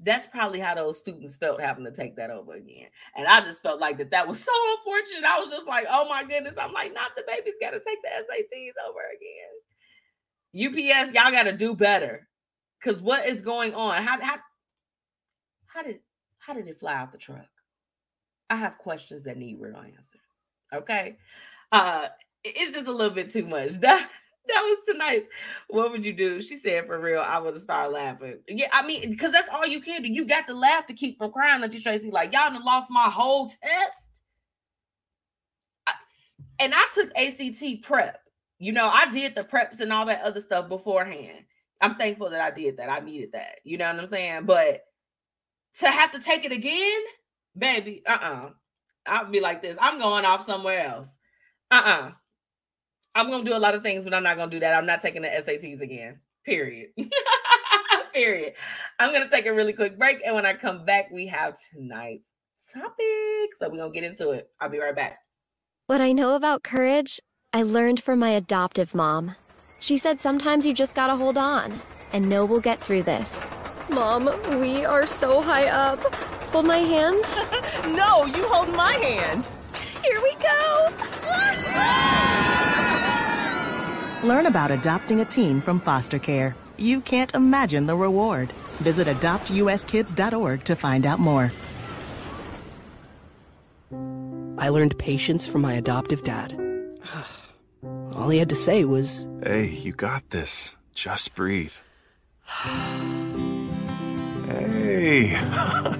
[0.00, 2.86] that's probably how those students felt having to take that over again.
[3.16, 5.24] And I just felt like that that was so unfortunate.
[5.24, 6.54] I was just like, oh my goodness.
[6.58, 9.48] I'm like, not the baby's got to take the SATs over again.
[10.54, 12.28] UPS, y'all got to do better.
[12.82, 14.04] Cause what is going on?
[14.04, 14.36] How how
[15.66, 15.98] how did
[16.38, 17.48] how did it fly out the truck?
[18.48, 20.27] I have questions that need real answers.
[20.72, 21.16] Okay.
[21.72, 22.08] Uh
[22.44, 23.72] it's just a little bit too much.
[23.80, 24.08] That
[24.48, 25.24] that was tonight.
[25.68, 26.40] What would you do?
[26.40, 28.38] She said, for real, I would have started laughing.
[28.48, 30.08] Yeah, I mean, because that's all you can do.
[30.10, 32.10] You got to laugh to keep from crying, Auntie Tracy.
[32.10, 34.22] Like, y'all done lost my whole test.
[35.86, 35.92] I,
[36.60, 38.20] and I took ACT prep.
[38.58, 41.44] You know, I did the preps and all that other stuff beforehand.
[41.80, 42.90] I'm thankful that I did that.
[42.90, 43.56] I needed that.
[43.64, 44.46] You know what I'm saying?
[44.46, 44.82] But
[45.80, 47.00] to have to take it again,
[47.56, 48.50] baby, uh-uh.
[49.08, 49.76] I'll be like this.
[49.80, 51.16] I'm going off somewhere else.
[51.70, 52.12] Uh-uh.
[53.14, 54.76] I'm gonna do a lot of things, but I'm not gonna do that.
[54.76, 56.20] I'm not taking the SATs again.
[56.44, 56.90] Period.
[58.14, 58.54] Period.
[58.98, 62.30] I'm gonna take a really quick break, and when I come back, we have tonight's
[62.72, 63.50] topic.
[63.58, 64.48] So we're gonna get into it.
[64.60, 65.18] I'll be right back.
[65.86, 67.20] What I know about courage,
[67.52, 69.34] I learned from my adoptive mom.
[69.78, 71.80] She said sometimes you just gotta hold on
[72.12, 73.42] and know we'll get through this.
[73.90, 74.28] Mom,
[74.60, 76.00] we are so high up.
[76.52, 77.22] Hold my hand.
[77.96, 79.46] no, you hold my hand.
[80.02, 80.88] Here we go.
[84.26, 86.56] Learn about adopting a teen from foster care.
[86.76, 88.52] You can't imagine the reward.
[88.80, 91.52] Visit adoptuskids.org to find out more.
[94.58, 96.58] I learned patience from my adoptive dad.
[98.12, 100.74] All he had to say was, Hey, you got this.
[100.94, 101.72] Just breathe.
[102.46, 102.58] hey,
[105.40, 105.92] we're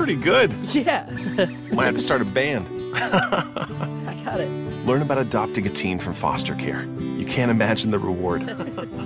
[0.00, 0.50] pretty good.
[0.72, 1.04] Yeah.
[1.72, 2.66] Might have to start a band.
[2.94, 4.48] I got it.
[4.86, 6.84] Learn about adopting a teen from foster care.
[7.18, 8.44] You can't imagine the reward.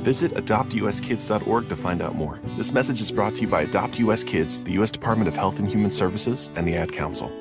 [0.05, 2.39] Visit adoptuskids.org to find out more.
[2.57, 4.93] This message is brought to you by Adopt US Kids, the U.S.
[4.93, 7.33] Department of Health and Human Services, and the Ad Council.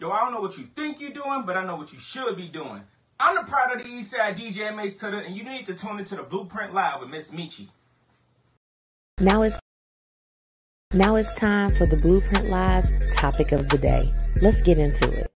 [0.00, 2.36] Yo, I don't know what you think you're doing, but I know what you should
[2.36, 2.82] be doing.
[3.20, 6.16] I'm the pride of the Eastside DJ MH Tutter, and you need to tune into
[6.16, 7.68] the Blueprint Live with Miss Metchi.
[9.20, 9.60] Now it's
[10.94, 14.04] now it's time for the Blueprint Live's topic of the day.
[14.40, 15.30] Let's get into it.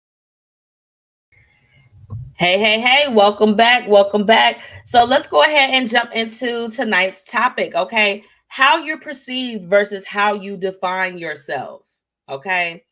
[2.35, 3.87] Hey, hey, hey, welcome back.
[3.87, 4.61] Welcome back.
[4.85, 7.75] So let's go ahead and jump into tonight's topic.
[7.75, 8.23] Okay.
[8.47, 11.85] How you're perceived versus how you define yourself.
[12.29, 12.85] Okay.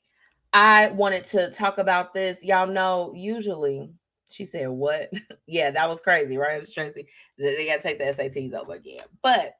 [0.52, 2.44] I wanted to talk about this.
[2.44, 3.90] Y'all know, usually,
[4.30, 5.12] she said, What?
[5.48, 6.62] yeah, that was crazy, right?
[6.62, 7.08] It's Tracy.
[7.38, 9.06] They got to take the SATs over again.
[9.22, 9.56] But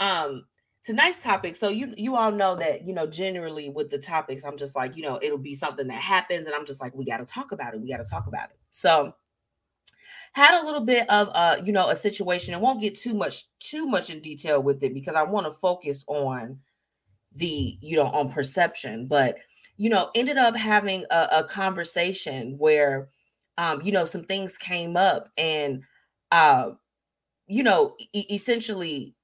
[0.00, 0.44] um,
[0.84, 4.56] tonight's topic so you you all know that you know generally with the topics i'm
[4.56, 7.18] just like you know it'll be something that happens and i'm just like we got
[7.18, 8.58] to talk about it we got to talk about it.
[8.70, 9.14] So
[10.32, 13.44] had a little bit of uh you know a situation and won't get too much
[13.60, 16.58] too much in detail with it because i want to focus on
[17.36, 19.36] the you know on perception but
[19.76, 23.08] you know, ended up having a, a conversation where,
[23.58, 25.82] um, you know, some things came up and,
[26.30, 26.70] uh,
[27.46, 29.14] you know, e- essentially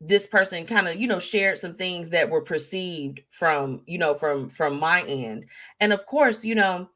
[0.00, 4.14] this person kind of you know shared some things that were perceived from you know
[4.14, 5.46] from from my end.
[5.80, 6.88] And of course you know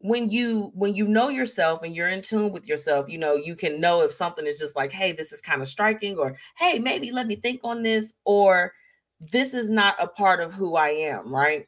[0.00, 3.54] when you when you know yourself and you're in tune with yourself you know you
[3.54, 6.78] can know if something is just like hey this is kind of striking or hey
[6.78, 8.72] maybe let me think on this or
[9.32, 11.66] this is not a part of who i am right?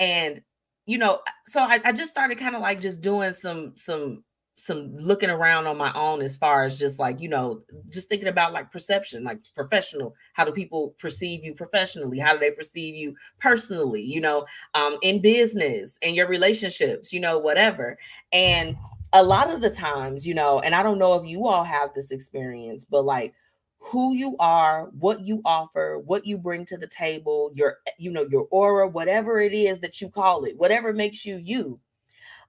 [0.00, 0.42] And
[0.86, 4.24] you know so i, I just started kind of like just doing some some
[4.58, 8.28] some looking around on my own as far as just like you know just thinking
[8.28, 12.18] about like perception like professional how do people perceive you professionally?
[12.18, 17.20] How do they perceive you personally you know um in business and your relationships you
[17.20, 17.98] know whatever.
[18.32, 18.76] And
[19.14, 21.94] a lot of the times you know and i don't know if you all have
[21.94, 23.32] this experience but like
[23.78, 28.26] who you are what you offer what you bring to the table your you know
[28.28, 31.78] your aura whatever it is that you call it whatever makes you you.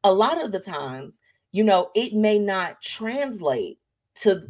[0.04, 1.20] A lot of the times
[1.52, 3.80] you know, it may not translate
[4.16, 4.48] to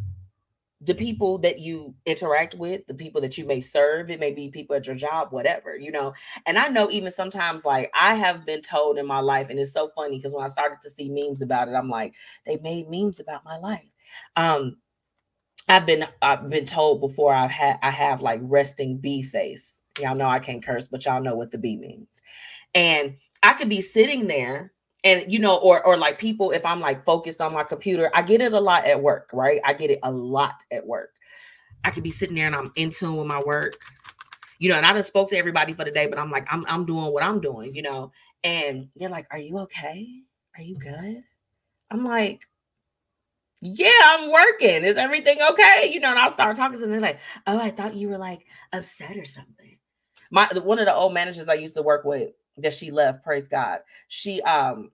[0.81, 4.09] the people that you interact with, the people that you may serve.
[4.09, 6.13] It may be people at your job, whatever, you know.
[6.45, 9.73] And I know even sometimes, like, I have been told in my life, and it's
[9.73, 12.13] so funny because when I started to see memes about it, I'm like,
[12.45, 13.89] they made memes about my life.
[14.37, 14.77] Um,
[15.67, 19.81] I've been I've been told before I've had I have like resting bee face.
[19.99, 22.07] Y'all know I can't curse, but y'all know what the B means.
[22.73, 24.71] And I could be sitting there
[25.03, 28.21] and you know or or like people if i'm like focused on my computer i
[28.21, 29.61] get it a lot at work right?
[29.63, 31.11] I get it a lot at work.
[31.85, 33.75] I could be sitting there and i'm in tune with my work.
[34.59, 36.65] You know and i just spoke to everybody for the day but i'm like i'm,
[36.67, 38.11] I'm doing what i'm doing you know?
[38.43, 40.07] And they're like are you okay?
[40.57, 41.23] Are you good?
[41.91, 42.41] I'm like
[43.61, 44.83] yeah i'm working.
[44.83, 45.89] Is everything okay?
[45.93, 48.17] You know and i'll start talking to them they're like oh i thought you were
[48.17, 49.77] like upset or something.
[50.31, 53.47] My one of the old managers i used to work with that she left praise
[53.47, 53.79] god.
[54.07, 54.91] She um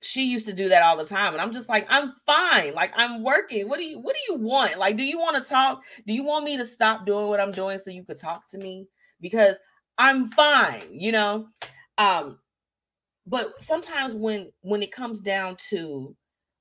[0.00, 2.92] she used to do that all the time and i'm just like i'm fine like
[2.96, 3.68] i'm working.
[3.68, 4.78] What do you what do you want?
[4.78, 5.82] Like do you want to talk?
[6.06, 8.58] Do you want me to stop doing what i'm doing so you could talk to
[8.58, 8.88] me?
[9.20, 9.56] Because
[9.98, 11.48] i'm fine you know?
[11.98, 12.38] Um
[13.26, 16.16] but sometimes when when it comes down to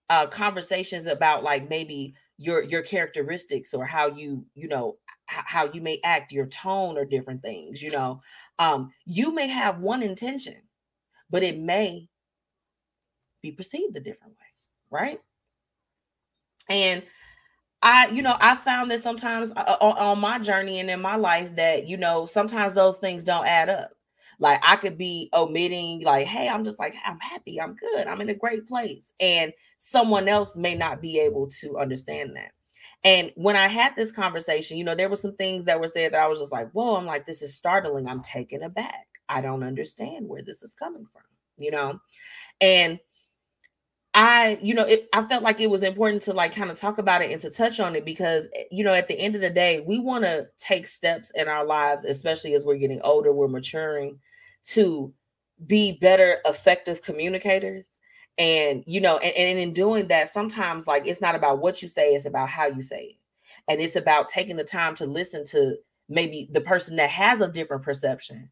[0.10, 5.80] uh conversations about like maybe your your characteristics or how you you know how you
[5.80, 8.22] may act your tone or different things you know
[8.62, 10.56] um, you may have one intention,
[11.32, 12.08] but it may
[13.42, 14.46] be perceived a different way,
[14.92, 15.20] right?
[16.70, 17.02] And
[17.82, 21.02] I, you know, I found that sometimes uh, uh, on, on my journey and in
[21.02, 23.90] my life that, you know, sometimes those things don't add up.
[24.38, 28.22] Like I could be omitting, like, hey, I'm just like, I'm happy, I'm good, I'm
[28.22, 29.12] in a great place.
[29.20, 32.52] And someone else may not be able to understand that.
[33.04, 36.14] And when I had this conversation, you know, there were some things that were said
[36.14, 38.08] that I was just like, whoa, I'm like, this is startling.
[38.08, 39.08] I'm taken aback.
[39.28, 41.24] I don't understand where this is coming from,
[41.58, 42.00] you know?
[42.60, 43.00] And
[44.14, 46.98] I, you know, it, I felt like it was important to like kind of talk
[46.98, 49.42] about it and to touch on it because, eh, you know, at the end of
[49.42, 53.32] the day, we want to take steps in our lives, especially as we're getting older,
[53.32, 54.20] we're maturing
[54.64, 55.14] to
[55.66, 57.88] be better, effective communicators
[58.38, 61.88] and you know and, and in doing that sometimes like it's not about what you
[61.88, 63.16] say it's about how you say it.
[63.68, 65.76] And it's about taking the time to listen to
[66.10, 68.50] maybe the person that has a different perception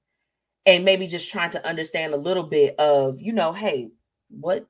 [0.65, 3.89] and maybe just trying to understand a little bit of you know hey
[4.29, 4.67] what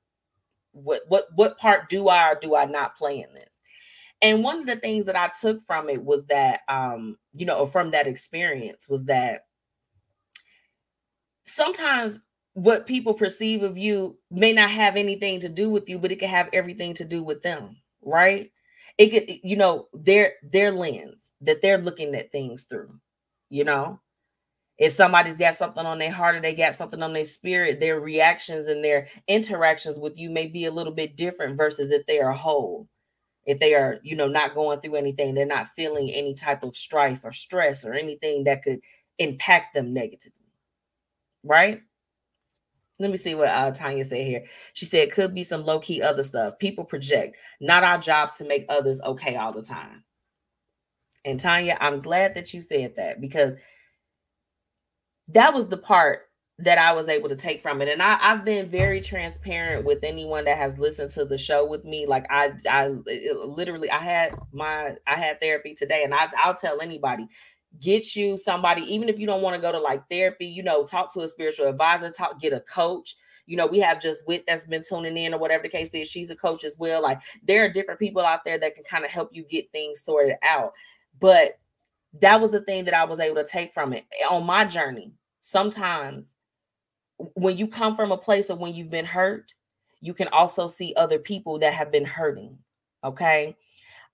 [0.71, 3.49] what what what part do i or do i not play in this?
[4.21, 7.65] And one of the things that i took from it was that um you know
[7.65, 9.45] from that experience was that
[11.45, 12.21] sometimes
[12.53, 16.17] what people perceive of you may not have anything to do with you, but it
[16.17, 18.51] could have everything to do with them, right?
[18.97, 22.99] It could, you know, their their lens that they're looking at things through,
[23.49, 23.99] you know.
[24.77, 27.99] If somebody's got something on their heart or they got something on their spirit, their
[27.99, 32.19] reactions and their interactions with you may be a little bit different versus if they
[32.19, 32.87] are whole.
[33.45, 36.77] If they are, you know, not going through anything, they're not feeling any type of
[36.77, 38.79] strife or stress or anything that could
[39.17, 40.33] impact them negatively.
[41.43, 41.81] Right?
[42.99, 44.45] Let me see what uh, Tanya said here.
[44.73, 46.59] She said could be some low key other stuff.
[46.59, 50.03] People project, not our jobs to make others okay all the time.
[51.25, 53.55] And Tanya, I'm glad that you said that because
[55.29, 57.87] that was the part that I was able to take from it.
[57.87, 61.85] And I, have been very transparent with anyone that has listened to the show with
[61.85, 62.05] me.
[62.05, 66.81] Like I, I literally, I had my, I had therapy today, and I, I'll tell
[66.81, 67.27] anybody,
[67.79, 70.83] get you somebody, even if you don't want to go to like therapy, you know,
[70.83, 73.15] talk to a spiritual advisor, talk, get a coach.
[73.45, 76.07] You know, we have just wit that's been tuning in or whatever the case is.
[76.07, 77.01] She's a coach as well.
[77.01, 80.01] Like there are different people out there that can kind of help you get things
[80.01, 80.73] sorted out.
[81.19, 81.59] But
[82.21, 85.13] that was the thing that I was able to take from it on my journey.
[85.41, 86.35] Sometimes
[87.35, 89.53] when you come from a place of when you've been hurt,
[90.01, 92.57] you can also see other people that have been hurting.
[93.03, 93.55] Okay.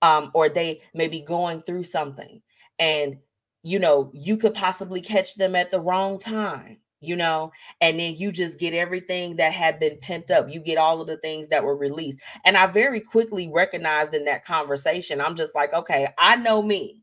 [0.02, 2.42] Um, or they may be going through something
[2.78, 3.18] and
[3.66, 7.52] you know you could possibly catch them at the wrong time you know?
[7.80, 10.50] And then you just get everything that had been pent up.
[10.50, 12.18] You get all of the things that were released.
[12.44, 17.02] And i very quickly recognized in that conversation i'm just like okay i know me.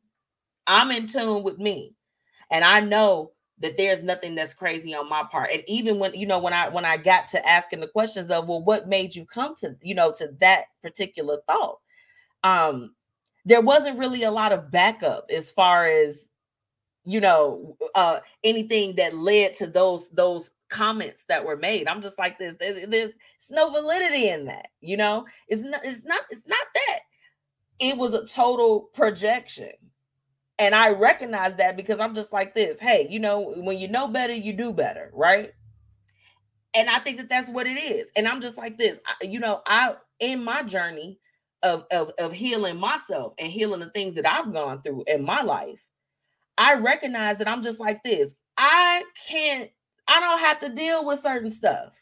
[0.66, 1.96] I'm in tune with me.
[2.52, 5.50] And i know that there's nothing that's crazy on my part.
[5.54, 8.48] And even when you know when i when i got to asking the questions of
[8.48, 11.78] well what made you come to you know to that particular thought?
[12.44, 12.96] Um
[13.46, 16.30] there wasn't really a lot of backup as far as
[17.06, 21.88] you know uh anything that led to those those comments that were made.
[21.88, 23.12] I'm just like this there's, there's
[23.52, 25.26] no validity in that you know?
[25.48, 27.00] It's not it's not it's not that.
[27.80, 29.72] It was a total projection.
[30.60, 34.08] And i recognize that because i'm just like this hey you know when you know
[34.08, 35.52] better you do better right?
[36.76, 38.10] And i think that that's what it is.
[38.16, 41.20] And i'm just like this I, you know i in my journey
[41.64, 45.42] of, of of healing myself and healing the things that i've gone through in my
[45.42, 45.80] life
[46.58, 48.34] I recognize that I'm just like this.
[48.58, 49.70] I can't,
[50.08, 51.94] I don't have to deal with certain stuff.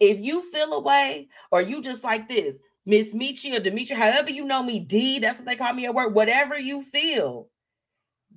[0.00, 4.44] If you feel away or you just like this, Miss Metchi or Demetri, however you
[4.44, 7.48] know me, D, that's what they call me at work, whatever you feel,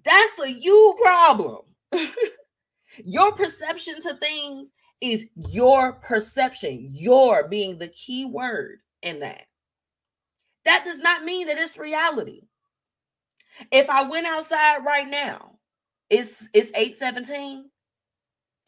[0.04, 1.62] that's a you problem.
[3.04, 9.44] your perception to things is your perception, your being the key word in that.
[10.66, 12.42] That does not mean that it's reality.
[13.72, 15.56] If I went outside right now,
[16.10, 17.70] it's it's 817.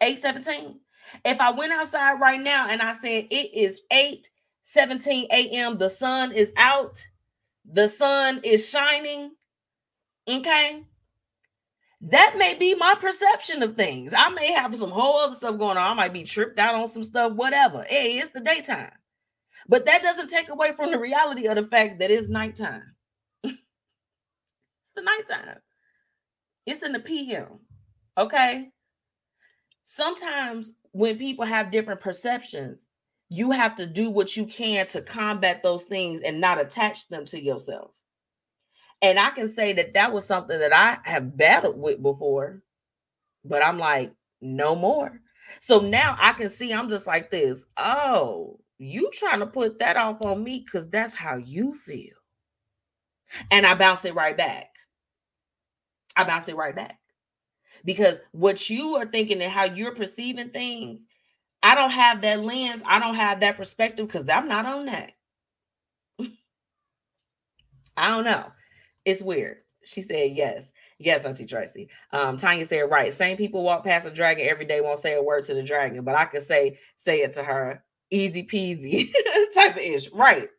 [0.02, 0.80] 817.
[1.26, 4.30] If I went outside right now and I said it is 8
[4.64, 7.06] 17 a.m., the sun is out,
[7.66, 9.32] the sun is shining.
[10.28, 10.84] Okay.
[12.02, 14.14] That may be my perception of things.
[14.16, 15.92] I may have some whole other stuff going on.
[15.92, 17.84] I might be tripped out on some stuff, whatever.
[17.84, 18.92] Hey, it's the daytime.
[19.68, 22.97] But that doesn't take away from the reality of the fact that it's nighttime
[24.98, 25.60] the nighttime.
[26.66, 27.60] It's in the PM.
[28.18, 28.70] Okay.
[29.84, 32.88] Sometimes when people have different perceptions,
[33.30, 37.26] you have to do what you can to combat those things and not attach them
[37.28, 37.92] to yourself.
[39.02, 42.64] And I can say that that was something that I have battled with before,
[43.46, 45.22] but I'm like, no more.
[45.62, 47.64] So now I can see I'm just like this.
[47.78, 52.16] Oh, you trying to put that off on me because that's how you feel.
[53.52, 54.68] And I bounce it right back.
[56.18, 57.00] I bounce it right back.
[57.86, 61.06] Because what you are thinking and how you're perceiving things,
[61.64, 62.82] I don't have that lens.
[62.86, 65.12] I don't have that perspective because I'm not on that.
[67.98, 68.46] I don't know.
[69.06, 69.58] It's weird.
[69.86, 70.72] She said yes.
[71.00, 71.90] Yes, Auntie Tracy.
[72.12, 73.14] Um, Tanya said right.
[73.14, 76.04] Same people walk past a dragon every day, won't say a word to the dragon,
[76.04, 79.12] but I could say say it to her easy peasy
[79.54, 80.12] type of ish.
[80.12, 80.50] Right.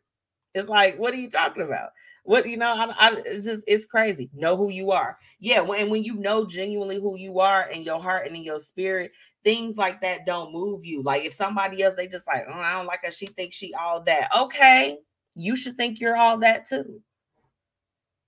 [0.55, 1.89] It's like, what are you talking about?
[2.23, 4.29] What you know, I, I, it's just it's crazy.
[4.33, 5.17] Know who you are.
[5.39, 8.59] Yeah, when when you know genuinely who you are in your heart and in your
[8.59, 9.11] spirit,
[9.43, 11.01] things like that don't move you.
[11.01, 13.11] Like if somebody else, they just like, oh, I don't like her.
[13.11, 14.29] She thinks she all that.
[14.37, 14.97] Okay,
[15.35, 17.01] you should think you're all that too.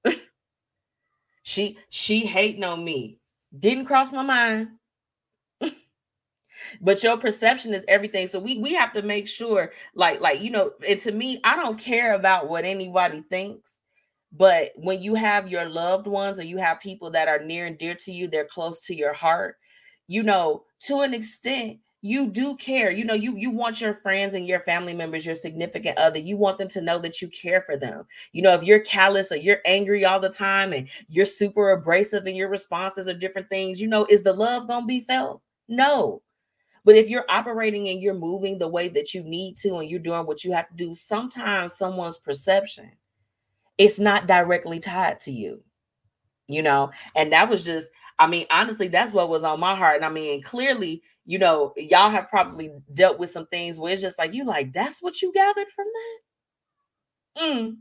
[1.44, 3.18] she she hating on me.
[3.58, 4.70] Didn't cross my mind.
[6.82, 10.50] but your perception is everything so we we have to make sure like like you
[10.50, 13.81] know and to me i don't care about what anybody thinks
[14.32, 17.78] but when you have your loved ones or you have people that are near and
[17.78, 19.58] dear to you, they're close to your heart,
[20.08, 22.92] you know, to an extent, you do care.
[22.92, 26.36] You know, you you want your friends and your family members, your significant other, you
[26.36, 28.06] want them to know that you care for them.
[28.32, 32.26] You know, if you're callous or you're angry all the time and you're super abrasive
[32.26, 35.42] in your responses of different things, you know, is the love to be felt?
[35.68, 36.22] No.
[36.84, 40.00] But if you're operating and you're moving the way that you need to and you're
[40.00, 42.92] doing what you have to do, sometimes someone's perception
[43.82, 45.64] it's not directly tied to you,
[46.48, 46.92] you know.
[47.16, 47.90] And that was just,
[48.20, 49.96] I mean, honestly, that's what was on my heart.
[49.96, 54.04] And I mean, clearly, you know, y'all have probably dealt with some things where it's
[54.04, 55.88] just like, you like, that's what you gathered from
[57.36, 57.44] that?
[57.44, 57.78] Mm.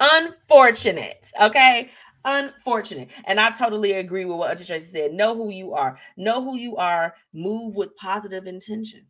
[0.00, 1.30] Unfortunate.
[1.38, 1.90] Okay.
[2.24, 3.10] Unfortunate.
[3.24, 5.12] And I totally agree with what Auntie Tracy said.
[5.12, 5.98] Know who you are.
[6.16, 7.14] Know who you are.
[7.34, 9.04] Move with positive intentions.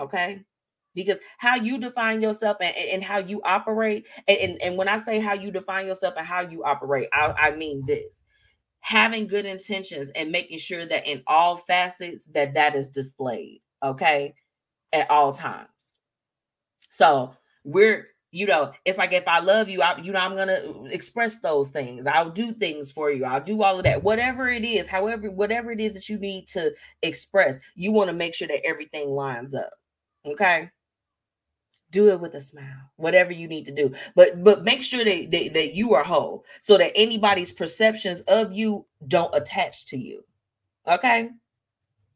[0.00, 0.42] Okay
[0.94, 4.98] because how you define yourself and, and how you operate and, and, and, when i
[4.98, 8.22] say how you define yourself and how you operate I, I mean this
[8.80, 14.34] having good intentions and making sure that in all facets that that is displayed okay
[14.92, 15.68] at all times
[16.90, 20.84] so we're you know, it's like if I love you, I, you know, I'm gonna
[20.86, 22.06] express those things.
[22.06, 23.26] I'll do things for you.
[23.26, 24.02] I'll do all of that.
[24.02, 28.16] Whatever it is, however, whatever it is that you need to express, you want to
[28.16, 29.74] make sure that everything lines up.
[30.24, 30.70] Okay.
[31.92, 33.92] Do it with a smile, whatever you need to do.
[34.16, 38.52] But but make sure that, that, that you are whole so that anybody's perceptions of
[38.52, 40.24] you don't attach to you.
[40.88, 41.30] Okay.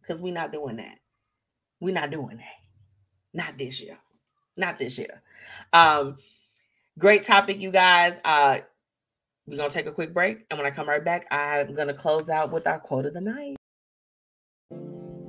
[0.01, 0.99] Because we're not doing that.
[1.79, 2.57] We're not doing that.
[3.35, 3.99] Not this year.
[4.57, 5.23] Not this year.
[5.73, 6.17] Um,
[6.99, 8.15] great topic, you guys.
[8.25, 8.61] Uh,
[9.47, 12.29] we're gonna take a quick break, and when I come right back, I'm gonna close
[12.29, 13.57] out with our quote of the night.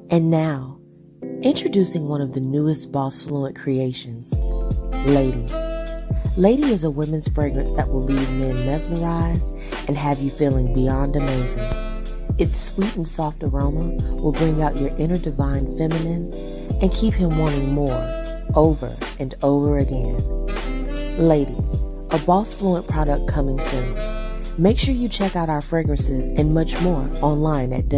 [0.10, 0.77] And now,
[1.44, 4.34] introducing one of the newest Boss Fluent creations,
[5.06, 5.46] Lady.
[6.36, 9.54] Lady is a women's fragrance that will leave men mesmerized
[9.88, 11.68] and have you feeling beyond amazing.
[12.40, 16.34] Its sweet and soft aroma will bring out your inner divine feminine
[16.82, 20.18] and keep him wanting more over and over again.
[21.18, 21.56] Lady,
[22.10, 23.96] a Boss Fluent product coming soon.
[24.60, 27.90] Make sure you check out our fragrances and much more online at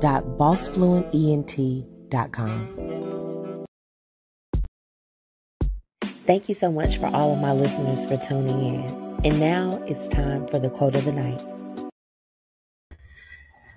[0.00, 2.76] www.bossfluentent.com.
[6.26, 9.20] Thank you so much for all of my listeners for tuning in.
[9.24, 11.40] And now it's time for the quote of the night.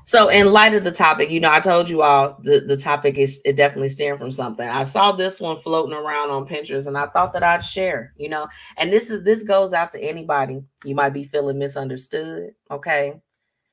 [0.06, 3.20] So, in light of the topic, you know, I told you all the, the topic
[3.20, 4.68] is it definitely stemmed from something.
[4.68, 8.28] I saw this one floating around on Pinterest and I thought that I'd share, you
[8.28, 8.48] know,
[8.78, 10.64] and this is this goes out to anybody.
[10.84, 13.22] You might be feeling misunderstood, okay?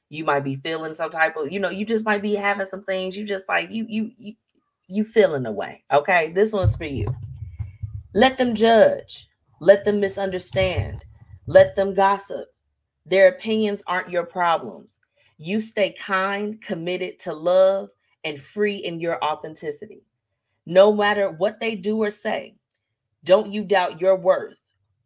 [0.08, 2.84] You might be feeling some type of, you know, you just might be having some
[2.84, 4.34] things you just like you you you
[4.88, 6.32] you feeling away, okay?
[6.32, 7.06] This one's for you.
[8.14, 9.28] Let them judge,
[9.60, 11.04] let them misunderstand,
[11.46, 12.48] let them gossip.
[13.04, 14.98] Their opinions aren't your problems.
[15.38, 17.90] You stay kind, committed to love,
[18.24, 20.02] and free in your authenticity.
[20.66, 22.56] No matter what they do or say,
[23.22, 24.58] don't you doubt your worth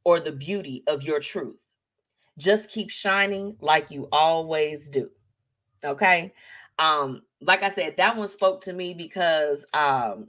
[0.04, 1.59] or the beauty of your truth.
[2.40, 5.10] Just keep shining like you always do.
[5.84, 6.32] Okay.
[6.78, 10.28] Um, like I said, that one spoke to me because um,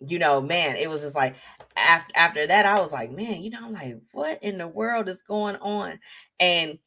[0.00, 1.36] you know, man, it was just like
[1.76, 5.08] after after that, I was like, man, you know, I'm like, what in the world
[5.08, 5.98] is going on?
[6.40, 6.78] And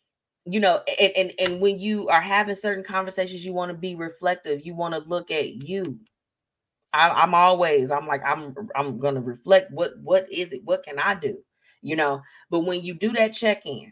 [0.46, 3.96] you know and, and and when you are having certain conversations you want to be
[3.96, 6.00] reflective you want to look at you
[6.94, 10.98] I, am always i'm like i'm i'm gonna reflect what what is it what can
[10.98, 11.38] i do
[11.82, 13.92] you know but when you do that check-in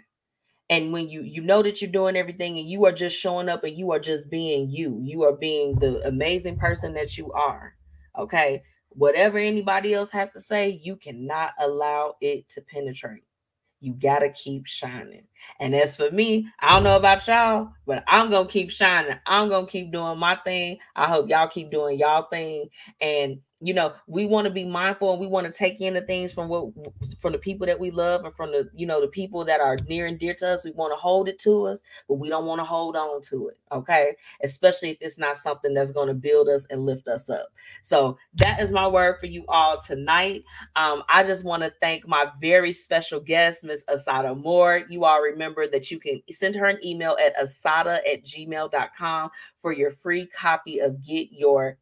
[0.70, 3.64] and when you you know that you're doing everything and you are just showing up
[3.64, 7.76] and you are just being you you are being the amazing person that you are
[8.18, 13.24] okay whatever anybody else has to say you cannot allow it to penetrate
[13.80, 15.24] you got to keep shining.
[15.60, 19.18] And as for me, I don't know about y'all, but I'm to keep shining.
[19.26, 20.80] I'm to keep doing my thing.
[20.96, 22.70] I hope y'all keep doing y'all thing.
[23.02, 26.02] And you know we want to be mindful and we want to take in the
[26.02, 26.68] things from what
[27.20, 29.78] from the people that we love and from the you know the people that are
[29.88, 32.46] near and dear to us we want to hold it to us but we don't
[32.46, 36.14] want to hold on to it okay especially if it's not something that's going to
[36.14, 37.48] build us and lift us up
[37.82, 40.44] so that is my word for you all tonight
[40.76, 45.22] um, i just want to thank my very special guest miss Assata Moore you all
[45.32, 49.30] remember that you can send her an email at assata at gmail.com
[49.62, 51.78] for your free copy of get your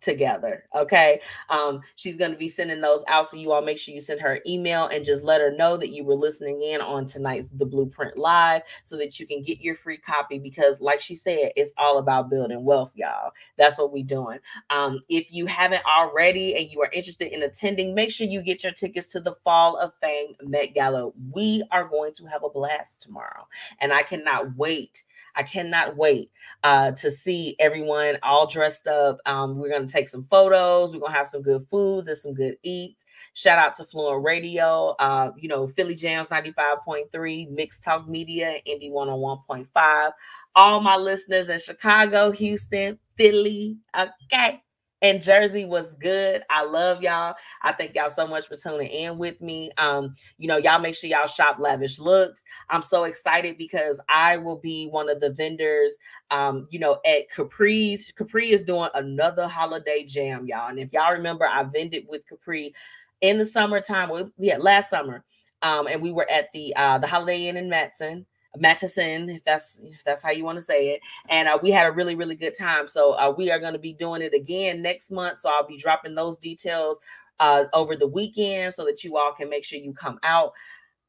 [0.00, 0.64] together.
[0.74, 1.20] Okay.
[1.50, 3.28] Um, she's going to be sending those out.
[3.28, 5.76] So you all make sure you send her an email and just let her know
[5.76, 9.60] that you were listening in on tonight's The Blueprint Live so that you can get
[9.60, 13.32] your free copy because, like she said, it's all about building wealth, y'all.
[13.56, 14.38] That's what we're doing.
[14.70, 18.62] Um, if you haven't already and you are interested in attending, make sure you get
[18.62, 21.10] your tickets to the Fall of Fame Met Gala.
[21.32, 23.48] We are going to have a blast tomorrow,
[23.80, 25.04] and I cannot wait
[25.36, 26.30] I cannot wait
[26.64, 29.18] uh, to see everyone all dressed up.
[29.26, 30.92] Um, we're going to take some photos.
[30.92, 33.04] We're going to have some good foods and some good eats.
[33.34, 38.90] Shout out to Fluent Radio, uh, you know, Philly Jams 95.3, Mixed Talk Media, Indy
[38.90, 40.12] 101.5.
[40.54, 44.62] All my listeners in Chicago, Houston, Philly, okay,
[45.02, 46.42] and Jersey was good.
[46.48, 47.34] I love y'all.
[47.62, 49.70] I thank y'all so much for tuning in with me.
[49.76, 52.40] Um, you know, y'all make sure y'all shop lavish looks.
[52.70, 55.94] I'm so excited because I will be one of the vendors
[56.30, 58.12] um, you know, at Capri's.
[58.16, 60.68] Capri is doing another holiday jam, y'all.
[60.68, 62.74] And if y'all remember, I vended with Capri
[63.20, 64.08] in the summertime.
[64.08, 65.24] Well, yeah, last summer.
[65.62, 68.26] Um, and we were at the uh the Holiday Inn in Matson.
[68.58, 71.00] Matteson, if that's if that's how you want to say it.
[71.28, 72.88] And uh, we had a really really good time.
[72.88, 75.40] So uh, we are going to be doing it again next month.
[75.40, 76.98] So I'll be dropping those details
[77.40, 80.52] uh, over the weekend so that you all can make sure you come out.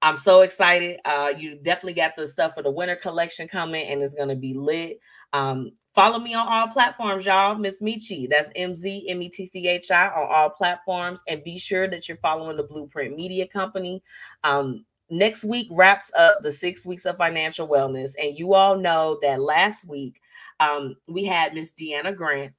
[0.01, 0.99] I'm so excited.
[1.05, 4.35] Uh, you definitely got the stuff for the winter collection coming, and it's going to
[4.35, 4.99] be lit.
[5.33, 7.55] Um, follow me on all platforms, y'all.
[7.55, 11.43] Miss Metchi, that's M Z M E T C H I on all platforms, and
[11.43, 14.03] be sure that you're following the Blueprint Media Company.
[14.43, 19.19] Um, next week wraps up the six weeks of financial wellness, and you all know
[19.21, 20.21] that last week
[20.59, 22.53] um, we had Miss Deanna Grant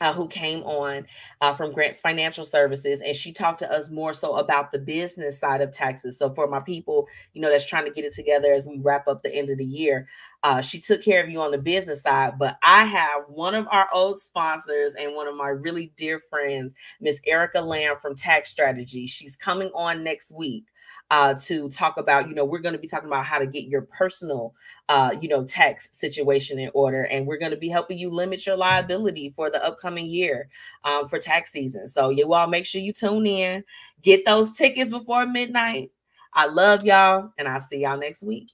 [0.00, 1.06] uh, who came on
[1.40, 5.38] uh, from Grants Financial Services, and she talked to us more so about the business
[5.38, 6.18] side of taxes.
[6.18, 9.08] So for my people, you know, that's trying to get it together as we wrap
[9.08, 10.08] up the end of the year,
[10.42, 12.38] uh, she took care of you on the business side.
[12.38, 16.72] But I have one of our old sponsors and one of my really dear friends,
[17.00, 19.06] Miss Erica Lamb from Tax Strategy.
[19.06, 20.64] She's coming on next week
[21.10, 23.64] uh, to talk about, you know, we're going to be talking about how to get
[23.64, 24.54] your personal,
[24.88, 27.02] uh, you know, tax situation in order.
[27.04, 30.48] And we're going to be helping you limit your liability for the upcoming year
[30.84, 31.88] um, for tax season.
[31.88, 33.64] So you all make sure you tune in,
[34.02, 35.90] get those tickets before midnight.
[36.32, 38.48] I love y'all, and I'll see y'all next week.